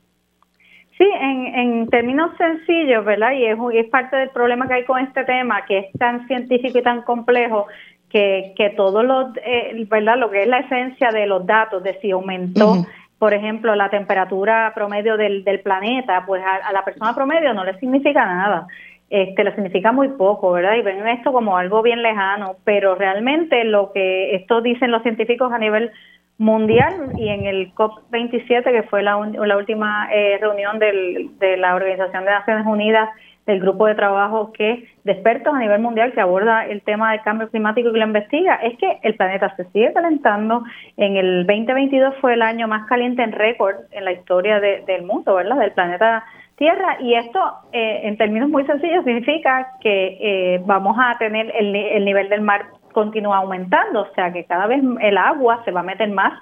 Sí, 0.98 1.04
en, 1.20 1.46
en 1.54 1.88
términos 1.88 2.30
sencillos, 2.38 3.04
¿verdad? 3.04 3.32
Y 3.32 3.46
es, 3.46 3.58
es 3.74 3.86
parte 3.90 4.16
del 4.16 4.30
problema 4.30 4.66
que 4.66 4.74
hay 4.74 4.84
con 4.84 5.00
este 5.00 5.24
tema, 5.24 5.64
que 5.66 5.78
es 5.78 5.92
tan 5.98 6.26
científico 6.26 6.78
y 6.78 6.82
tan 6.82 7.02
complejo, 7.02 7.66
que, 8.08 8.54
que 8.56 8.70
todo 8.70 9.02
lo, 9.02 9.32
eh, 9.44 9.86
¿verdad? 9.88 10.16
Lo 10.18 10.30
que 10.30 10.42
es 10.42 10.48
la 10.48 10.60
esencia 10.60 11.10
de 11.10 11.26
los 11.26 11.44
datos, 11.46 11.82
de 11.82 11.98
si 12.00 12.12
aumentó, 12.12 12.86
por 13.18 13.34
ejemplo, 13.34 13.74
la 13.74 13.90
temperatura 13.90 14.70
promedio 14.72 15.16
del, 15.16 15.42
del 15.42 15.60
planeta, 15.60 16.24
pues 16.24 16.42
a, 16.44 16.72
la 16.72 16.84
persona 16.84 17.12
promedio 17.12 17.52
no 17.54 17.64
le 17.64 17.76
significa 17.80 18.24
nada. 18.24 18.68
Este, 19.10 19.42
le 19.42 19.54
significa 19.54 19.90
muy 19.92 20.08
poco, 20.08 20.52
¿verdad? 20.52 20.76
Y 20.76 20.82
ven 20.82 21.06
esto 21.08 21.32
como 21.32 21.56
algo 21.56 21.82
bien 21.82 22.02
lejano, 22.02 22.56
pero 22.64 22.94
realmente 22.94 23.64
lo 23.64 23.92
que 23.92 24.36
esto 24.36 24.60
dicen 24.60 24.92
los 24.92 25.02
científicos 25.02 25.52
a 25.52 25.58
nivel 25.58 25.90
mundial 26.38 27.12
y 27.16 27.28
en 27.28 27.46
el 27.46 27.74
COP27, 27.74 28.64
que 28.64 28.82
fue 28.84 29.02
la, 29.02 29.16
la 29.16 29.56
última 29.56 30.08
eh, 30.12 30.38
reunión 30.40 30.78
del, 30.78 31.30
de 31.38 31.56
la 31.56 31.74
Organización 31.74 32.24
de 32.24 32.30
Naciones 32.30 32.66
Unidas, 32.66 33.08
del 33.46 33.60
grupo 33.60 33.86
de 33.86 33.94
trabajo 33.94 34.52
que 34.52 34.88
de 35.04 35.12
expertos 35.12 35.54
a 35.54 35.58
nivel 35.58 35.80
mundial 35.80 36.12
que 36.12 36.20
aborda 36.20 36.66
el 36.66 36.80
tema 36.82 37.12
del 37.12 37.20
cambio 37.22 37.50
climático 37.50 37.88
y 37.88 37.92
que 37.92 37.98
lo 37.98 38.06
investiga, 38.06 38.54
es 38.56 38.78
que 38.78 38.98
el 39.02 39.14
planeta 39.16 39.54
se 39.56 39.64
sigue 39.66 39.92
calentando. 39.92 40.64
En 40.96 41.16
el 41.16 41.46
2022 41.46 42.14
fue 42.20 42.34
el 42.34 42.42
año 42.42 42.68
más 42.68 42.86
caliente 42.88 43.22
en 43.22 43.32
récord 43.32 43.76
en 43.90 44.04
la 44.06 44.12
historia 44.12 44.60
del 44.60 45.02
mundo, 45.02 45.34
¿verdad? 45.34 45.58
Del 45.58 45.72
planeta 45.72 46.24
Tierra. 46.56 46.98
Y 47.00 47.14
esto, 47.14 47.40
eh, 47.72 48.02
en 48.04 48.16
términos 48.16 48.48
muy 48.48 48.64
sencillos, 48.64 49.04
significa 49.04 49.68
que 49.80 50.18
eh, 50.20 50.62
vamos 50.64 50.96
a 50.98 51.18
tener 51.18 51.52
el, 51.58 51.74
el 51.74 52.04
nivel 52.04 52.28
del 52.28 52.40
mar 52.40 52.66
continúa 52.94 53.38
aumentando, 53.38 54.02
o 54.02 54.14
sea 54.14 54.32
que 54.32 54.46
cada 54.46 54.66
vez 54.66 54.82
el 55.00 55.18
agua 55.18 55.60
se 55.66 55.70
va 55.70 55.80
a 55.80 55.82
meter 55.82 56.10
más 56.10 56.32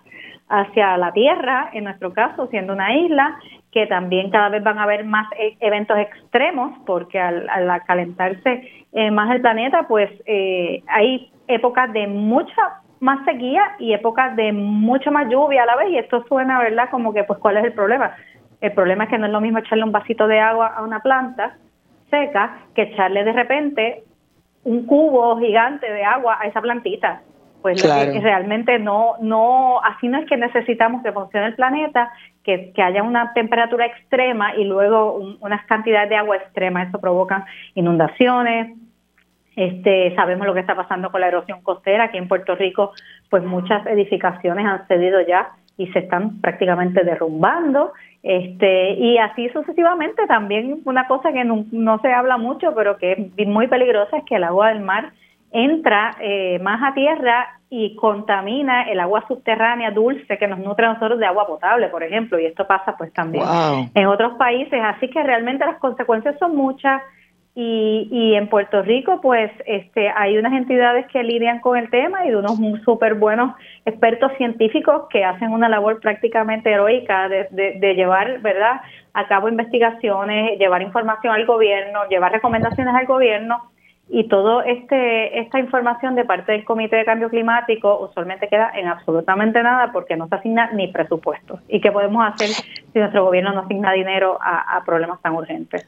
hacia 0.48 0.96
la 0.98 1.12
tierra, 1.12 1.70
en 1.72 1.84
nuestro 1.84 2.12
caso, 2.12 2.46
siendo 2.48 2.74
una 2.74 2.94
isla, 2.94 3.38
que 3.72 3.86
también 3.86 4.30
cada 4.30 4.50
vez 4.50 4.62
van 4.62 4.78
a 4.78 4.82
haber 4.82 5.04
más 5.04 5.26
e, 5.38 5.56
eventos 5.60 5.98
extremos, 5.98 6.78
porque 6.86 7.18
al, 7.18 7.48
calentarse 7.86 8.68
eh, 8.92 9.10
más 9.10 9.34
el 9.34 9.40
planeta, 9.40 9.88
pues 9.88 10.10
eh, 10.26 10.82
hay 10.88 11.32
épocas 11.48 11.92
de 11.92 12.06
mucha 12.06 12.80
más 13.00 13.24
sequía 13.24 13.62
y 13.78 13.94
épocas 13.94 14.36
de 14.36 14.52
mucha 14.52 15.10
más 15.10 15.28
lluvia 15.28 15.62
a 15.62 15.66
la 15.66 15.76
vez, 15.76 15.90
y 15.90 15.98
esto 15.98 16.22
suena, 16.28 16.58
¿verdad? 16.60 16.90
Como 16.90 17.12
que, 17.14 17.24
pues, 17.24 17.38
¿cuál 17.38 17.56
es 17.56 17.64
el 17.64 17.72
problema? 17.72 18.14
El 18.60 18.72
problema 18.72 19.04
es 19.04 19.10
que 19.10 19.18
no 19.18 19.26
es 19.26 19.32
lo 19.32 19.40
mismo 19.40 19.58
echarle 19.58 19.84
un 19.84 19.90
vasito 19.90 20.28
de 20.28 20.38
agua 20.38 20.68
a 20.68 20.82
una 20.82 21.00
planta 21.00 21.56
seca 22.10 22.58
que 22.74 22.82
echarle 22.82 23.24
de 23.24 23.32
repente 23.32 24.04
un 24.64 24.86
cubo 24.86 25.38
gigante 25.38 25.90
de 25.90 26.04
agua 26.04 26.38
a 26.40 26.46
esa 26.46 26.60
plantita. 26.60 27.22
Pues 27.60 27.80
realmente 27.80 28.80
no, 28.80 29.14
no, 29.20 29.80
así 29.84 30.08
no 30.08 30.18
es 30.18 30.28
que 30.28 30.36
necesitamos 30.36 31.00
que 31.04 31.12
funcione 31.12 31.46
el 31.46 31.54
planeta, 31.54 32.12
que, 32.42 32.72
que 32.72 32.82
haya 32.82 33.04
una 33.04 33.32
temperatura 33.34 33.86
extrema 33.86 34.56
y 34.56 34.64
luego 34.64 35.14
unas 35.40 35.64
cantidades 35.66 36.08
de 36.08 36.16
agua 36.16 36.38
extrema. 36.38 36.82
Eso 36.82 36.98
provoca 37.00 37.46
inundaciones, 37.74 38.76
este, 39.54 40.14
sabemos 40.14 40.46
lo 40.46 40.54
que 40.54 40.60
está 40.60 40.74
pasando 40.74 41.10
con 41.10 41.20
la 41.20 41.28
erosión 41.28 41.62
costera. 41.62 42.04
Aquí 42.04 42.18
en 42.18 42.28
Puerto 42.28 42.54
Rico, 42.54 42.92
pues 43.30 43.44
muchas 43.44 43.86
edificaciones 43.86 44.66
han 44.66 44.86
cedido 44.88 45.20
ya 45.20 45.50
y 45.76 45.86
se 45.88 46.00
están 46.00 46.40
prácticamente 46.40 47.04
derrumbando. 47.04 47.92
Este, 48.22 48.92
y 48.92 49.18
así 49.18 49.48
sucesivamente 49.48 50.26
también 50.26 50.80
una 50.84 51.08
cosa 51.08 51.32
que 51.32 51.44
no, 51.44 51.98
se 52.00 52.12
habla 52.12 52.36
mucho, 52.36 52.74
pero 52.74 52.96
que 52.96 53.30
es 53.36 53.48
muy 53.48 53.66
peligrosa, 53.66 54.18
es 54.18 54.24
que 54.24 54.36
el 54.36 54.44
agua 54.44 54.68
del 54.68 54.80
mar 54.80 55.12
entra 55.50 56.16
eh, 56.20 56.58
más 56.60 56.80
a 56.82 56.94
tierra 56.94 57.60
y 57.68 57.94
contamina 57.96 58.82
el 58.84 59.00
agua 59.00 59.24
subterránea 59.28 59.90
dulce 59.90 60.38
que 60.38 60.46
nos 60.46 60.58
nutre 60.58 60.86
a 60.86 60.94
nosotros 60.94 61.18
de 61.18 61.26
agua 61.26 61.46
potable, 61.46 61.88
por 61.88 62.02
ejemplo, 62.02 62.38
y 62.38 62.46
esto 62.46 62.66
pasa 62.66 62.96
pues 62.96 63.12
también 63.12 63.44
en 63.94 64.06
otros 64.06 64.34
países, 64.34 64.80
así 64.82 65.08
que 65.08 65.22
realmente 65.22 65.64
las 65.64 65.78
consecuencias 65.78 66.38
son 66.38 66.54
muchas 66.54 67.02
y, 67.54 68.08
y 68.10 68.34
en 68.34 68.48
Puerto 68.48 68.80
Rico, 68.80 69.20
pues, 69.20 69.50
este, 69.66 70.08
hay 70.08 70.38
unas 70.38 70.54
entidades 70.54 71.06
que 71.08 71.22
lidian 71.22 71.60
con 71.60 71.76
el 71.76 71.90
tema 71.90 72.24
y 72.24 72.30
de 72.30 72.36
unos 72.36 72.58
súper 72.82 73.14
buenos 73.14 73.54
expertos 73.84 74.32
científicos 74.38 75.02
que 75.10 75.22
hacen 75.22 75.52
una 75.52 75.68
labor 75.68 76.00
prácticamente 76.00 76.70
heroica 76.70 77.28
de, 77.28 77.48
de, 77.50 77.94
llevar, 77.94 78.40
¿verdad?, 78.40 78.80
a 79.12 79.28
cabo 79.28 79.50
investigaciones, 79.50 80.58
llevar 80.58 80.80
información 80.80 81.34
al 81.34 81.44
gobierno, 81.44 82.08
llevar 82.08 82.32
recomendaciones 82.32 82.94
al 82.94 83.04
gobierno 83.04 83.70
y 84.08 84.28
todo 84.28 84.62
este 84.62 85.40
esta 85.40 85.58
información 85.58 86.14
de 86.14 86.24
parte 86.24 86.52
del 86.52 86.64
Comité 86.64 86.96
de 86.96 87.04
Cambio 87.04 87.28
Climático 87.28 88.00
usualmente 88.00 88.48
queda 88.48 88.72
en 88.74 88.88
absolutamente 88.88 89.62
nada 89.62 89.92
porque 89.92 90.16
no 90.16 90.26
se 90.28 90.36
asigna 90.36 90.72
ni 90.72 90.88
presupuesto. 90.88 91.60
¿Y 91.68 91.82
qué 91.82 91.92
podemos 91.92 92.26
hacer 92.26 92.48
si 92.48 92.98
nuestro 92.98 93.24
gobierno 93.24 93.52
no 93.52 93.60
asigna 93.60 93.92
dinero 93.92 94.38
a 94.40 94.82
problemas 94.86 95.20
tan 95.20 95.34
urgentes? 95.34 95.86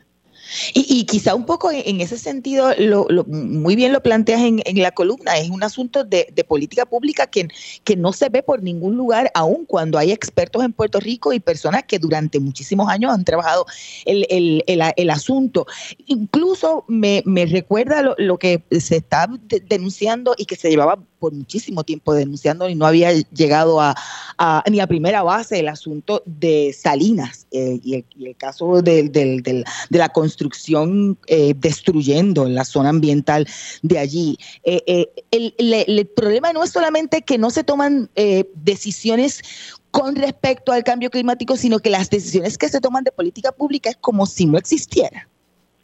Y, 0.73 1.05
quizá 1.05 1.35
un 1.35 1.47
poco 1.47 1.71
en, 1.71 2.01
ese 2.01 2.19
sentido, 2.19 2.73
lo, 2.79 3.07
muy 3.27 3.77
bien 3.77 3.93
lo 3.93 4.03
planteas 4.03 4.43
en, 4.43 4.63
la 4.75 4.91
columna, 4.93 5.37
es 5.39 5.51
un 5.51 5.63
asunto 5.63 6.05
de, 6.05 6.27
política 6.47 6.87
pública 6.87 7.27
que, 7.27 7.49
que, 7.85 7.97
no 7.97 8.13
se 8.13 8.29
ve 8.29 8.43
por 8.43 8.63
ningún 8.63 8.97
lugar, 8.97 9.31
aun 9.35 9.65
cuando 9.65 9.99
hay 9.99 10.13
expertos 10.13 10.65
en 10.65 10.73
Puerto 10.73 11.01
Rico 11.01 11.33
y 11.33 11.41
personas 11.41 11.85
que 11.85 11.99
durante 11.99 12.41
muchísimos 12.41 12.89
años 12.89 13.13
han 13.13 13.25
trabajado 13.25 13.67
el, 14.05 14.27
el, 14.67 15.11
asunto. 15.11 15.67
Incluso 16.07 16.85
me, 16.89 17.23
me 17.25 17.47
recuerda 17.47 18.03
lo, 18.03 18.15
lo, 18.19 18.39
que 18.39 18.63
se 18.79 18.97
está 18.97 19.29
denunciando 19.69 20.35
y 20.37 20.47
que 20.47 20.57
se 20.57 20.71
llevaba 20.71 20.99
por 21.25 21.33
muchísimo 21.33 21.85
tiempo 21.85 22.13
denunciando 22.13 22.69
y 22.69 22.75
no 22.75 22.85
había 22.85 23.11
llegado 23.13 23.81
a, 23.81 23.95
ni 24.71 24.79
a 24.81 24.87
primera 24.87 25.23
base 25.23 25.59
el 25.59 25.69
asunto 25.69 26.23
de 26.27 26.75
Salinas 26.79 27.47
eh, 27.51 27.81
y, 27.83 27.95
el, 27.95 28.37
caso 28.37 28.83
de, 28.83 29.09
de, 29.09 29.65
la 29.89 30.11
construcción 30.11 31.17
eh, 31.27 31.55
destruyendo 31.57 32.47
la 32.47 32.67
zona 32.67 32.91
ambiental 32.91 33.49
de 33.81 33.99
allí. 33.99 34.37
Eh, 34.65 35.07
el, 35.31 35.55
el, 35.57 36.07
problema 36.09 36.53
no 36.53 36.63
es 36.63 36.73
solamente 36.73 37.23
que 37.23 37.39
no 37.39 37.49
se 37.49 37.65
toman 37.65 38.11
decisiones 38.55 39.41
con 39.91 40.17
respecto 40.17 40.73
al 40.73 40.85
cambio 40.85 41.09
climático, 41.09 41.57
sino 41.57 41.79
que 41.79 41.89
las 41.89 42.11
decisiones 42.11 42.59
que 42.59 42.69
se 42.69 42.83
toman 42.83 43.05
de 43.05 43.13
política 43.13 43.51
pública 43.51 43.89
es 43.89 43.97
como 43.97 44.27
si 44.27 44.45
no 44.45 44.59
existiera. 44.59 45.27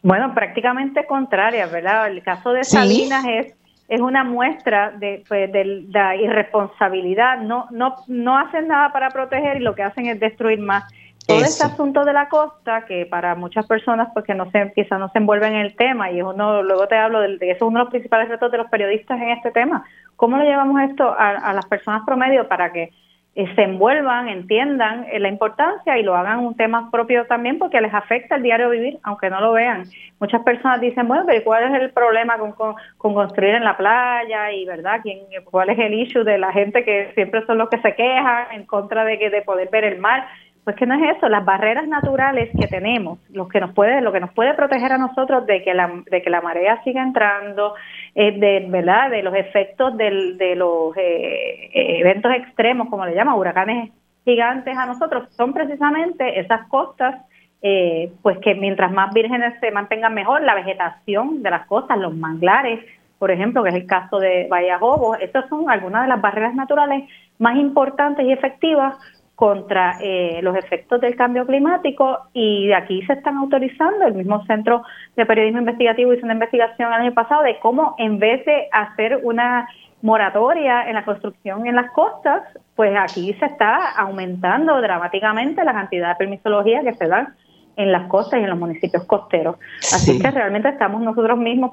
Bueno, 0.03 0.35
prácticamente 0.35 1.07
contraria, 1.07 1.67
¿verdad? 1.67 2.09
El 2.09 2.23
caso 2.23 2.53
de 2.53 2.65
Salinas 2.65 3.25
es 3.27 3.55
es 3.91 4.01
una 4.01 4.23
muestra 4.23 4.93
de, 4.93 5.25
pues, 5.29 5.51
de, 5.53 5.85
la 5.91 6.15
irresponsabilidad. 6.15 7.39
No, 7.41 7.67
no, 7.73 7.97
no 8.07 8.39
hacen 8.39 8.69
nada 8.69 8.93
para 8.93 9.09
proteger 9.09 9.57
y 9.57 9.65
lo 9.65 9.75
que 9.75 9.83
hacen 9.83 10.07
es 10.07 10.21
destruir 10.21 10.61
más. 10.61 10.85
Todo 11.27 11.41
este 11.41 11.65
asunto 11.65 12.05
de 12.05 12.13
la 12.13 12.29
costa, 12.29 12.85
que 12.87 13.05
para 13.05 13.35
muchas 13.35 13.67
personas, 13.67 14.09
pues 14.15 14.25
que 14.25 14.35
no 14.35 14.49
se, 14.51 14.73
quizás 14.75 14.99
no 14.99 15.11
se 15.11 15.19
envuelven 15.19 15.55
en 15.55 15.67
el 15.67 15.77
tema, 15.77 16.11
y 16.11 16.23
uno, 16.23 16.63
luego 16.63 16.89
te 16.89 16.97
hablo 16.97 17.21
de, 17.21 17.37
de 17.37 17.51
eso 17.51 17.67
es 17.67 17.69
uno 17.69 17.81
de 17.81 17.85
los 17.85 17.91
principales 17.91 18.29
retos 18.29 18.51
de 18.51 18.59
los 18.59 18.71
periodistas 18.71 19.21
en 19.21 19.31
este 19.31 19.51
tema. 19.51 19.85
¿Cómo 20.17 20.39
lo 20.39 20.45
llevamos 20.45 20.81
esto 20.83 21.05
a, 21.11 21.31
a 21.31 21.53
las 21.53 21.67
personas 21.67 22.03
promedio 22.07 22.49
para 22.49 22.73
que 22.73 22.91
se 23.35 23.63
envuelvan, 23.63 24.29
entiendan 24.29 25.07
eh, 25.11 25.21
la 25.21 25.29
importancia 25.29 25.97
y 25.97 26.03
lo 26.03 26.17
hagan 26.17 26.41
un 26.41 26.57
tema 26.57 26.91
propio 26.91 27.27
también 27.27 27.59
porque 27.59 27.81
les 27.81 27.95
afecta 27.95 28.37
el 28.37 28.43
diario 28.43 28.71
vivir, 28.71 28.99
aunque 29.05 29.31
no 29.31 29.41
lo 29.41 29.53
vean. 29.53 29.85
Muchas 30.19 30.43
personas 30.43 30.81
dicen, 30.81 31.07
bueno, 31.07 31.25
pero 31.27 31.45
¿cuál 31.45 31.73
es 31.73 31.81
el 31.81 31.91
problema 31.91 32.39
con, 32.39 32.53
con, 32.53 32.75
construir 32.99 33.55
en 33.55 33.65
la 33.65 33.77
playa? 33.77 34.51
Y, 34.53 34.65
¿verdad? 34.65 35.01
¿Quién, 35.03 35.21
¿Cuál 35.45 35.71
es 35.71 35.79
el 35.79 35.95
issue 35.95 36.25
de 36.25 36.39
la 36.39 36.53
gente 36.53 36.85
que 36.85 37.13
siempre 37.15 37.47
son 37.47 37.59
los 37.59 37.69
que 37.71 37.81
se 37.81 37.95
quejan 37.95 38.47
en 38.53 38.67
contra 38.67 39.05
de, 39.05 39.19
que, 39.19 39.31
de 39.31 39.43
poder 39.43 39.69
ver 39.71 39.85
el 39.85 39.99
mar? 39.99 40.27
Pues 40.65 40.77
que 40.77 40.87
no 40.87 40.95
es 40.95 41.17
eso, 41.17 41.29
las 41.29 41.45
barreras 41.45 41.89
naturales 41.89 42.51
que 42.59 42.67
tenemos, 42.67 43.19
lo 43.31 43.49
que 43.49 43.61
nos 43.61 43.73
puede, 43.73 44.01
lo 44.03 44.13
que 44.13 44.21
nos 44.21 44.33
puede 44.33 44.55
proteger 44.55 44.93
a 44.93 44.99
nosotros 44.99 45.47
de 45.47 45.63
que 45.63 45.73
la, 45.73 46.03
de 46.11 46.23
que 46.23 46.29
la 46.29 46.43
marea 46.43 46.83
siga 46.85 47.03
entrando, 47.03 47.75
eh, 48.15 48.33
de 48.39 48.67
verdad, 48.69 49.11
de 49.11 49.23
los 49.23 49.35
efectos 49.35 49.97
del, 49.97 50.37
de 50.37 50.57
los 50.57 50.95
eh, 50.97 51.71
eh, 51.73 52.01
eventos 52.01 52.33
extremos, 52.35 52.89
como 52.91 53.07
le 53.07 53.15
llaman, 53.15 53.37
huracanes 53.37 53.91
gigantes 54.25 54.77
a 54.77 54.87
nosotros, 54.87 55.29
son 55.35 55.53
precisamente 55.53 56.41
esas 56.41 56.69
costas, 56.69 57.17
eh, 57.63 58.13
pues 58.23 58.39
que 58.39 58.55
mientras 58.55 58.93
más 58.93 59.13
vírgenes 59.15 59.59
se 59.61 59.71
mantengan 59.71 60.15
mejor, 60.15 60.43
la 60.43 60.55
vegetación 60.55 61.43
de 61.43 61.51
las 61.51 61.67
costas, 61.67 61.99
los 61.99 62.15
manglares, 62.15 62.85
por 63.19 63.31
ejemplo, 63.31 63.63
que 63.63 63.71
es 63.71 63.75
el 63.75 63.87
caso 63.87 64.19
de 64.19 64.47
Bahía 64.49 64.79
Jobos, 64.79 65.19
estas 65.21 65.49
son 65.49 65.71
algunas 65.71 66.03
de 66.03 66.09
las 66.09 66.21
barreras 66.21 66.55
naturales 66.55 67.09
más 67.39 67.57
importantes 67.57 68.25
y 68.27 68.33
efectivas 68.33 68.95
contra 69.41 69.97
eh, 70.03 70.41
los 70.43 70.55
efectos 70.55 71.01
del 71.01 71.17
cambio 71.17 71.47
climático 71.47 72.19
y 72.35 72.67
de 72.67 72.75
aquí 72.75 73.01
se 73.07 73.15
están 73.15 73.39
autorizando, 73.39 74.07
el 74.07 74.13
mismo 74.13 74.45
Centro 74.45 74.83
de 75.17 75.25
Periodismo 75.25 75.61
Investigativo 75.61 76.13
hizo 76.13 76.27
una 76.27 76.35
investigación 76.35 76.93
el 76.93 77.01
año 77.01 77.15
pasado 77.15 77.43
de 77.45 77.59
cómo 77.59 77.95
en 77.97 78.19
vez 78.19 78.45
de 78.45 78.69
hacer 78.71 79.21
una 79.23 79.67
moratoria 80.03 80.87
en 80.91 80.95
la 80.95 81.07
construcción 81.07 81.67
en 81.67 81.75
las 81.75 81.91
costas, 81.93 82.43
pues 82.77 82.95
aquí 82.95 83.33
se 83.41 83.47
está 83.47 83.93
aumentando 83.93 84.79
dramáticamente 84.79 85.65
la 85.65 85.73
cantidad 85.73 86.11
de 86.11 86.17
permisología 86.17 86.83
que 86.83 86.93
se 86.93 87.09
dan 87.09 87.35
en 87.77 87.93
las 87.93 88.09
costas 88.09 88.41
y 88.41 88.43
en 88.43 88.51
los 88.51 88.59
municipios 88.59 89.07
costeros. 89.07 89.57
Así 89.79 90.21
que 90.21 90.31
realmente 90.31 90.69
estamos 90.69 91.01
nosotros 91.01 91.39
mismos, 91.39 91.71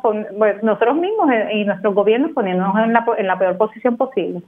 nosotros 0.63 0.95
mismos 0.95 1.29
y 1.51 1.65
nuestros 1.65 1.93
gobiernos 1.93 2.31
poniéndonos 2.31 2.77
en 2.77 2.93
la, 2.93 3.05
en 3.17 3.27
la 3.27 3.37
peor 3.37 3.57
posición 3.57 3.97
posible. 3.97 4.41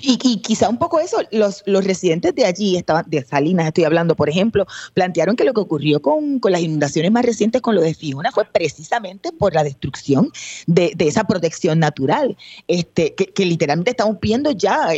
Y, 0.00 0.16
quizá 0.38 0.68
un 0.68 0.78
poco 0.78 1.00
eso, 1.00 1.18
los, 1.30 1.62
los 1.66 1.84
residentes 1.84 2.34
de 2.34 2.44
allí, 2.44 2.76
estaban, 2.76 3.04
de 3.08 3.24
Salinas 3.24 3.66
estoy 3.66 3.84
hablando, 3.84 4.16
por 4.16 4.28
ejemplo, 4.28 4.66
plantearon 4.94 5.36
que 5.36 5.44
lo 5.44 5.52
que 5.52 5.60
ocurrió 5.60 6.02
con, 6.02 6.40
las 6.42 6.60
inundaciones 6.60 7.10
más 7.12 7.24
recientes 7.24 7.60
con 7.62 7.74
lo 7.74 7.80
de 7.80 7.94
Fiona 7.94 8.32
fue 8.32 8.44
precisamente 8.44 9.32
por 9.32 9.54
la 9.54 9.64
destrucción 9.64 10.30
de, 10.66 10.94
esa 10.98 11.24
protección 11.24 11.78
natural, 11.78 12.36
este, 12.68 13.14
que, 13.14 13.44
literalmente 13.44 13.90
estamos 13.90 14.18
viendo 14.20 14.52
ya 14.52 14.88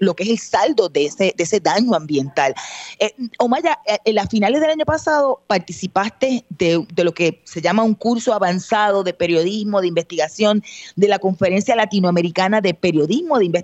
lo 0.00 0.14
que 0.14 0.22
es 0.22 0.30
el 0.30 0.38
saldo 0.38 0.88
de 0.88 1.06
ese, 1.06 1.34
de 1.36 1.44
ese 1.44 1.60
daño 1.60 1.94
ambiental. 1.94 2.54
Eh, 2.98 3.12
Omaya, 3.38 3.78
eh, 3.86 3.98
en 4.04 4.14
las 4.14 4.28
finales 4.28 4.60
del 4.60 4.70
año 4.70 4.84
pasado 4.84 5.42
participaste 5.46 6.44
de, 6.48 6.86
de 6.92 7.04
lo 7.04 7.12
que 7.12 7.40
se 7.44 7.60
llama 7.60 7.82
un 7.82 7.94
curso 7.94 8.32
avanzado 8.32 9.02
de 9.02 9.12
periodismo, 9.12 9.80
de 9.80 9.88
investigación, 9.88 10.62
de 10.96 11.08
la 11.08 11.18
Conferencia 11.18 11.74
Latinoamericana 11.76 12.60
de 12.60 12.74
Periodismo 12.74 13.38
de 13.38 13.46
Investigación 13.46 13.59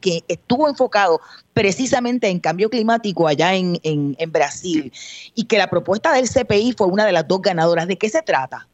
que 0.00 0.22
estuvo 0.28 0.68
enfocado 0.68 1.20
precisamente 1.52 2.28
en 2.28 2.40
cambio 2.40 2.70
climático 2.70 3.26
allá 3.26 3.54
en, 3.54 3.78
en, 3.82 4.32
Brasil 4.32 4.92
y 5.34 5.46
que 5.46 5.58
la 5.58 5.68
propuesta 5.68 6.12
del 6.12 6.28
CPI 6.28 6.74
fue 6.76 6.86
una 6.86 7.06
de 7.06 7.12
las 7.12 7.26
dos 7.26 7.40
ganadoras. 7.40 7.86
¿De 7.88 7.96
qué 7.96 8.08
se 8.08 8.22
trata? 8.22 8.66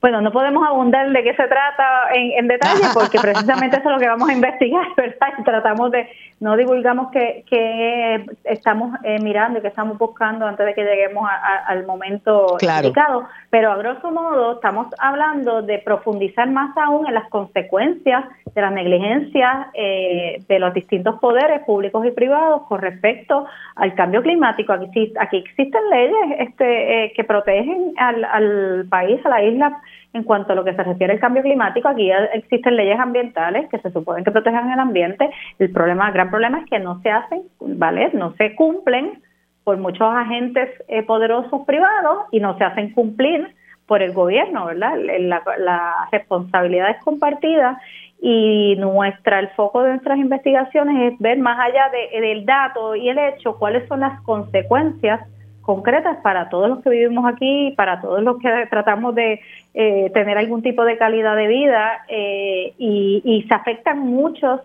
Bueno, 0.00 0.20
no 0.20 0.30
podemos 0.30 0.66
abundar 0.66 1.10
de 1.10 1.22
qué 1.22 1.34
se 1.34 1.48
trata 1.48 2.12
en, 2.14 2.32
en 2.38 2.48
detalle 2.48 2.82
porque 2.94 3.18
precisamente 3.18 3.76
eso 3.78 3.88
es 3.88 3.94
lo 3.94 4.00
que 4.00 4.08
vamos 4.08 4.28
a 4.28 4.32
investigar, 4.32 4.86
¿verdad? 4.96 5.28
Y 5.38 5.42
tratamos 5.42 5.90
de, 5.90 6.08
no 6.38 6.56
divulgamos 6.56 7.10
que, 7.12 7.44
que 7.48 8.26
estamos 8.44 8.98
eh, 9.04 9.18
mirando 9.20 9.58
y 9.58 9.62
que 9.62 9.68
estamos 9.68 9.96
buscando 9.96 10.46
antes 10.46 10.66
de 10.66 10.74
que 10.74 10.84
lleguemos 10.84 11.26
al 11.66 11.86
momento 11.86 12.58
indicado, 12.60 13.26
pero 13.48 13.72
a 13.72 13.76
grosso 13.76 14.10
modo 14.10 14.54
estamos 14.54 14.88
hablando 14.98 15.62
de 15.62 15.78
profundizar 15.78 16.50
más 16.50 16.76
aún 16.76 17.06
en 17.06 17.14
las 17.14 17.28
consecuencias 17.30 18.24
de 18.54 18.60
las 18.60 18.72
negligencias 18.72 19.68
eh, 19.72 20.42
de 20.46 20.58
los 20.58 20.74
distintos 20.74 21.18
poderes 21.20 21.64
públicos 21.64 22.04
y 22.04 22.10
privados 22.10 22.62
con 22.68 22.82
respecto 22.82 23.46
al 23.74 23.94
cambio 23.94 24.22
climático. 24.22 24.74
Aquí, 24.74 25.14
aquí 25.18 25.38
existen 25.38 25.88
leyes 25.90 26.40
este, 26.40 27.04
eh, 27.04 27.12
que 27.16 27.24
protegen 27.24 27.94
al, 27.96 28.24
al 28.24 28.86
país, 28.90 29.24
a 29.24 29.30
la 29.30 29.42
isla, 29.42 29.80
en 30.16 30.24
cuanto 30.24 30.52
a 30.52 30.56
lo 30.56 30.64
que 30.64 30.74
se 30.74 30.82
refiere 30.82 31.12
al 31.12 31.20
cambio 31.20 31.42
climático, 31.42 31.88
aquí 31.88 32.10
existen 32.34 32.76
leyes 32.76 32.98
ambientales 32.98 33.68
que 33.70 33.78
se 33.78 33.90
suponen 33.90 34.24
que 34.24 34.30
protejan 34.30 34.70
el 34.72 34.80
ambiente. 34.80 35.30
El 35.58 35.70
problema, 35.70 36.08
el 36.08 36.14
gran 36.14 36.30
problema 36.30 36.60
es 36.60 36.66
que 36.70 36.78
no 36.78 37.00
se 37.02 37.10
hacen, 37.10 37.42
¿vale? 37.60 38.10
No 38.14 38.34
se 38.34 38.54
cumplen 38.54 39.22
por 39.64 39.76
muchos 39.78 40.08
agentes 40.08 40.70
eh, 40.88 41.02
poderosos 41.02 41.66
privados 41.66 42.24
y 42.30 42.40
no 42.40 42.56
se 42.58 42.64
hacen 42.64 42.92
cumplir 42.92 43.54
por 43.86 44.02
el 44.02 44.12
gobierno, 44.12 44.66
¿verdad? 44.66 44.96
La, 45.20 45.42
la 45.58 46.08
responsabilidad 46.10 46.90
es 46.90 47.02
compartida 47.04 47.80
y 48.20 48.76
nuestra 48.78 49.40
el 49.40 49.48
foco 49.50 49.82
de 49.82 49.90
nuestras 49.90 50.18
investigaciones 50.18 51.12
es 51.12 51.18
ver 51.18 51.38
más 51.38 51.58
allá 51.58 51.90
de, 51.90 52.20
del 52.20 52.46
dato 52.46 52.96
y 52.96 53.08
el 53.08 53.18
hecho 53.18 53.56
cuáles 53.58 53.86
son 53.88 54.00
las 54.00 54.20
consecuencias 54.22 55.20
concretas 55.66 56.18
para 56.22 56.48
todos 56.48 56.68
los 56.68 56.82
que 56.82 56.90
vivimos 56.90 57.26
aquí, 57.26 57.74
para 57.76 58.00
todos 58.00 58.22
los 58.22 58.38
que 58.38 58.48
tratamos 58.70 59.16
de 59.16 59.40
eh, 59.74 60.10
tener 60.14 60.38
algún 60.38 60.62
tipo 60.62 60.84
de 60.84 60.96
calidad 60.96 61.34
de 61.34 61.48
vida 61.48 62.04
eh, 62.08 62.72
y, 62.78 63.44
se 63.48 63.54
afectan 63.54 63.98
muchos 63.98 64.60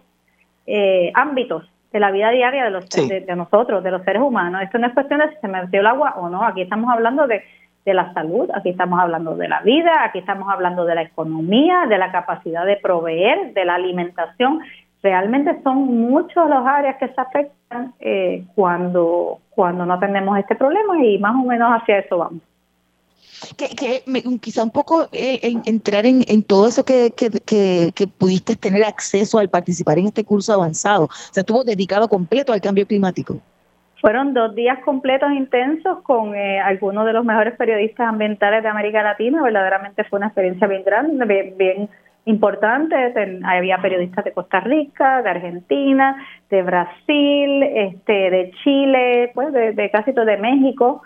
eh, 0.68 1.12
ámbitos 1.16 1.68
de 1.92 2.00
la 2.00 2.12
vida 2.12 2.30
diaria 2.30 2.64
de, 2.66 2.70
los, 2.70 2.88
de, 2.88 3.36
nosotros, 3.36 3.84
de 3.84 3.92
los 3.92 4.04
seres 4.04 4.22
humanos. 4.22 4.62
Esto 4.62 4.78
no 4.78 4.88
es 4.88 4.94
cuestión 4.94 5.20
de 5.20 5.30
si 5.30 5.36
se 5.42 5.48
metió 5.48 5.80
el 5.80 5.88
agua 5.88 6.14
o 6.18 6.30
no, 6.30 6.44
aquí 6.46 6.62
estamos 6.62 6.94
hablando 6.94 7.26
de, 7.26 7.44
de 7.84 7.94
la 7.96 8.14
salud, 8.14 8.50
aquí 8.54 8.70
estamos 8.70 9.00
hablando 9.00 9.36
de 9.36 9.50
la 9.50 9.62
vida, 9.62 10.06
aquí 10.06 10.20
estamos 10.20 10.48
hablando 10.50 10.86
de 10.86 10.96
la 10.96 11.02
economía, 11.02 11.88
de 11.90 11.98
la 11.98 12.12
capacidad 12.12 12.64
de 12.64 12.78
proveer, 12.78 13.54
de 13.54 13.66
la 13.66 13.74
alimentación. 13.76 14.62
Realmente 15.02 15.62
son 15.64 15.78
muchos 15.88 16.48
los 16.48 16.66
áreas 16.66 16.98
que 16.98 17.08
se 17.08 17.20
afectan 17.20 17.94
cuando 18.56 19.41
cuando 19.62 19.86
no 19.86 20.00
tenemos 20.00 20.40
este 20.40 20.56
problema 20.56 21.06
y 21.06 21.20
más 21.20 21.36
o 21.36 21.46
menos 21.46 21.70
hacia 21.70 22.00
eso 22.00 22.18
vamos. 22.18 22.42
Que, 23.56 24.02
quizá 24.42 24.64
un 24.64 24.72
poco 24.72 25.08
eh, 25.12 25.54
entrar 25.66 26.08
en, 26.08 26.42
todo 26.42 26.68
eso 26.68 26.84
que, 26.84 27.12
que, 27.12 28.08
pudiste 28.18 28.56
tener 28.56 28.84
acceso 28.84 29.38
al 29.38 29.50
participar 29.50 30.00
en 30.00 30.08
este 30.08 30.24
curso 30.24 30.52
avanzado. 30.52 31.04
O 31.06 31.10
sea, 31.32 31.42
estuvo 31.42 31.64
dedicado 31.64 32.08
completo 32.08 32.54
al 32.54 32.62
cambio 32.62 32.88
climático. 32.88 33.38
Fueron 34.00 34.34
dos 34.34 34.56
días 34.56 34.80
completos 34.84 35.32
intensos 35.32 36.00
con 36.02 36.34
eh, 36.34 36.60
algunos 36.60 37.06
de 37.06 37.14
los 37.14 37.24
mejores 37.24 37.56
periodistas 37.56 38.08
ambientales 38.08 38.64
de 38.64 38.70
América 38.70 39.04
Latina. 39.04 39.44
Verdaderamente 39.44 40.04
fue 40.06 40.18
una 40.18 40.28
experiencia 40.28 40.66
bien 40.66 40.84
grande, 40.84 41.24
bien, 41.26 41.54
bien 41.56 41.90
importantes. 42.26 43.16
había 43.44 43.78
periodistas 43.78 44.26
de 44.26 44.34
Costa 44.34 44.60
Rica, 44.60 45.22
de 45.22 45.30
Argentina, 45.30 46.16
de 46.50 46.64
Brasil, 46.64 47.64
este, 47.64 48.30
de 48.30 48.52
Chile, 48.64 49.32
pues 49.34 49.52
de, 49.54 49.90
casi 49.92 50.14
todo 50.14 50.26
de 50.26 50.38
México, 50.38 51.02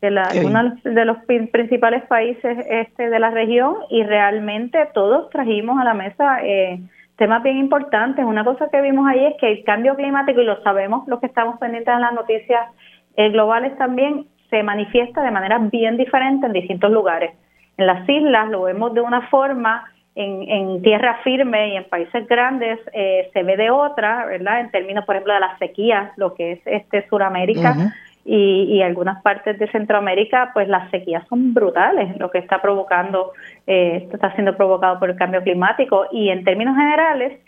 de 0.00 0.10
la, 0.10 0.28
uno 0.44 0.76
de 0.84 1.04
los 1.04 1.18
principales 1.24 2.04
países 2.04 2.56
este 2.68 3.10
de 3.10 3.18
la 3.18 3.30
región 3.30 3.74
y 3.90 4.04
realmente 4.04 4.78
todos 4.94 5.28
trajimos 5.30 5.80
a 5.80 5.84
la 5.84 5.94
mesa 5.94 6.38
eh, 6.44 6.80
temas 7.16 7.42
bien 7.42 7.56
importantes. 7.56 8.24
Una 8.24 8.44
cosa 8.44 8.68
que 8.70 8.80
vimos 8.80 9.08
ahí 9.08 9.24
es 9.24 9.34
que 9.40 9.50
el 9.50 9.64
cambio 9.64 9.96
climático, 9.96 10.40
y 10.40 10.44
lo 10.44 10.62
sabemos 10.62 11.06
los 11.08 11.18
que 11.20 11.26
estamos 11.26 11.58
pendientes 11.58 11.92
de 11.92 12.00
las 12.00 12.12
noticias 12.12 12.70
eh, 13.16 13.30
globales 13.30 13.76
también, 13.76 14.26
se 14.50 14.62
manifiesta 14.62 15.22
de 15.22 15.30
manera 15.30 15.58
bien 15.58 15.96
diferente 15.96 16.46
en 16.46 16.52
distintos 16.52 16.90
lugares. 16.90 17.32
En 17.76 17.86
las 17.86 18.08
islas 18.08 18.48
lo 18.48 18.62
vemos 18.62 18.94
de 18.94 19.00
una 19.00 19.22
forma 19.28 19.84
en, 20.18 20.82
tierra 20.82 21.20
firme 21.22 21.68
y 21.68 21.76
en 21.76 21.84
países 21.84 22.26
grandes 22.26 22.78
eh, 22.92 23.30
se 23.32 23.42
ve 23.44 23.56
de 23.56 23.70
otra, 23.70 24.26
¿verdad? 24.26 24.60
En 24.60 24.70
términos, 24.70 25.04
por 25.04 25.14
ejemplo, 25.14 25.34
de 25.34 25.40
las 25.40 25.58
sequías, 25.58 26.10
lo 26.16 26.34
que 26.34 26.52
es 26.52 26.60
este 26.64 27.08
Suramérica 27.08 27.92
y, 28.24 28.82
algunas 28.82 29.22
partes 29.22 29.58
de 29.58 29.70
Centroamérica, 29.70 30.50
pues 30.52 30.68
las 30.68 30.90
sequías 30.90 31.26
son 31.28 31.54
brutales, 31.54 32.18
lo 32.18 32.30
que 32.30 32.38
está 32.38 32.60
provocando, 32.60 33.32
eh, 33.66 34.00
esto 34.02 34.16
está 34.16 34.34
siendo 34.34 34.56
provocado 34.56 34.98
por 34.98 35.10
el 35.10 35.16
cambio 35.16 35.42
climático 35.42 36.06
y 36.10 36.30
en 36.30 36.44
términos 36.44 36.76
generales, 36.76 37.40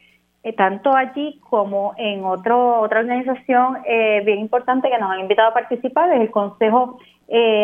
eh, 0.43 0.53
tanto 0.53 0.95
allí 0.95 1.41
como 1.51 1.95
en 1.99 2.25
otro, 2.25 2.81
otra 2.81 3.01
organización 3.01 3.79
bien 4.25 4.39
importante 4.39 4.89
que 4.89 4.99
nos 4.99 5.11
han 5.11 5.21
invitado 5.21 5.49
a 5.51 5.55
participar, 5.55 6.13
es 6.13 6.21
el 6.21 6.31
Consejo 6.31 6.99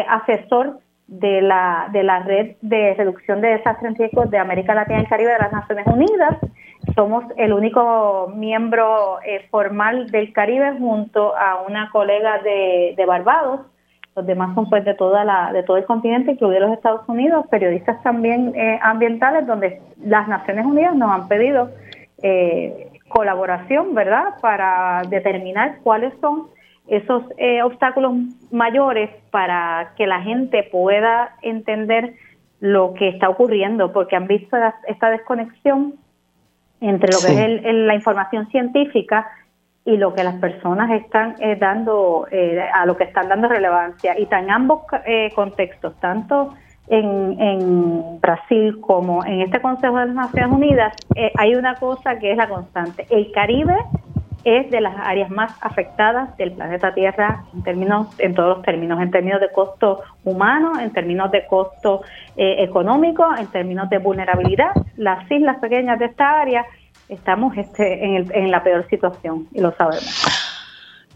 Asesor 0.08 0.80
de 1.08 1.40
la, 1.40 1.88
de 1.92 2.02
la 2.02 2.20
red 2.20 2.56
de 2.62 2.94
reducción 2.94 3.40
de 3.40 3.48
desastres 3.48 3.92
en 3.92 3.96
riesgos 3.96 4.30
de 4.30 4.38
América 4.38 4.74
Latina 4.74 5.02
y 5.02 5.06
Caribe 5.06 5.32
de 5.32 5.38
las 5.38 5.52
Naciones 5.52 5.86
Unidas. 5.86 6.36
Somos 6.94 7.24
el 7.36 7.52
único 7.52 8.32
miembro 8.34 9.18
eh, 9.24 9.46
formal 9.50 10.10
del 10.10 10.32
Caribe 10.32 10.76
junto 10.78 11.36
a 11.36 11.62
una 11.66 11.90
colega 11.90 12.38
de, 12.38 12.94
de 12.96 13.06
Barbados. 13.06 13.60
Los 14.16 14.26
demás 14.26 14.54
son 14.54 14.68
pues 14.70 14.84
de 14.84 14.94
toda 14.94 15.24
la, 15.24 15.52
de 15.52 15.62
todo 15.62 15.76
el 15.76 15.84
continente, 15.84 16.32
incluidos 16.32 16.62
los 16.62 16.72
Estados 16.72 17.08
Unidos, 17.08 17.46
periodistas 17.50 18.02
también 18.02 18.52
eh, 18.56 18.78
ambientales, 18.82 19.46
donde 19.46 19.80
las 20.02 20.26
Naciones 20.26 20.64
Unidas 20.64 20.96
nos 20.96 21.10
han 21.10 21.28
pedido 21.28 21.70
eh, 22.22 22.90
colaboración, 23.08 23.94
¿verdad?, 23.94 24.34
para 24.40 25.02
determinar 25.08 25.76
cuáles 25.82 26.14
son 26.20 26.48
esos 26.88 27.24
eh, 27.36 27.62
obstáculos 27.62 28.14
mayores 28.50 29.10
para 29.30 29.92
que 29.96 30.06
la 30.06 30.20
gente 30.22 30.62
pueda 30.70 31.34
entender 31.42 32.14
lo 32.60 32.94
que 32.94 33.08
está 33.08 33.28
ocurriendo, 33.28 33.92
porque 33.92 34.16
han 34.16 34.26
visto 34.26 34.56
esta 34.86 35.10
desconexión 35.10 35.94
entre 36.80 37.10
lo 37.12 37.18
que 37.18 37.44
es 37.44 37.74
la 37.74 37.94
información 37.94 38.48
científica 38.48 39.26
y 39.84 39.96
lo 39.96 40.14
que 40.14 40.24
las 40.24 40.36
personas 40.36 40.90
están 40.90 41.36
eh, 41.40 41.56
dando, 41.56 42.26
eh, 42.30 42.60
a 42.72 42.86
lo 42.86 42.96
que 42.96 43.04
están 43.04 43.28
dando 43.28 43.48
relevancia. 43.48 44.18
Y 44.18 44.28
en 44.30 44.50
ambos 44.50 44.82
contextos, 45.34 45.98
tanto 46.00 46.54
en, 46.88 47.40
en, 47.40 48.20
Brasil 48.20 48.80
como 48.80 49.24
en 49.24 49.42
este 49.42 49.60
Consejo 49.60 49.98
de 49.98 50.06
las 50.06 50.14
Naciones 50.14 50.52
Unidas, 50.52 50.94
hay 51.36 51.54
una 51.54 51.74
cosa 51.76 52.18
que 52.18 52.32
es 52.32 52.36
la 52.36 52.48
constante. 52.48 53.06
El 53.10 53.30
Caribe 53.32 53.76
es 54.46 54.70
de 54.70 54.80
las 54.80 54.94
áreas 54.96 55.28
más 55.28 55.52
afectadas 55.60 56.36
del 56.36 56.52
planeta 56.52 56.94
Tierra 56.94 57.42
en 57.52 57.64
términos, 57.64 58.06
en 58.18 58.32
todos 58.32 58.58
los 58.58 58.64
términos, 58.64 59.00
en 59.02 59.10
términos 59.10 59.40
de 59.40 59.50
costo 59.50 60.02
humano, 60.22 60.78
en 60.78 60.92
términos 60.92 61.32
de 61.32 61.44
costo 61.46 62.02
eh, 62.36 62.62
económico, 62.62 63.26
en 63.36 63.48
términos 63.48 63.90
de 63.90 63.98
vulnerabilidad. 63.98 64.70
Las 64.96 65.28
islas 65.28 65.58
pequeñas 65.58 65.98
de 65.98 66.04
esta 66.04 66.40
área 66.40 66.64
estamos 67.08 67.56
este, 67.56 68.04
en, 68.04 68.30
en 68.32 68.50
la 68.52 68.62
peor 68.62 68.86
situación 68.88 69.48
y 69.52 69.60
lo 69.60 69.72
sabemos. 69.72 70.35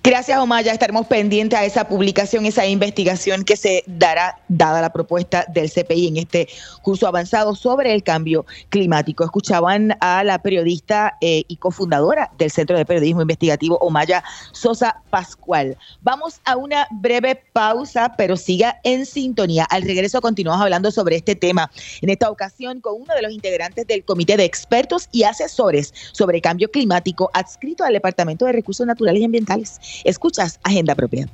Gracias, 0.03 0.39
Omar. 0.39 0.65
Ya 0.65 0.73
estaremos 0.73 1.07
pendientes 1.07 1.59
a 1.59 1.67
esa 1.67 1.87
publicación, 1.87 2.47
esa 2.47 2.67
investigación 2.67 3.45
que 3.45 3.55
se 3.55 3.85
dará, 3.87 4.41
dada 4.49 4.81
la 4.81 4.91
propuesta 4.95 5.45
del 5.53 5.71
CPI 5.71 6.09
en 6.09 6.17
este 6.17 6.49
curso 6.81 7.07
avanzado 7.07 7.55
sobre 7.55 7.93
el 7.93 8.03
cambio 8.03 8.47
climático. 8.71 9.25
Escuchaban 9.25 9.95
a 10.01 10.25
la 10.25 10.39
periodista 10.39 11.19
eh, 11.21 11.45
y 11.49 11.57
cofundadora 11.57 12.31
del 12.39 12.51
Centro 12.51 12.79
de 12.79 12.87
Periodismo 12.87 13.21
Investigativo, 13.21 13.77
Omaya 13.77 14.25
Sosa 14.53 15.03
Pascual. 15.11 15.77
Vamos 16.01 16.41
a 16.47 16.57
una 16.57 16.87
breve 16.93 17.35
pausa, 17.53 18.15
pero 18.17 18.39
siga 18.39 18.81
en 18.85 19.05
sintonía. 19.05 19.65
Al 19.65 19.83
regreso 19.83 20.23
continuamos 20.23 20.63
hablando 20.63 20.91
sobre 20.91 21.17
este 21.17 21.37
tema. 21.37 21.71
En 22.01 22.09
esta 22.09 22.31
ocasión 22.31 22.81
con 22.81 23.03
uno 23.03 23.15
de 23.15 23.21
los 23.21 23.33
integrantes 23.33 23.87
del 23.87 24.03
Comité 24.07 24.39
de 24.39 24.45
Expertos 24.45 25.11
y 25.13 25.25
Asesores 25.25 25.93
sobre 26.13 26.41
Cambio 26.41 26.71
Climático 26.71 27.31
adscrito 27.35 27.85
al 27.85 27.93
Departamento 27.93 28.47
de 28.47 28.53
Recursos 28.53 28.87
Naturales 28.87 29.21
y 29.21 29.27
Ambientales. 29.27 29.79
Escuchas 30.05 30.61
Agenda 30.63 30.95
Propia. 30.95 31.29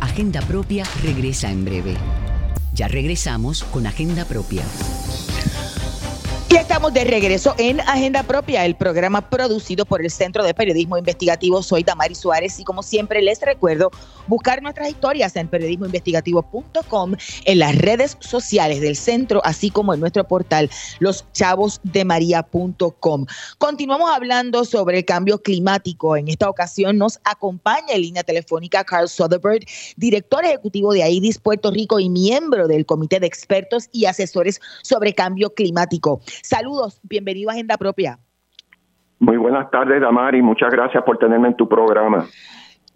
Agenda 0.00 0.42
Propia 0.42 0.84
regresa 1.02 1.50
en 1.50 1.64
breve. 1.64 1.96
Ya 2.74 2.88
regresamos 2.88 3.64
con 3.64 3.86
Agenda 3.86 4.24
Propia. 4.24 4.62
Y 6.52 6.56
estamos 6.56 6.92
de 6.92 7.04
regreso 7.04 7.54
en 7.56 7.80
Agenda 7.80 8.22
Propia, 8.24 8.66
el 8.66 8.74
programa 8.74 9.30
producido 9.30 9.86
por 9.86 10.02
el 10.02 10.10
Centro 10.10 10.44
de 10.44 10.52
Periodismo 10.52 10.98
Investigativo. 10.98 11.62
Soy 11.62 11.82
Damari 11.82 12.14
Suárez 12.14 12.60
y 12.60 12.64
como 12.64 12.82
siempre 12.82 13.22
les 13.22 13.40
recuerdo 13.40 13.90
buscar 14.26 14.62
nuestras 14.62 14.90
historias 14.90 15.34
en 15.36 15.48
periodismoinvestigativo.com, 15.48 17.14
en 17.46 17.58
las 17.58 17.78
redes 17.78 18.18
sociales 18.20 18.82
del 18.82 18.96
centro, 18.96 19.40
así 19.46 19.70
como 19.70 19.94
en 19.94 20.00
nuestro 20.00 20.28
portal 20.28 20.68
loschavosdemaria.com. 20.98 23.26
Continuamos 23.56 24.10
hablando 24.10 24.66
sobre 24.66 24.98
el 24.98 25.06
cambio 25.06 25.40
climático. 25.40 26.18
En 26.18 26.28
esta 26.28 26.50
ocasión 26.50 26.98
nos 26.98 27.18
acompaña 27.24 27.94
en 27.94 28.02
línea 28.02 28.24
telefónica 28.24 28.84
Carl 28.84 29.08
Soderberg, 29.08 29.64
director 29.96 30.44
ejecutivo 30.44 30.92
de 30.92 31.02
AIDIS 31.02 31.38
Puerto 31.38 31.70
Rico 31.70 31.98
y 31.98 32.10
miembro 32.10 32.68
del 32.68 32.84
Comité 32.84 33.20
de 33.20 33.26
Expertos 33.26 33.88
y 33.90 34.04
Asesores 34.04 34.60
sobre 34.82 35.14
Cambio 35.14 35.54
Climático. 35.54 36.20
Saludos, 36.42 37.00
bienvenido 37.04 37.50
a 37.50 37.52
Agenda 37.52 37.76
Propia. 37.76 38.18
Muy 39.20 39.36
buenas 39.36 39.70
tardes, 39.70 40.00
Damari, 40.00 40.42
muchas 40.42 40.70
gracias 40.72 41.04
por 41.04 41.16
tenerme 41.16 41.48
en 41.48 41.56
tu 41.56 41.68
programa. 41.68 42.26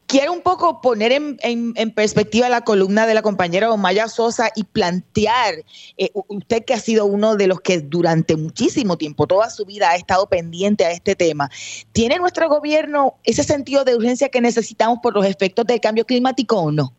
Quiero 0.08 0.32
un 0.32 0.40
poco 0.40 0.80
poner 0.80 1.12
en, 1.12 1.90
perspectiva 1.94 2.48
la 2.48 2.60
columna 2.60 3.06
de 3.06 3.14
la 3.14 3.22
compañera 3.22 3.72
Omaya 3.72 4.06
Sosa 4.06 4.48
y 4.54 4.64
plantear, 4.64 5.54
eh, 5.96 6.10
usted 6.28 6.64
que 6.64 6.74
ha 6.74 6.78
sido 6.78 7.06
uno 7.06 7.36
de 7.36 7.48
los 7.48 7.60
que 7.60 7.78
durante 7.80 8.36
muchísimo 8.36 8.96
tiempo, 8.96 9.26
toda 9.26 9.50
su 9.50 9.64
vida, 9.64 9.90
ha 9.90 9.96
estado 9.96 10.28
pendiente 10.28 10.84
a 10.84 10.92
este 10.92 11.16
tema, 11.16 11.48
¿tiene 11.92 12.18
nuestro 12.18 12.48
gobierno 12.48 13.14
ese 13.24 13.42
sentido 13.42 13.84
de 13.84 13.96
urgencia 13.96 14.28
que 14.28 14.40
necesitamos 14.40 15.00
por 15.02 15.14
los 15.14 15.26
efectos 15.26 15.66
del 15.66 15.80
cambio 15.80 16.04
climático 16.04 16.56
o 16.56 16.70
no? 16.70 16.92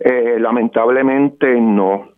Eh, 0.00 0.38
lamentablemente 0.38 1.60
no. 1.60 2.08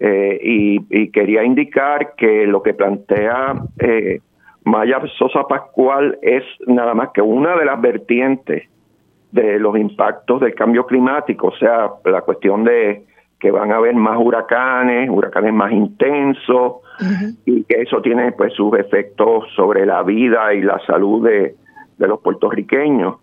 Eh, 0.00 0.38
y, 0.42 1.10
quería 1.10 1.42
indicar 1.42 2.14
que 2.16 2.46
lo 2.46 2.62
que 2.62 2.72
plantea 2.72 3.54
eh, 3.80 4.20
Maya 4.64 5.00
Sosa 5.18 5.44
Pascual 5.48 6.18
es 6.22 6.44
nada 6.66 6.94
más 6.94 7.08
que 7.12 7.20
una 7.20 7.56
de 7.56 7.64
las 7.64 7.80
vertientes 7.80 8.68
de 9.32 9.58
los 9.58 9.76
impactos 9.76 10.40
del 10.40 10.54
cambio 10.54 10.86
climático, 10.86 11.48
o 11.48 11.56
sea, 11.56 11.90
la 12.04 12.20
cuestión 12.22 12.64
de 12.64 13.04
que 13.40 13.50
van 13.50 13.72
a 13.72 13.76
haber 13.76 13.94
más 13.94 14.18
huracanes, 14.18 15.08
huracanes 15.10 15.52
más 15.52 15.72
intensos, 15.72 16.76
y 17.46 17.62
que 17.64 17.82
eso 17.82 18.02
tiene 18.02 18.32
pues 18.32 18.52
sus 18.54 18.76
efectos 18.76 19.44
sobre 19.54 19.86
la 19.86 20.02
vida 20.02 20.52
y 20.54 20.62
la 20.62 20.80
salud 20.84 21.24
de, 21.24 21.54
de 21.96 22.08
los 22.08 22.20
puertorriqueños. 22.20 23.16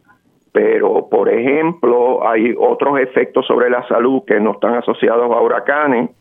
Pero, 0.54 1.10
por 1.10 1.28
ejemplo, 1.28 2.26
hay 2.26 2.56
otros 2.58 2.98
efectos 3.00 3.46
sobre 3.46 3.70
la 3.70 3.86
salud 3.90 4.24
que 4.26 4.40
no 4.40 4.54
están 4.54 4.76
asociados 4.76 5.30
a 5.30 5.42
huracanes, 5.42 6.12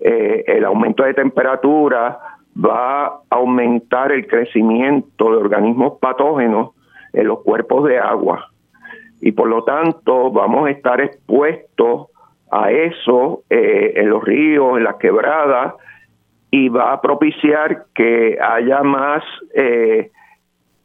eh, 0.00 0.44
el 0.46 0.64
aumento 0.64 1.04
de 1.04 1.14
temperatura 1.14 2.18
va 2.56 3.06
a 3.06 3.20
aumentar 3.30 4.12
el 4.12 4.26
crecimiento 4.26 5.30
de 5.30 5.36
organismos 5.36 5.98
patógenos 6.00 6.70
en 7.12 7.28
los 7.28 7.42
cuerpos 7.42 7.88
de 7.88 7.98
agua. 7.98 8.50
Y 9.20 9.32
por 9.32 9.48
lo 9.48 9.64
tanto 9.64 10.30
vamos 10.30 10.66
a 10.66 10.70
estar 10.70 11.00
expuestos 11.00 12.08
a 12.50 12.70
eso 12.70 13.42
eh, 13.50 13.94
en 13.96 14.10
los 14.10 14.22
ríos, 14.22 14.76
en 14.76 14.84
las 14.84 14.96
quebradas, 14.96 15.74
y 16.50 16.68
va 16.68 16.92
a 16.92 17.00
propiciar 17.00 17.86
que 17.94 18.38
haya 18.40 18.82
más 18.82 19.22
eh, 19.54 20.10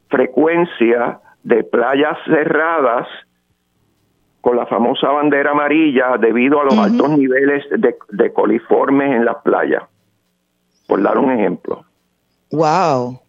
frecuencia 0.10 1.20
de 1.44 1.64
playas 1.64 2.18
cerradas 2.26 3.08
con 4.42 4.58
la 4.58 4.66
famosa 4.66 5.08
bandera 5.10 5.52
amarilla 5.52 6.18
debido 6.20 6.60
a 6.60 6.66
los 6.66 6.78
altos 6.78 7.18
niveles 7.18 7.64
de, 7.78 8.34
coliformes 8.34 9.16
en 9.16 9.26
las 9.26 9.38
playas, 9.44 9.84
por 10.88 11.02
dar 11.02 11.18
un 11.18 11.32
ejemplo. 11.32 11.86
Wow. 12.52 13.20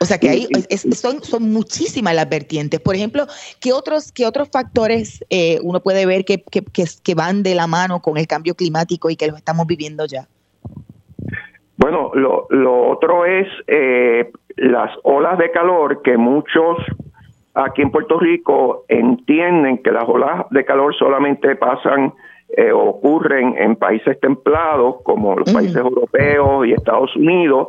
O 0.00 0.04
sea 0.04 0.18
que 0.18 0.28
ahí 0.28 0.46
son, 0.92 1.22
son 1.24 1.50
muchísimas 1.50 2.14
las 2.14 2.28
vertientes. 2.28 2.78
Por 2.78 2.94
ejemplo, 2.94 3.26
¿qué 3.60 3.72
otros, 3.72 4.12
qué 4.12 4.26
otros 4.26 4.48
factores 4.52 5.24
eh, 5.28 5.58
uno 5.62 5.80
puede 5.80 6.06
ver 6.06 6.24
que, 6.24 6.42
que, 6.42 6.62
que, 7.02 7.14
van 7.16 7.42
de 7.42 7.56
la 7.56 7.66
mano 7.66 8.00
con 8.00 8.16
el 8.16 8.28
cambio 8.28 8.54
climático 8.54 9.10
y 9.10 9.16
que 9.16 9.26
lo 9.26 9.36
estamos 9.36 9.66
viviendo 9.66 10.06
ya? 10.06 10.28
Bueno, 11.78 12.12
lo, 12.14 12.46
lo 12.50 12.90
otro 12.90 13.24
es 13.24 13.48
eh, 13.66 14.30
las 14.56 14.90
olas 15.02 15.38
de 15.38 15.50
calor 15.50 16.02
que 16.02 16.16
muchos 16.16 16.76
aquí 17.58 17.82
en 17.82 17.90
Puerto 17.90 18.18
Rico 18.18 18.84
entienden 18.88 19.78
que 19.78 19.90
las 19.90 20.04
olas 20.08 20.46
de 20.50 20.64
calor 20.64 20.94
solamente 20.94 21.56
pasan 21.56 22.14
eh, 22.56 22.72
ocurren 22.72 23.56
en 23.58 23.76
países 23.76 24.18
templados 24.20 25.02
como 25.02 25.36
los 25.36 25.52
países 25.52 25.76
europeos 25.76 26.66
y 26.66 26.72
Estados 26.72 27.14
Unidos, 27.14 27.68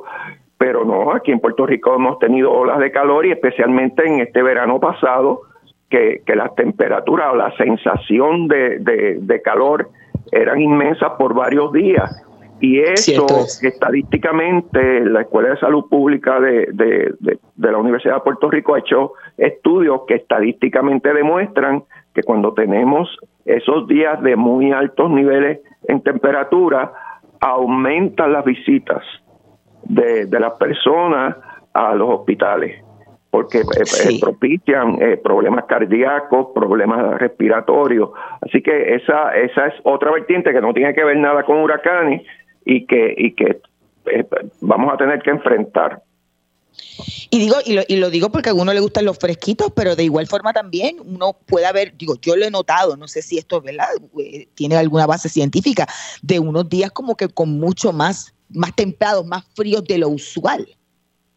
pero 0.57 0.85
no, 0.85 1.11
aquí 1.11 1.31
en 1.31 1.39
Puerto 1.39 1.65
Rico 1.65 1.95
hemos 1.95 2.17
tenido 2.19 2.51
olas 2.51 2.79
de 2.79 2.91
calor 2.91 3.25
y 3.25 3.31
especialmente 3.31 4.07
en 4.07 4.21
este 4.21 4.41
verano 4.41 4.79
pasado 4.79 5.41
que, 5.89 6.21
que 6.25 6.35
las 6.35 6.55
temperaturas 6.55 7.33
o 7.33 7.35
la 7.35 7.51
sensación 7.57 8.47
de, 8.47 9.17
de 9.19 9.41
calor 9.41 9.89
eran 10.31 10.61
inmensas 10.61 11.11
por 11.17 11.33
varios 11.33 11.73
días. 11.73 12.25
Y 12.61 12.79
eso, 12.79 13.25
estadísticamente, 13.61 15.05
la 15.05 15.21
Escuela 15.21 15.49
de 15.49 15.59
Salud 15.59 15.85
Pública 15.89 16.39
de, 16.39 16.67
de, 16.71 17.71
la 17.71 17.77
Universidad 17.77 18.15
de 18.15 18.21
Puerto 18.21 18.49
Rico 18.49 18.75
ha 18.75 18.79
hecho 18.79 19.13
estudios 19.37 20.01
que 20.07 20.15
estadísticamente 20.15 21.13
demuestran 21.13 21.83
que 22.13 22.23
cuando 22.23 22.53
tenemos 22.53 23.17
esos 23.45 23.87
días 23.87 24.21
de 24.21 24.35
muy 24.35 24.71
altos 24.71 25.09
niveles 25.09 25.59
en 25.87 26.01
temperatura, 26.01 26.91
aumentan 27.39 28.33
las 28.33 28.43
visitas 28.43 29.03
de, 29.83 30.27
las 30.39 30.53
personas 30.53 31.37
a 31.73 31.95
los 31.95 32.09
hospitales, 32.09 32.83
porque 33.29 33.59
eh, 33.59 33.63
eh, 33.63 34.19
propician 34.19 35.01
eh, 35.01 35.17
problemas 35.17 35.65
cardíacos, 35.65 36.47
problemas 36.53 37.19
respiratorios. 37.19 38.09
Así 38.41 38.61
que 38.61 38.95
esa, 38.95 39.35
esa 39.35 39.67
es 39.67 39.73
otra 39.83 40.11
vertiente 40.11 40.51
que 40.51 40.61
no 40.61 40.73
tiene 40.73 40.93
que 40.93 41.03
ver 41.03 41.17
nada 41.17 41.43
con 41.43 41.57
huracanes, 41.57 42.21
y 42.69 42.85
que, 42.85 43.15
y 43.17 43.33
que 43.33 43.61
eh, 44.11 44.25
vamos 44.61 44.93
a 44.93 44.97
tener 44.97 45.21
que 45.23 45.31
enfrentar. 45.31 46.03
Y 47.31 47.39
digo, 47.39 47.55
y 47.65 47.73
lo, 47.73 47.81
y 47.87 47.97
lo, 47.97 48.11
digo 48.11 48.29
porque 48.29 48.49
a 48.49 48.53
uno 48.53 48.71
le 48.71 48.79
gustan 48.79 49.05
los 49.05 49.17
fresquitos, 49.17 49.71
pero 49.75 49.95
de 49.95 50.03
igual 50.03 50.27
forma 50.27 50.53
también 50.53 50.97
uno 51.03 51.35
puede 51.47 51.65
haber, 51.65 51.97
digo, 51.97 52.13
yo 52.21 52.35
lo 52.35 52.45
he 52.45 52.51
notado, 52.51 52.95
no 52.95 53.07
sé 53.07 53.23
si 53.23 53.39
esto 53.39 53.59
¿verdad? 53.59 53.87
Eh, 54.19 54.47
tiene 54.53 54.77
alguna 54.77 55.07
base 55.07 55.29
científica, 55.29 55.87
de 56.21 56.39
unos 56.39 56.69
días 56.69 56.91
como 56.91 57.15
que 57.15 57.27
con 57.27 57.59
mucho 57.59 57.91
más, 57.91 58.35
más 58.53 58.75
templados, 58.75 59.25
más 59.25 59.45
fríos 59.55 59.83
de 59.85 59.97
lo 59.97 60.09
usual. 60.09 60.67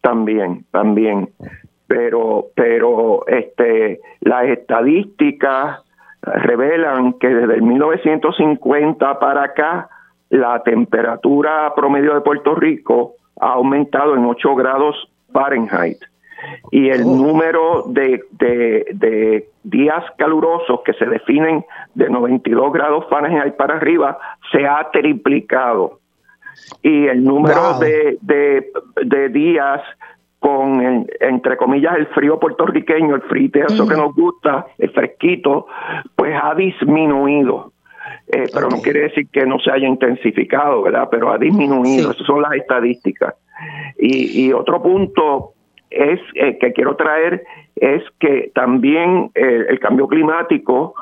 También, 0.02 0.66
también. 0.70 1.30
Pero, 1.86 2.50
pero 2.54 3.26
este, 3.26 4.00
las 4.20 4.44
estadísticas 4.48 5.80
revelan 6.20 7.14
que 7.14 7.28
desde 7.28 7.54
el 7.54 7.62
1950 7.62 9.18
para 9.18 9.44
acá 9.44 9.88
la 10.32 10.62
temperatura 10.62 11.74
promedio 11.76 12.14
de 12.14 12.22
Puerto 12.22 12.54
Rico 12.54 13.16
ha 13.38 13.52
aumentado 13.52 14.16
en 14.16 14.24
8 14.24 14.54
grados 14.54 14.96
Fahrenheit 15.30 15.98
y 16.70 16.88
el 16.88 17.02
oh. 17.02 17.16
número 17.16 17.84
de, 17.88 18.24
de, 18.32 19.48
días 19.62 20.04
calurosos 20.16 20.80
que 20.84 20.94
se 20.94 21.04
definen 21.04 21.64
de 21.94 22.08
92 22.08 22.72
grados 22.72 23.04
Fahrenheit 23.10 23.54
para 23.56 23.76
arriba 23.76 24.18
se 24.50 24.66
ha 24.66 24.88
triplicado 24.90 26.00
y 26.82 27.08
el 27.08 27.22
número 27.22 27.78
de, 27.78 28.18
de, 28.22 29.28
días 29.28 29.82
con, 30.38 31.06
entre 31.20 31.56
comillas, 31.58 31.94
el 31.96 32.06
frío 32.08 32.40
puertorriqueño, 32.40 33.14
el 33.14 33.22
frío 33.22 33.66
eso 33.66 33.86
que 33.86 33.96
nos 33.96 34.14
gusta, 34.14 34.66
el 34.78 34.90
fresquito, 34.90 35.66
pues 36.16 36.34
ha 36.42 36.54
disminuido. 36.54 37.71
Eh, 38.28 38.44
pero 38.52 38.68
no 38.68 38.80
quiere 38.80 39.02
decir 39.02 39.28
que 39.28 39.46
no 39.46 39.58
se 39.58 39.70
haya 39.70 39.86
intensificado, 39.86 40.82
¿verdad? 40.82 41.08
Pero 41.10 41.30
ha 41.30 41.38
disminuido, 41.38 42.10
esas 42.10 42.26
son 42.26 42.42
las 42.42 42.52
estadísticas. 42.54 43.34
Y, 43.98 44.52
otro 44.52 44.82
punto 44.82 45.52
es 45.90 46.20
eh, 46.34 46.58
que 46.58 46.72
quiero 46.72 46.96
traer 46.96 47.44
es 47.76 48.02
que 48.18 48.50
también 48.54 49.30
eh, 49.34 49.66
el 49.68 49.78
cambio 49.78 50.08
climático 50.08 50.94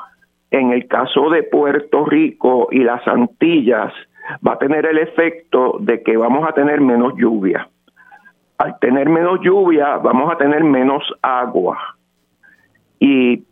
en 0.51 0.71
el 0.71 0.87
caso 0.87 1.29
de 1.29 1.43
Puerto 1.43 2.05
Rico 2.05 2.67
y 2.71 2.79
las 2.79 3.07
Antillas 3.07 3.93
va 4.45 4.53
a 4.53 4.59
tener 4.59 4.85
el 4.85 4.97
efecto 4.97 5.77
de 5.79 6.03
que 6.03 6.17
vamos 6.17 6.47
a 6.47 6.53
tener 6.53 6.81
menos 6.81 7.13
lluvia. 7.15 7.69
Al 8.57 8.77
tener 8.79 9.09
menos 9.09 9.39
lluvia 9.41 9.97
vamos 9.97 10.31
a 10.31 10.37
tener 10.37 10.63
menos 10.63 11.03
agua. 11.21 11.79
Y 12.99 13.43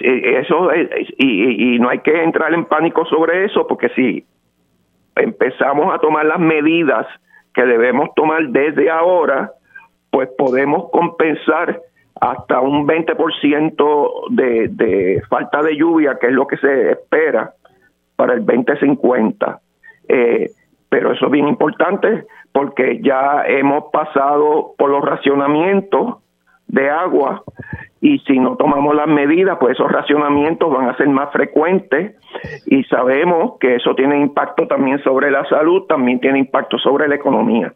eso 0.00 0.70
y, 1.18 1.78
no 1.78 1.88
hay 1.88 2.00
que 2.00 2.22
entrar 2.22 2.52
en 2.54 2.64
pánico 2.64 3.04
sobre 3.06 3.44
eso 3.44 3.66
porque 3.66 3.88
si 3.90 4.24
empezamos 5.14 5.94
a 5.94 5.98
tomar 5.98 6.26
las 6.26 6.38
medidas 6.38 7.06
que 7.54 7.64
debemos 7.64 8.14
tomar 8.14 8.48
desde 8.48 8.90
ahora, 8.90 9.52
pues 10.10 10.28
podemos 10.36 10.90
compensar 10.90 11.80
hasta 12.20 12.60
un 12.60 12.86
20% 12.86 14.28
de, 14.30 14.68
de 14.68 15.22
falta 15.28 15.62
de 15.62 15.76
lluvia, 15.76 16.18
que 16.20 16.28
es 16.28 16.32
lo 16.32 16.46
que 16.46 16.56
se 16.58 16.92
espera 16.92 17.52
para 18.16 18.34
el 18.34 18.44
2050. 18.44 19.60
Eh, 20.08 20.50
pero 20.88 21.12
eso 21.12 21.26
es 21.26 21.32
bien 21.32 21.48
importante 21.48 22.24
porque 22.52 23.00
ya 23.02 23.44
hemos 23.46 23.90
pasado 23.92 24.74
por 24.78 24.90
los 24.90 25.04
racionamientos 25.04 26.16
de 26.68 26.88
agua 26.90 27.42
y 28.00 28.18
si 28.20 28.38
no 28.38 28.56
tomamos 28.56 28.94
las 28.94 29.08
medidas, 29.08 29.56
pues 29.58 29.74
esos 29.74 29.90
racionamientos 29.90 30.70
van 30.70 30.88
a 30.88 30.96
ser 30.96 31.08
más 31.08 31.32
frecuentes 31.32 32.14
y 32.66 32.84
sabemos 32.84 33.54
que 33.58 33.76
eso 33.76 33.94
tiene 33.94 34.20
impacto 34.20 34.66
también 34.66 35.02
sobre 35.02 35.30
la 35.30 35.48
salud, 35.48 35.84
también 35.84 36.20
tiene 36.20 36.38
impacto 36.38 36.78
sobre 36.78 37.08
la 37.08 37.14
economía. 37.14 37.74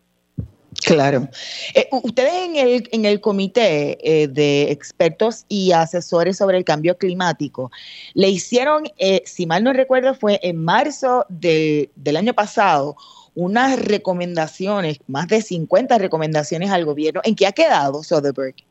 Claro. 0.84 1.28
Eh, 1.74 1.88
ustedes 1.90 2.32
en 2.32 2.56
el, 2.56 2.88
en 2.92 3.04
el 3.04 3.20
comité 3.20 3.98
eh, 4.02 4.28
de 4.28 4.70
expertos 4.70 5.44
y 5.48 5.72
asesores 5.72 6.36
sobre 6.36 6.58
el 6.58 6.64
cambio 6.64 6.96
climático 6.96 7.70
le 8.14 8.28
hicieron, 8.28 8.84
eh, 8.98 9.22
si 9.24 9.46
mal 9.46 9.64
no 9.64 9.72
recuerdo, 9.72 10.14
fue 10.14 10.38
en 10.42 10.62
marzo 10.62 11.26
del 11.28 12.16
año 12.16 12.34
pasado, 12.34 12.96
unas 13.34 13.84
recomendaciones, 13.84 14.98
más 15.06 15.28
de 15.28 15.42
50 15.42 15.98
recomendaciones 15.98 16.70
al 16.70 16.84
gobierno. 16.84 17.20
¿En 17.24 17.34
qué 17.34 17.46
ha 17.46 17.52
quedado 17.52 18.02
Soderbergh? 18.02 18.69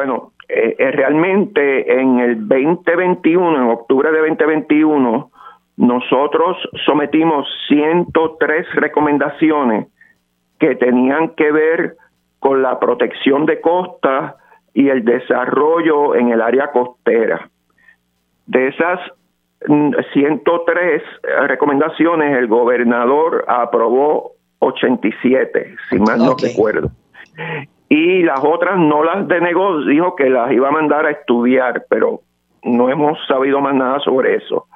Bueno, 0.00 0.32
realmente 0.48 2.00
en 2.00 2.20
el 2.20 2.48
2021, 2.48 3.54
en 3.54 3.70
octubre 3.70 4.10
de 4.10 4.20
2021, 4.20 5.30
nosotros 5.76 6.56
sometimos 6.86 7.46
103 7.68 8.66
recomendaciones 8.76 9.88
que 10.58 10.74
tenían 10.76 11.34
que 11.34 11.52
ver 11.52 11.96
con 12.38 12.62
la 12.62 12.80
protección 12.80 13.44
de 13.44 13.60
costas 13.60 14.36
y 14.72 14.88
el 14.88 15.04
desarrollo 15.04 16.14
en 16.14 16.30
el 16.30 16.40
área 16.40 16.70
costera. 16.70 17.50
De 18.46 18.68
esas 18.68 19.00
103 19.66 21.02
mm, 21.02 21.46
recomendaciones, 21.46 22.38
el 22.38 22.46
gobernador 22.46 23.44
aprobó 23.48 24.32
87, 24.60 25.76
si 25.90 25.98
mal 25.98 26.16
no 26.20 26.36
recuerdo. 26.40 26.90
Y 27.92 28.22
las 28.22 28.38
otras 28.44 28.78
no 28.78 29.02
las 29.02 29.26
denegó, 29.26 29.84
dijo 29.84 30.14
que 30.14 30.30
las 30.30 30.52
iba 30.52 30.68
a 30.68 30.70
mandar 30.70 31.06
a 31.06 31.10
estudiar, 31.10 31.86
pero 31.90 32.20
no 32.62 32.88
hemos 32.88 33.18
sabido 33.26 33.60
más 33.60 33.74
nada 33.74 33.98
sobre 33.98 34.36
eso. 34.36 34.66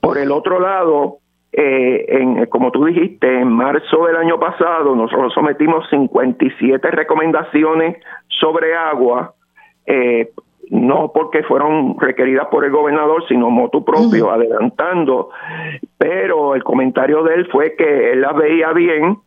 Por 0.00 0.16
el 0.16 0.32
otro 0.32 0.58
lado, 0.58 1.18
eh, 1.52 2.06
en, 2.08 2.46
como 2.46 2.70
tú 2.70 2.86
dijiste, 2.86 3.40
en 3.40 3.52
marzo 3.52 4.06
del 4.06 4.16
año 4.16 4.40
pasado 4.40 4.96
nosotros 4.96 5.34
sometimos 5.34 5.86
57 5.90 6.90
recomendaciones 6.90 7.98
sobre 8.28 8.74
agua, 8.74 9.34
eh, 9.84 10.30
no 10.70 11.12
porque 11.12 11.42
fueron 11.42 12.00
requeridas 12.00 12.46
por 12.46 12.64
el 12.64 12.70
gobernador, 12.70 13.28
sino 13.28 13.50
motu 13.50 13.84
propio, 13.84 14.30
adelantando, 14.30 15.28
pero 15.98 16.54
el 16.54 16.64
comentario 16.64 17.22
de 17.24 17.34
él 17.34 17.48
fue 17.52 17.76
que 17.76 18.12
él 18.12 18.22
las 18.22 18.34
veía 18.34 18.72
bien 18.72 19.18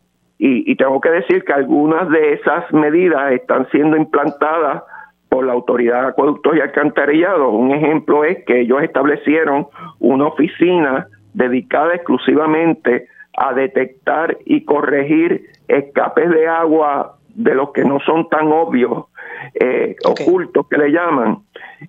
y, 0.44 0.72
y 0.72 0.76
tengo 0.76 1.00
que 1.00 1.12
decir 1.12 1.44
que 1.44 1.54
algunas 1.54 2.10
de 2.10 2.34
esas 2.34 2.74
medidas 2.74 3.32
están 3.32 3.70
siendo 3.70 3.96
implantadas 3.96 4.82
por 5.30 5.46
la 5.46 5.54
Autoridad 5.54 6.02
de 6.02 6.08
Acueductos 6.08 6.58
y 6.58 6.62
Alcantarillados. 6.62 7.54
Un 7.54 7.70
ejemplo 7.70 8.26
es 8.26 8.44
que 8.46 8.62
ellos 8.62 8.82
establecieron 8.82 9.68
una 10.00 10.26
oficina 10.26 11.06
dedicada 11.36 11.94
exclusivamente 11.94 13.08
a 13.38 13.54
detectar 13.54 14.40
y 14.44 14.66
corregir 14.66 15.46
escapes 15.68 16.32
de 16.32 16.48
agua 16.48 17.18
de 17.36 17.54
los 17.54 17.72
que 17.72 17.84
no 17.84 18.00
son 18.00 18.28
tan 18.28 18.52
obvios, 18.52 19.06
eh, 19.54 19.96
ocultos 20.04 20.68
que 20.68 20.78
le 20.80 20.92
llaman, 20.92 21.38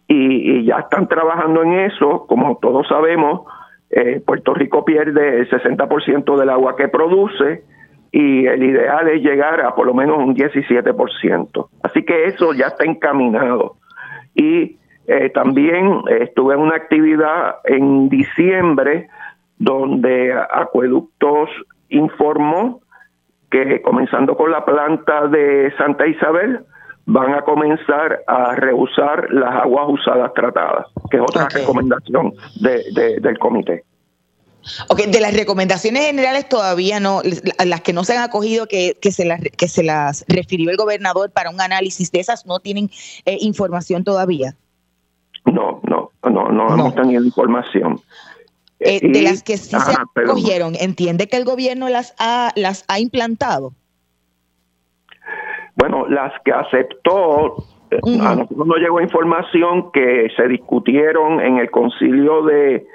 y, 0.06 0.64
ya 0.66 0.76
están 0.76 1.08
trabajando 1.08 1.62
en 1.62 1.72
eso, 1.72 2.26
como 2.26 2.58
todos 2.58 2.86
sabemos, 2.86 3.46
eh, 3.90 4.22
Puerto 4.24 4.52
Rico 4.52 4.84
pierde 4.84 5.40
el 5.40 5.50
60% 5.50 6.36
del 6.36 6.50
agua 6.50 6.76
que 6.76 6.88
produce 6.88 7.64
y 8.12 8.46
el 8.46 8.62
ideal 8.62 9.08
es 9.08 9.22
llegar 9.22 9.62
a 9.62 9.74
por 9.74 9.86
lo 9.86 9.94
menos 9.94 10.18
un 10.18 10.36
17%. 10.36 11.68
Así 11.82 12.04
que 12.04 12.26
eso 12.26 12.52
ya 12.52 12.66
está 12.66 12.84
encaminado. 12.84 13.76
Y 14.34 14.76
eh, 15.06 15.30
también 15.30 16.02
estuve 16.20 16.54
en 16.54 16.60
una 16.60 16.76
actividad 16.76 17.56
en 17.64 18.10
diciembre 18.10 19.08
donde 19.58 20.32
Acueductos 20.32 21.48
informó 21.88 22.82
que 23.50 23.82
comenzando 23.82 24.36
con 24.36 24.50
la 24.50 24.64
planta 24.64 25.26
de 25.28 25.72
Santa 25.76 26.06
Isabel, 26.06 26.60
van 27.04 27.34
a 27.34 27.42
comenzar 27.42 28.22
a 28.26 28.54
reusar 28.54 29.30
las 29.30 29.54
aguas 29.56 29.86
usadas 29.88 30.32
tratadas, 30.34 30.86
que 31.10 31.18
es 31.18 31.22
otra 31.22 31.48
recomendación 31.52 32.32
del 32.60 33.38
comité. 33.38 33.84
Ok, 34.88 35.06
de 35.06 35.20
las 35.20 35.34
recomendaciones 35.34 36.06
generales 36.06 36.48
todavía 36.48 37.00
no, 37.00 37.20
las 37.64 37.80
que 37.80 37.92
no 37.92 38.04
se 38.04 38.16
han 38.16 38.22
acogido, 38.22 38.66
que, 38.66 38.96
se, 39.10 39.24
las, 39.24 39.40
que 39.40 39.68
se 39.68 39.82
las 39.82 40.24
refirió 40.28 40.70
el 40.70 40.76
gobernador 40.76 41.30
para 41.30 41.50
un 41.50 41.60
análisis 41.60 42.12
de 42.12 42.20
esas, 42.20 42.46
no 42.46 42.60
tienen 42.60 42.90
eh, 43.24 43.38
información 43.40 44.04
todavía. 44.04 44.54
No, 45.44 45.80
no, 45.82 46.10
no, 46.22 46.30
no, 46.30 46.50
no 46.50 46.74
hemos 46.74 46.94
tenido 46.94 47.24
información. 47.24 48.00
Eh, 48.78 49.00
de 49.02 49.22
las 49.22 49.42
que 49.42 49.56
sí 49.56 49.76
se 49.76 50.24
cogieron, 50.24 50.74
¿entiende 50.78 51.28
que 51.28 51.36
el 51.36 51.44
gobierno 51.44 51.88
las 51.88 52.14
ha, 52.18 52.52
las 52.56 52.84
ha 52.88 52.98
implantado? 52.98 53.72
Bueno, 55.76 56.06
las 56.08 56.32
que 56.44 56.52
aceptó, 56.52 57.64
eh, 57.90 57.98
a 58.20 58.34
nosotros 58.34 58.66
nos 58.66 58.78
llegó 58.78 59.00
información 59.00 59.90
que 59.92 60.28
se 60.36 60.48
discutieron 60.48 61.40
en 61.40 61.58
el 61.58 61.70
concilio 61.70 62.42
de, 62.42 62.86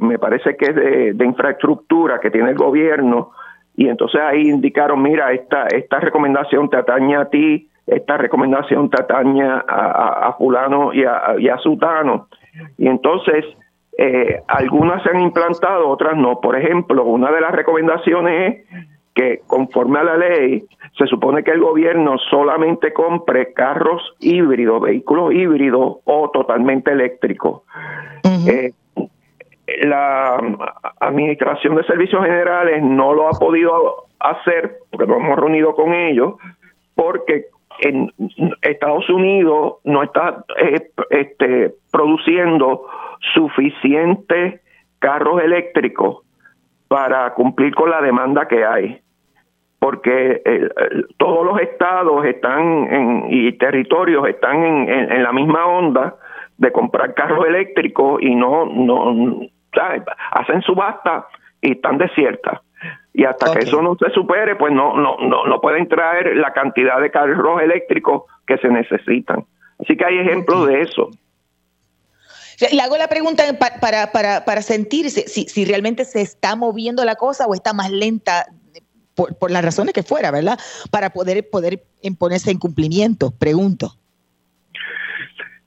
me 0.00 0.18
parece 0.18 0.56
que 0.56 0.66
es 0.66 0.74
de, 1.16 1.24
infraestructura 1.24 2.20
que 2.20 2.30
tiene 2.30 2.50
el 2.50 2.56
gobierno, 2.56 3.30
y 3.76 3.88
entonces 3.88 4.20
ahí 4.20 4.48
indicaron, 4.48 5.02
mira, 5.02 5.32
esta, 5.32 5.66
esta 5.68 6.00
recomendación 6.00 6.68
te 6.68 6.76
atañe 6.76 7.16
a 7.16 7.26
ti, 7.26 7.68
esta 7.86 8.16
recomendación 8.16 8.90
te 8.90 9.02
atañe 9.02 9.44
a, 9.44 10.34
fulano 10.36 10.92
y 10.92 11.04
a, 11.04 11.36
y 11.38 11.48
a 11.48 11.56
sutano. 11.58 12.28
Y 12.76 12.88
entonces 12.88 13.44
eh, 13.96 14.40
algunas 14.48 15.02
se 15.02 15.10
han 15.10 15.20
implantado, 15.20 15.88
otras 15.88 16.16
no. 16.16 16.40
Por 16.40 16.56
ejemplo, 16.56 17.04
una 17.04 17.30
de 17.30 17.40
las 17.40 17.52
recomendaciones 17.52 18.64
es 18.70 18.88
que 19.14 19.40
conforme 19.46 19.98
a 19.98 20.04
la 20.04 20.16
ley, 20.16 20.64
se 20.96 21.06
supone 21.06 21.42
que 21.42 21.50
el 21.50 21.60
gobierno 21.60 22.16
solamente 22.30 22.92
compre 22.92 23.52
carros 23.52 24.02
híbridos, 24.20 24.80
vehículos 24.80 25.34
híbridos 25.34 25.98
o 26.04 26.30
totalmente 26.30 26.92
eléctricos. 26.92 27.62
Eh, 28.46 28.72
la 29.82 30.40
Administración 31.00 31.76
de 31.76 31.84
Servicios 31.84 32.24
Generales 32.24 32.82
no 32.82 33.14
lo 33.14 33.28
ha 33.28 33.32
podido 33.32 34.06
hacer, 34.18 34.78
porque 34.90 35.06
no 35.06 35.16
hemos 35.16 35.38
reunido 35.38 35.74
con 35.74 35.92
ellos, 35.94 36.34
porque 36.94 37.46
en 37.80 38.12
Estados 38.62 39.08
Unidos 39.08 39.76
no 39.84 40.02
está 40.02 40.44
eh, 40.58 40.90
este, 41.10 41.74
produciendo 41.90 42.86
suficientes 43.34 44.60
carros 44.98 45.42
eléctricos 45.42 46.18
para 46.88 47.32
cumplir 47.34 47.74
con 47.74 47.90
la 47.90 48.00
demanda 48.02 48.46
que 48.48 48.64
hay. 48.64 49.00
Porque 49.78 50.42
todos 51.16 51.46
los 51.46 51.58
estados 51.58 52.26
están 52.26 52.92
en, 52.92 53.26
y 53.30 53.52
territorios 53.52 54.28
están 54.28 54.62
en, 54.62 55.22
la 55.22 55.32
misma 55.32 55.64
onda 55.64 56.16
de 56.58 56.70
comprar 56.70 57.14
carros 57.14 57.46
eléctricos 57.46 58.20
y 58.20 58.34
no, 58.34 58.66
no 58.66 59.40
hacen 60.32 60.62
subasta 60.62 61.26
y 61.60 61.72
están 61.72 61.98
desiertas. 61.98 62.60
Y 63.12 63.24
hasta 63.24 63.52
que 63.52 63.60
eso 63.60 63.82
no 63.82 63.96
se 63.96 64.10
supere, 64.10 64.56
pues 64.56 64.72
no, 64.72 64.96
no, 64.96 65.16
no, 65.18 65.44
no 65.44 65.60
pueden 65.60 65.88
traer 65.88 66.36
la 66.36 66.52
cantidad 66.52 67.00
de 67.00 67.10
carros 67.10 67.60
eléctricos 67.60 68.22
que 68.46 68.56
se 68.58 68.68
necesitan. 68.68 69.44
Así 69.78 69.96
que 69.96 70.04
hay 70.04 70.18
ejemplos 70.18 70.68
de 70.68 70.82
eso. 70.82 71.10
Le 72.72 72.80
hago 72.80 72.96
la 72.98 73.08
pregunta 73.08 73.42
para, 73.80 74.12
para, 74.12 74.44
para 74.44 74.62
sentirse 74.62 75.22
si, 75.22 75.44
si 75.44 75.64
realmente 75.64 76.04
se 76.04 76.20
está 76.20 76.56
moviendo 76.56 77.04
la 77.04 77.16
cosa 77.16 77.46
o 77.46 77.54
está 77.54 77.72
más 77.72 77.90
lenta 77.90 78.46
por, 79.14 79.50
las 79.50 79.64
razones 79.64 79.92
que 79.92 80.02
fuera, 80.02 80.30
¿verdad? 80.30 80.58
Para 80.90 81.10
poder, 81.10 81.48
poder 81.50 81.82
imponerse 82.02 82.50
en 82.50 82.58
cumplimiento, 82.58 83.32
pregunto. 83.38 83.92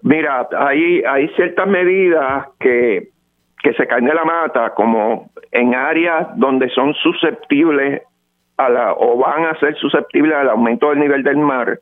Mira, 0.02 0.48
hay, 0.58 1.02
hay 1.04 1.30
ciertas 1.30 1.68
medidas 1.68 2.48
que, 2.60 3.13
que 3.64 3.74
se 3.74 3.88
caen 3.88 4.06
de 4.06 4.14
la 4.14 4.26
mata, 4.26 4.74
como 4.76 5.32
en 5.52 5.74
áreas 5.74 6.28
donde 6.36 6.70
son 6.70 6.94
susceptibles 6.96 8.04
a 8.58 8.70
la, 8.70 8.94
o 8.94 9.18
van 9.18 9.46
a 9.46 9.58
ser 9.60 9.76
susceptibles 9.78 10.36
al 10.36 10.50
aumento 10.50 10.90
del 10.90 11.00
nivel 11.00 11.24
del 11.24 11.38
mar 11.38 11.80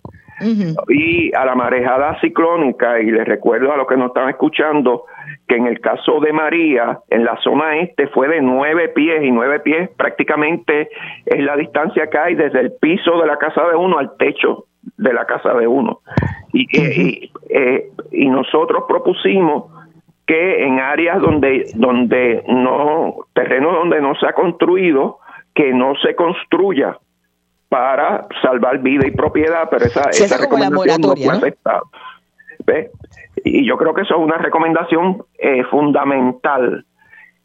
y 0.87 1.33
a 1.35 1.45
la 1.45 1.55
marejada 1.55 2.19
ciclónica. 2.21 2.99
Y 2.99 3.11
les 3.11 3.27
recuerdo 3.27 3.73
a 3.73 3.77
los 3.77 3.87
que 3.87 3.97
nos 3.97 4.07
están 4.07 4.29
escuchando 4.29 5.05
que 5.47 5.55
en 5.55 5.67
el 5.67 5.81
caso 5.81 6.19
de 6.19 6.31
María, 6.31 6.99
en 7.09 7.25
la 7.25 7.37
zona 7.43 7.77
este 7.79 8.07
fue 8.07 8.27
de 8.27 8.41
nueve 8.41 8.89
pies 8.89 9.23
y 9.23 9.31
nueve 9.31 9.59
pies 9.59 9.89
prácticamente 9.97 10.89
es 11.25 11.43
la 11.43 11.57
distancia 11.57 12.07
que 12.07 12.17
hay 12.17 12.35
desde 12.35 12.59
el 12.59 12.73
piso 12.79 13.19
de 13.19 13.27
la 13.27 13.37
casa 13.37 13.67
de 13.67 13.75
uno 13.75 13.97
al 13.97 14.15
techo 14.17 14.65
de 14.97 15.13
la 15.13 15.25
casa 15.25 15.53
de 15.55 15.67
uno. 15.67 15.99
Y, 16.53 16.67
y, 16.77 17.31
eh, 17.49 17.89
y 18.11 18.27
nosotros 18.29 18.83
propusimos 18.87 19.80
que 20.25 20.63
en 20.63 20.79
áreas 20.79 21.21
donde 21.21 21.71
donde 21.75 22.43
no 22.47 23.25
terreno 23.33 23.73
donde 23.73 24.01
no 24.01 24.15
se 24.15 24.27
ha 24.27 24.33
construido 24.33 25.19
que 25.53 25.73
no 25.73 25.95
se 25.95 26.15
construya 26.15 26.97
para 27.69 28.27
salvar 28.41 28.79
vida 28.79 29.07
y 29.07 29.11
propiedad, 29.11 29.69
pero 29.69 29.85
esa, 29.85 30.09
esa 30.09 30.37
recomendación 30.37 31.01
no 31.01 31.15
fue 31.15 31.33
aceptada. 31.33 31.81
Y 33.43 33.65
yo 33.65 33.77
creo 33.77 33.93
que 33.93 34.01
eso 34.01 34.15
es 34.15 34.21
una 34.21 34.37
recomendación 34.37 35.23
eh, 35.39 35.63
fundamental. 35.65 36.85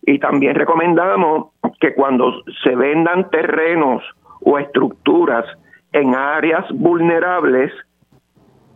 Y 0.03 0.19
también 0.19 0.55
recomendamos 0.55 1.53
que 1.81 1.95
cuando 1.95 2.43
se 2.63 2.75
vendan 2.75 3.31
terrenos 3.31 4.03
o 4.41 4.59
estructuras 4.59 5.45
en 5.93 6.15
áreas 6.15 6.65
vulnerables, 6.73 7.73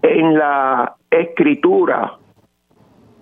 en 0.02 0.38
la 0.38 0.94
escritura 1.10 2.19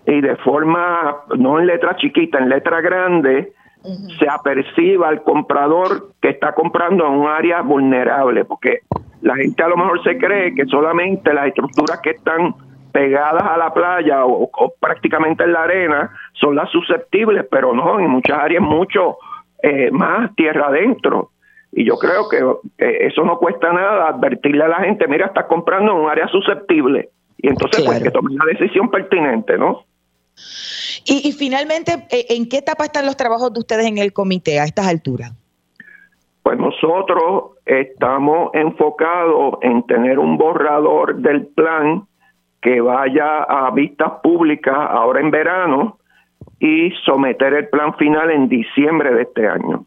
y 0.09 0.22
de 0.22 0.36
forma, 0.36 1.18
no 1.36 1.61
en 1.61 1.66
letra 1.66 1.94
chiquita, 1.96 2.38
en 2.38 2.48
letra 2.48 2.80
grande, 2.80 3.52
se 4.18 4.28
aperciba 4.28 5.09
al 5.09 5.22
comprador 5.22 6.12
que 6.22 6.30
está 6.30 6.54
comprando 6.54 7.06
en 7.06 7.12
un 7.12 7.26
área 7.28 7.61
vulnerable, 7.61 8.46
porque 8.46 8.80
la 9.20 9.36
gente 9.36 9.62
a 9.62 9.68
lo 9.68 9.76
mejor 9.76 10.02
se 10.02 10.16
cree 10.16 10.54
que 10.54 10.64
solamente 10.64 11.34
las 11.34 11.48
estructuras 11.48 12.00
que 12.02 12.11
están 12.11 12.54
pegadas 12.90 13.42
a 13.42 13.59
la 13.59 13.74
playa 13.74 14.24
o, 14.24 14.50
prácticamente 14.80 15.44
en 15.44 15.52
la 15.52 15.64
arena 15.64 16.11
son 16.32 16.56
las 16.56 16.70
susceptibles, 16.70 17.44
pero 17.50 17.74
no, 17.74 18.00
en 18.00 18.09
muchas 18.09 18.38
áreas 18.38 18.62
mucho 18.62 19.18
eh, 19.62 19.90
más 19.90 20.34
tierra 20.36 20.68
adentro. 20.68 21.32
Y 21.70 21.84
yo 21.84 21.96
creo 21.98 22.30
que 22.30 22.38
eso 23.06 23.24
no 23.24 23.36
cuesta 23.36 23.74
nada 23.74 24.09
advertirle 24.09 24.64
a 24.64 24.68
la 24.68 24.80
gente, 24.80 25.06
mira, 25.06 25.26
estás 25.26 25.44
comprando 25.44 25.92
en 25.92 25.98
un 25.98 26.11
área 26.11 26.28
susceptible. 26.28 27.11
Y 27.36 27.48
entonces 27.48 27.84
pues 27.84 28.02
que 28.02 28.11
tomen 28.11 28.36
la 28.36 28.46
decisión 28.46 28.90
pertinente, 28.90 29.59
¿no? 29.59 29.84
Y, 31.05 31.32
finalmente, 31.32 32.07
eh, 32.11 32.26
¿en 32.30 32.49
qué 32.49 32.59
etapa 32.59 32.84
están 32.84 33.07
los 33.07 33.16
trabajos 33.16 33.53
de 33.53 33.61
ustedes 33.61 33.86
en 33.86 33.99
el 33.99 34.12
comité 34.12 34.61
a 34.61 34.64
estas 34.64 34.86
alturas? 34.86 35.32
Pues 36.43 36.59
nosotros 36.59 37.53
estamos 37.64 38.51
enfocados 38.55 39.59
en 39.62 39.82
tener 39.86 40.18
un 40.18 40.36
borrador 40.36 41.16
del 41.16 41.47
plan 41.47 42.07
que 42.61 42.80
vaya 42.80 43.43
a 43.43 43.70
vistas 43.70 44.12
públicas 44.22 44.74
ahora 44.76 45.20
en 45.20 45.30
verano 45.30 45.99
y 46.59 46.91
someter 47.05 47.55
el 47.55 47.68
plan 47.68 47.95
final 47.95 48.30
en 48.30 48.49
diciembre 48.49 49.14
de 49.14 49.22
este 49.22 49.47
año. 49.47 49.84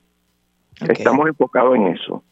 Estamos 0.87 1.27
enfocados 1.27 1.75
en 1.75 1.87
eso. 1.87 2.23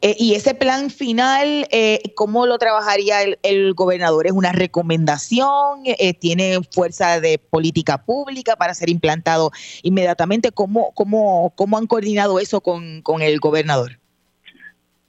Eh, 0.00 0.14
y 0.18 0.34
ese 0.34 0.54
plan 0.54 0.90
final, 0.90 1.66
eh, 1.70 2.00
¿cómo 2.14 2.46
lo 2.46 2.58
trabajaría 2.58 3.16
el, 3.42 3.74
gobernador? 3.74 4.26
¿Es 4.26 4.32
una 4.32 4.52
recomendación? 4.52 5.80
Eh, 5.84 6.14
¿Tiene 6.14 6.60
fuerza 6.72 7.20
de 7.20 7.38
política 7.38 7.98
pública 7.98 8.56
para 8.56 8.74
ser 8.74 8.90
implantado 8.90 9.50
inmediatamente? 9.82 10.50
¿Cómo, 10.52 10.92
cómo, 10.94 11.52
cómo 11.56 11.78
han 11.78 11.86
coordinado 11.86 12.38
eso 12.38 12.60
con, 12.60 13.02
el 13.20 13.40
gobernador? 13.40 13.92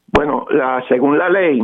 Bueno, 0.07 0.45
la, 0.49 0.83
según 0.89 1.19
la 1.19 1.29
ley, 1.29 1.61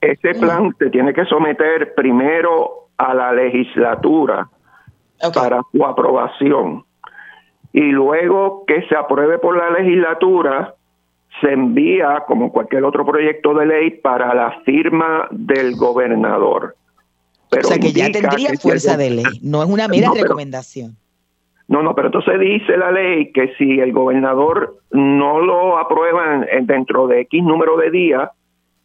ese 0.00 0.34
plan 0.34 0.74
se 0.78 0.90
tiene 0.90 1.12
que 1.12 1.24
someter 1.24 1.94
primero 1.94 2.88
a 2.96 3.14
la 3.14 3.32
legislatura 3.32 4.48
para 5.34 5.62
su 5.72 5.84
aprobación. 5.84 6.84
Y 7.72 7.82
luego 7.82 8.64
que 8.66 8.82
se 8.88 8.96
apruebe 8.96 9.38
por 9.38 9.56
la 9.56 9.70
legislatura, 9.70 10.74
se 11.40 11.52
envía, 11.52 12.24
como 12.26 12.52
cualquier 12.52 12.84
otro 12.84 13.04
proyecto 13.04 13.54
de 13.54 13.66
ley, 13.66 13.90
para 13.90 14.34
la 14.34 14.60
firma 14.64 15.28
del 15.30 15.76
gobernador. 15.76 16.74
Pero 17.50 17.66
o 17.66 17.70
sea 17.70 17.78
que 17.78 17.92
ya 17.92 18.10
tendría 18.10 18.50
fuerza 18.60 18.96
de 18.96 19.10
ley, 19.10 19.40
no 19.42 19.62
es 19.62 19.68
una 19.68 19.88
mera 19.88 20.10
recomendación. 20.14 20.96
no, 21.68 21.82
no, 21.82 21.94
pero 21.94 22.08
entonces 22.08 22.38
dice 22.38 22.76
la 22.76 22.90
ley 22.92 23.32
que 23.32 23.54
si 23.58 23.80
el 23.80 23.92
gobernador 23.92 24.76
no 24.90 25.40
lo 25.40 25.78
aprueba 25.78 26.44
dentro 26.62 27.06
de 27.06 27.20
X 27.22 27.42
número 27.42 27.76
de 27.76 27.90
días, 27.90 28.30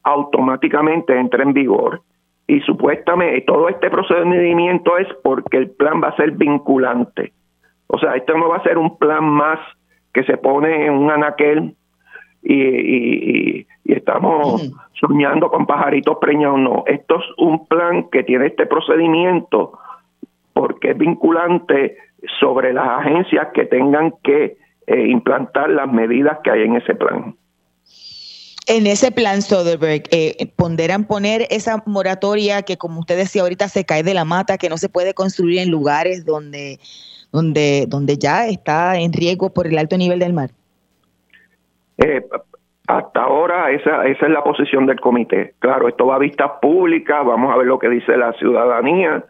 automáticamente 0.04 1.18
entra 1.20 1.44
en 1.44 1.54
vigor. 1.54 2.02
Y 2.48 2.60
supuestamente 2.62 3.42
todo 3.42 3.70
este 3.70 3.90
procedimiento 3.90 4.98
es 5.00 5.08
porque 5.24 5.58
el 5.58 5.72
plan 5.72 6.02
va 6.02 6.10
a 6.10 6.16
ser 6.16 6.32
vinculante. 6.32 7.34
O 7.88 7.98
sea, 7.98 8.16
esto 8.16 8.38
no 8.38 8.50
va 8.50 8.58
a 8.58 8.64
ser 8.64 8.78
un 8.78 8.98
plan 8.98 9.24
más 9.24 9.60
que 10.14 10.24
se 10.24 10.38
pone 10.38 10.86
en 10.86 10.94
un 10.94 11.10
anaquel 11.10 11.76
y, 12.46 13.68
estamos 13.86 14.72
soñando 15.00 15.50
con 15.50 15.66
pajaritos 15.66 16.18
preñados. 16.20 16.60
No, 16.60 16.84
esto 16.88 17.16
es 17.16 17.26
un 17.38 17.66
plan 17.68 18.08
que 18.12 18.24
tiene 18.24 18.48
este 18.48 18.66
procedimiento 18.66 19.80
porque 20.54 20.92
es 20.92 20.98
vinculante 20.98 21.98
sobre 22.40 22.74
las 22.74 22.88
agencias 23.00 23.48
que 23.54 23.66
tengan 23.66 24.14
que 24.24 24.58
eh, 24.88 25.08
implantar 25.08 25.70
las 25.70 25.92
medidas 25.92 26.40
que 26.44 26.52
hay 26.52 26.62
en 26.64 26.76
ese 26.76 26.96
plan. 26.96 27.36
En 28.68 28.88
ese 28.88 29.12
plan 29.12 29.42
Soderberg, 29.42 30.04
eh, 30.12 30.52
ponderan 30.56 31.06
poner 31.06 31.46
esa 31.52 31.84
moratoria 31.86 32.64
que, 32.64 32.78
como 32.78 33.02
usted 33.02 33.18
decía 33.18 33.44
ahorita, 33.44 33.70
se 33.70 33.86
cae 33.86 34.02
de 34.02 34.16
la 34.16 34.26
mata, 34.26 34.58
que 34.58 34.70
no 34.70 34.78
se 34.78 34.90
puede 34.90 35.14
construir 35.14 35.60
en 35.60 35.70
lugares 35.70 36.26
donde, 36.26 36.80
donde, 37.32 37.86
donde 37.88 38.18
ya 38.18 38.48
está 38.48 38.98
en 38.98 39.14
riesgo 39.14 39.54
por 39.54 39.68
el 39.68 39.78
alto 39.78 39.98
nivel 39.98 40.18
del 40.18 40.34
mar. 40.34 40.50
Eh, 41.98 42.22
hasta 42.88 43.24
ahora 43.24 43.72
esa, 43.72 44.06
esa 44.06 44.26
es 44.26 44.32
la 44.32 44.44
posición 44.44 44.86
del 44.86 45.00
comité. 45.00 45.56
Claro, 45.60 45.88
esto 45.88 46.06
va 46.06 46.16
a 46.16 46.20
vista 46.20 46.60
pública, 46.60 47.24
vamos 47.24 47.54
a 47.54 47.58
ver 47.58 47.68
lo 47.68 47.80
que 47.80 47.90
dice 47.90 48.16
la 48.16 48.34
ciudadanía, 48.34 49.24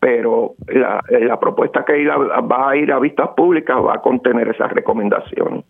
pero 0.00 0.52
la, 0.68 1.02
la 1.08 1.38
propuesta 1.38 1.84
que 1.84 2.06
va 2.06 2.70
a 2.70 2.76
ir 2.76 2.92
a 2.92 2.98
vistas 2.98 3.30
públicas 3.36 3.76
va 3.76 3.94
a 3.94 4.00
contener 4.00 4.48
esas 4.48 4.72
recomendaciones. 4.72 5.64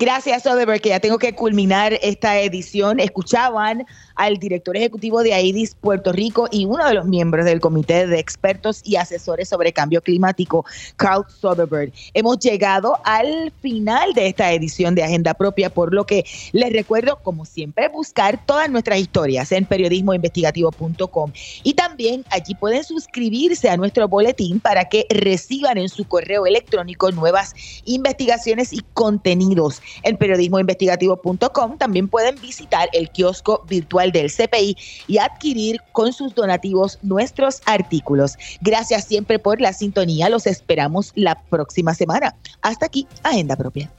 Gracias, 0.00 0.44
Soderbergh, 0.44 0.80
que 0.80 0.90
ya 0.90 1.00
tengo 1.00 1.18
que 1.18 1.34
culminar 1.34 1.98
esta 2.02 2.38
edición. 2.38 3.00
Escuchaban 3.00 3.84
al 4.14 4.36
director 4.36 4.76
ejecutivo 4.76 5.24
de 5.24 5.34
AIDIS 5.34 5.74
Puerto 5.74 6.12
Rico 6.12 6.46
y 6.52 6.66
uno 6.66 6.86
de 6.86 6.94
los 6.94 7.06
miembros 7.06 7.44
del 7.44 7.58
Comité 7.58 8.06
de 8.06 8.20
Expertos 8.20 8.80
y 8.84 8.94
Asesores 8.94 9.48
sobre 9.48 9.72
Cambio 9.72 10.00
Climático, 10.00 10.64
Carl 10.94 11.24
Soderbergh. 11.28 11.92
Hemos 12.14 12.38
llegado 12.38 12.96
al 13.02 13.52
final 13.60 14.12
de 14.14 14.28
esta 14.28 14.52
edición 14.52 14.94
de 14.94 15.02
Agenda 15.02 15.34
Propia, 15.34 15.68
por 15.68 15.92
lo 15.92 16.06
que 16.06 16.24
les 16.52 16.72
recuerdo, 16.72 17.18
como 17.24 17.44
siempre, 17.44 17.88
buscar 17.88 18.46
todas 18.46 18.70
nuestras 18.70 19.00
historias 19.00 19.50
en 19.50 19.64
periodismoinvestigativo.com 19.64 21.32
y 21.64 21.74
también 21.74 22.24
allí 22.30 22.54
pueden 22.54 22.84
suscribirse 22.84 23.68
a 23.68 23.76
nuestro 23.76 24.06
boletín 24.06 24.60
para 24.60 24.84
que 24.84 25.06
reciban 25.10 25.76
en 25.76 25.88
su 25.88 26.06
correo 26.06 26.46
electrónico 26.46 27.10
nuevas 27.10 27.52
investigaciones 27.84 28.72
y 28.72 28.82
contenidos 28.94 29.82
en 30.02 30.16
periodismoinvestigativo.com. 30.16 31.78
También 31.78 32.08
pueden 32.08 32.40
visitar 32.40 32.88
el 32.92 33.10
kiosco 33.10 33.64
virtual 33.68 34.12
del 34.12 34.30
CPI 34.30 34.76
y 35.06 35.18
adquirir 35.18 35.80
con 35.92 36.12
sus 36.12 36.34
donativos 36.34 36.98
nuestros 37.02 37.62
artículos. 37.66 38.36
Gracias 38.60 39.04
siempre 39.04 39.38
por 39.38 39.60
la 39.60 39.72
sintonía. 39.72 40.28
Los 40.28 40.46
esperamos 40.46 41.12
la 41.14 41.42
próxima 41.44 41.94
semana. 41.94 42.34
Hasta 42.62 42.86
aquí, 42.86 43.06
Agenda 43.22 43.56
Propia. 43.56 43.90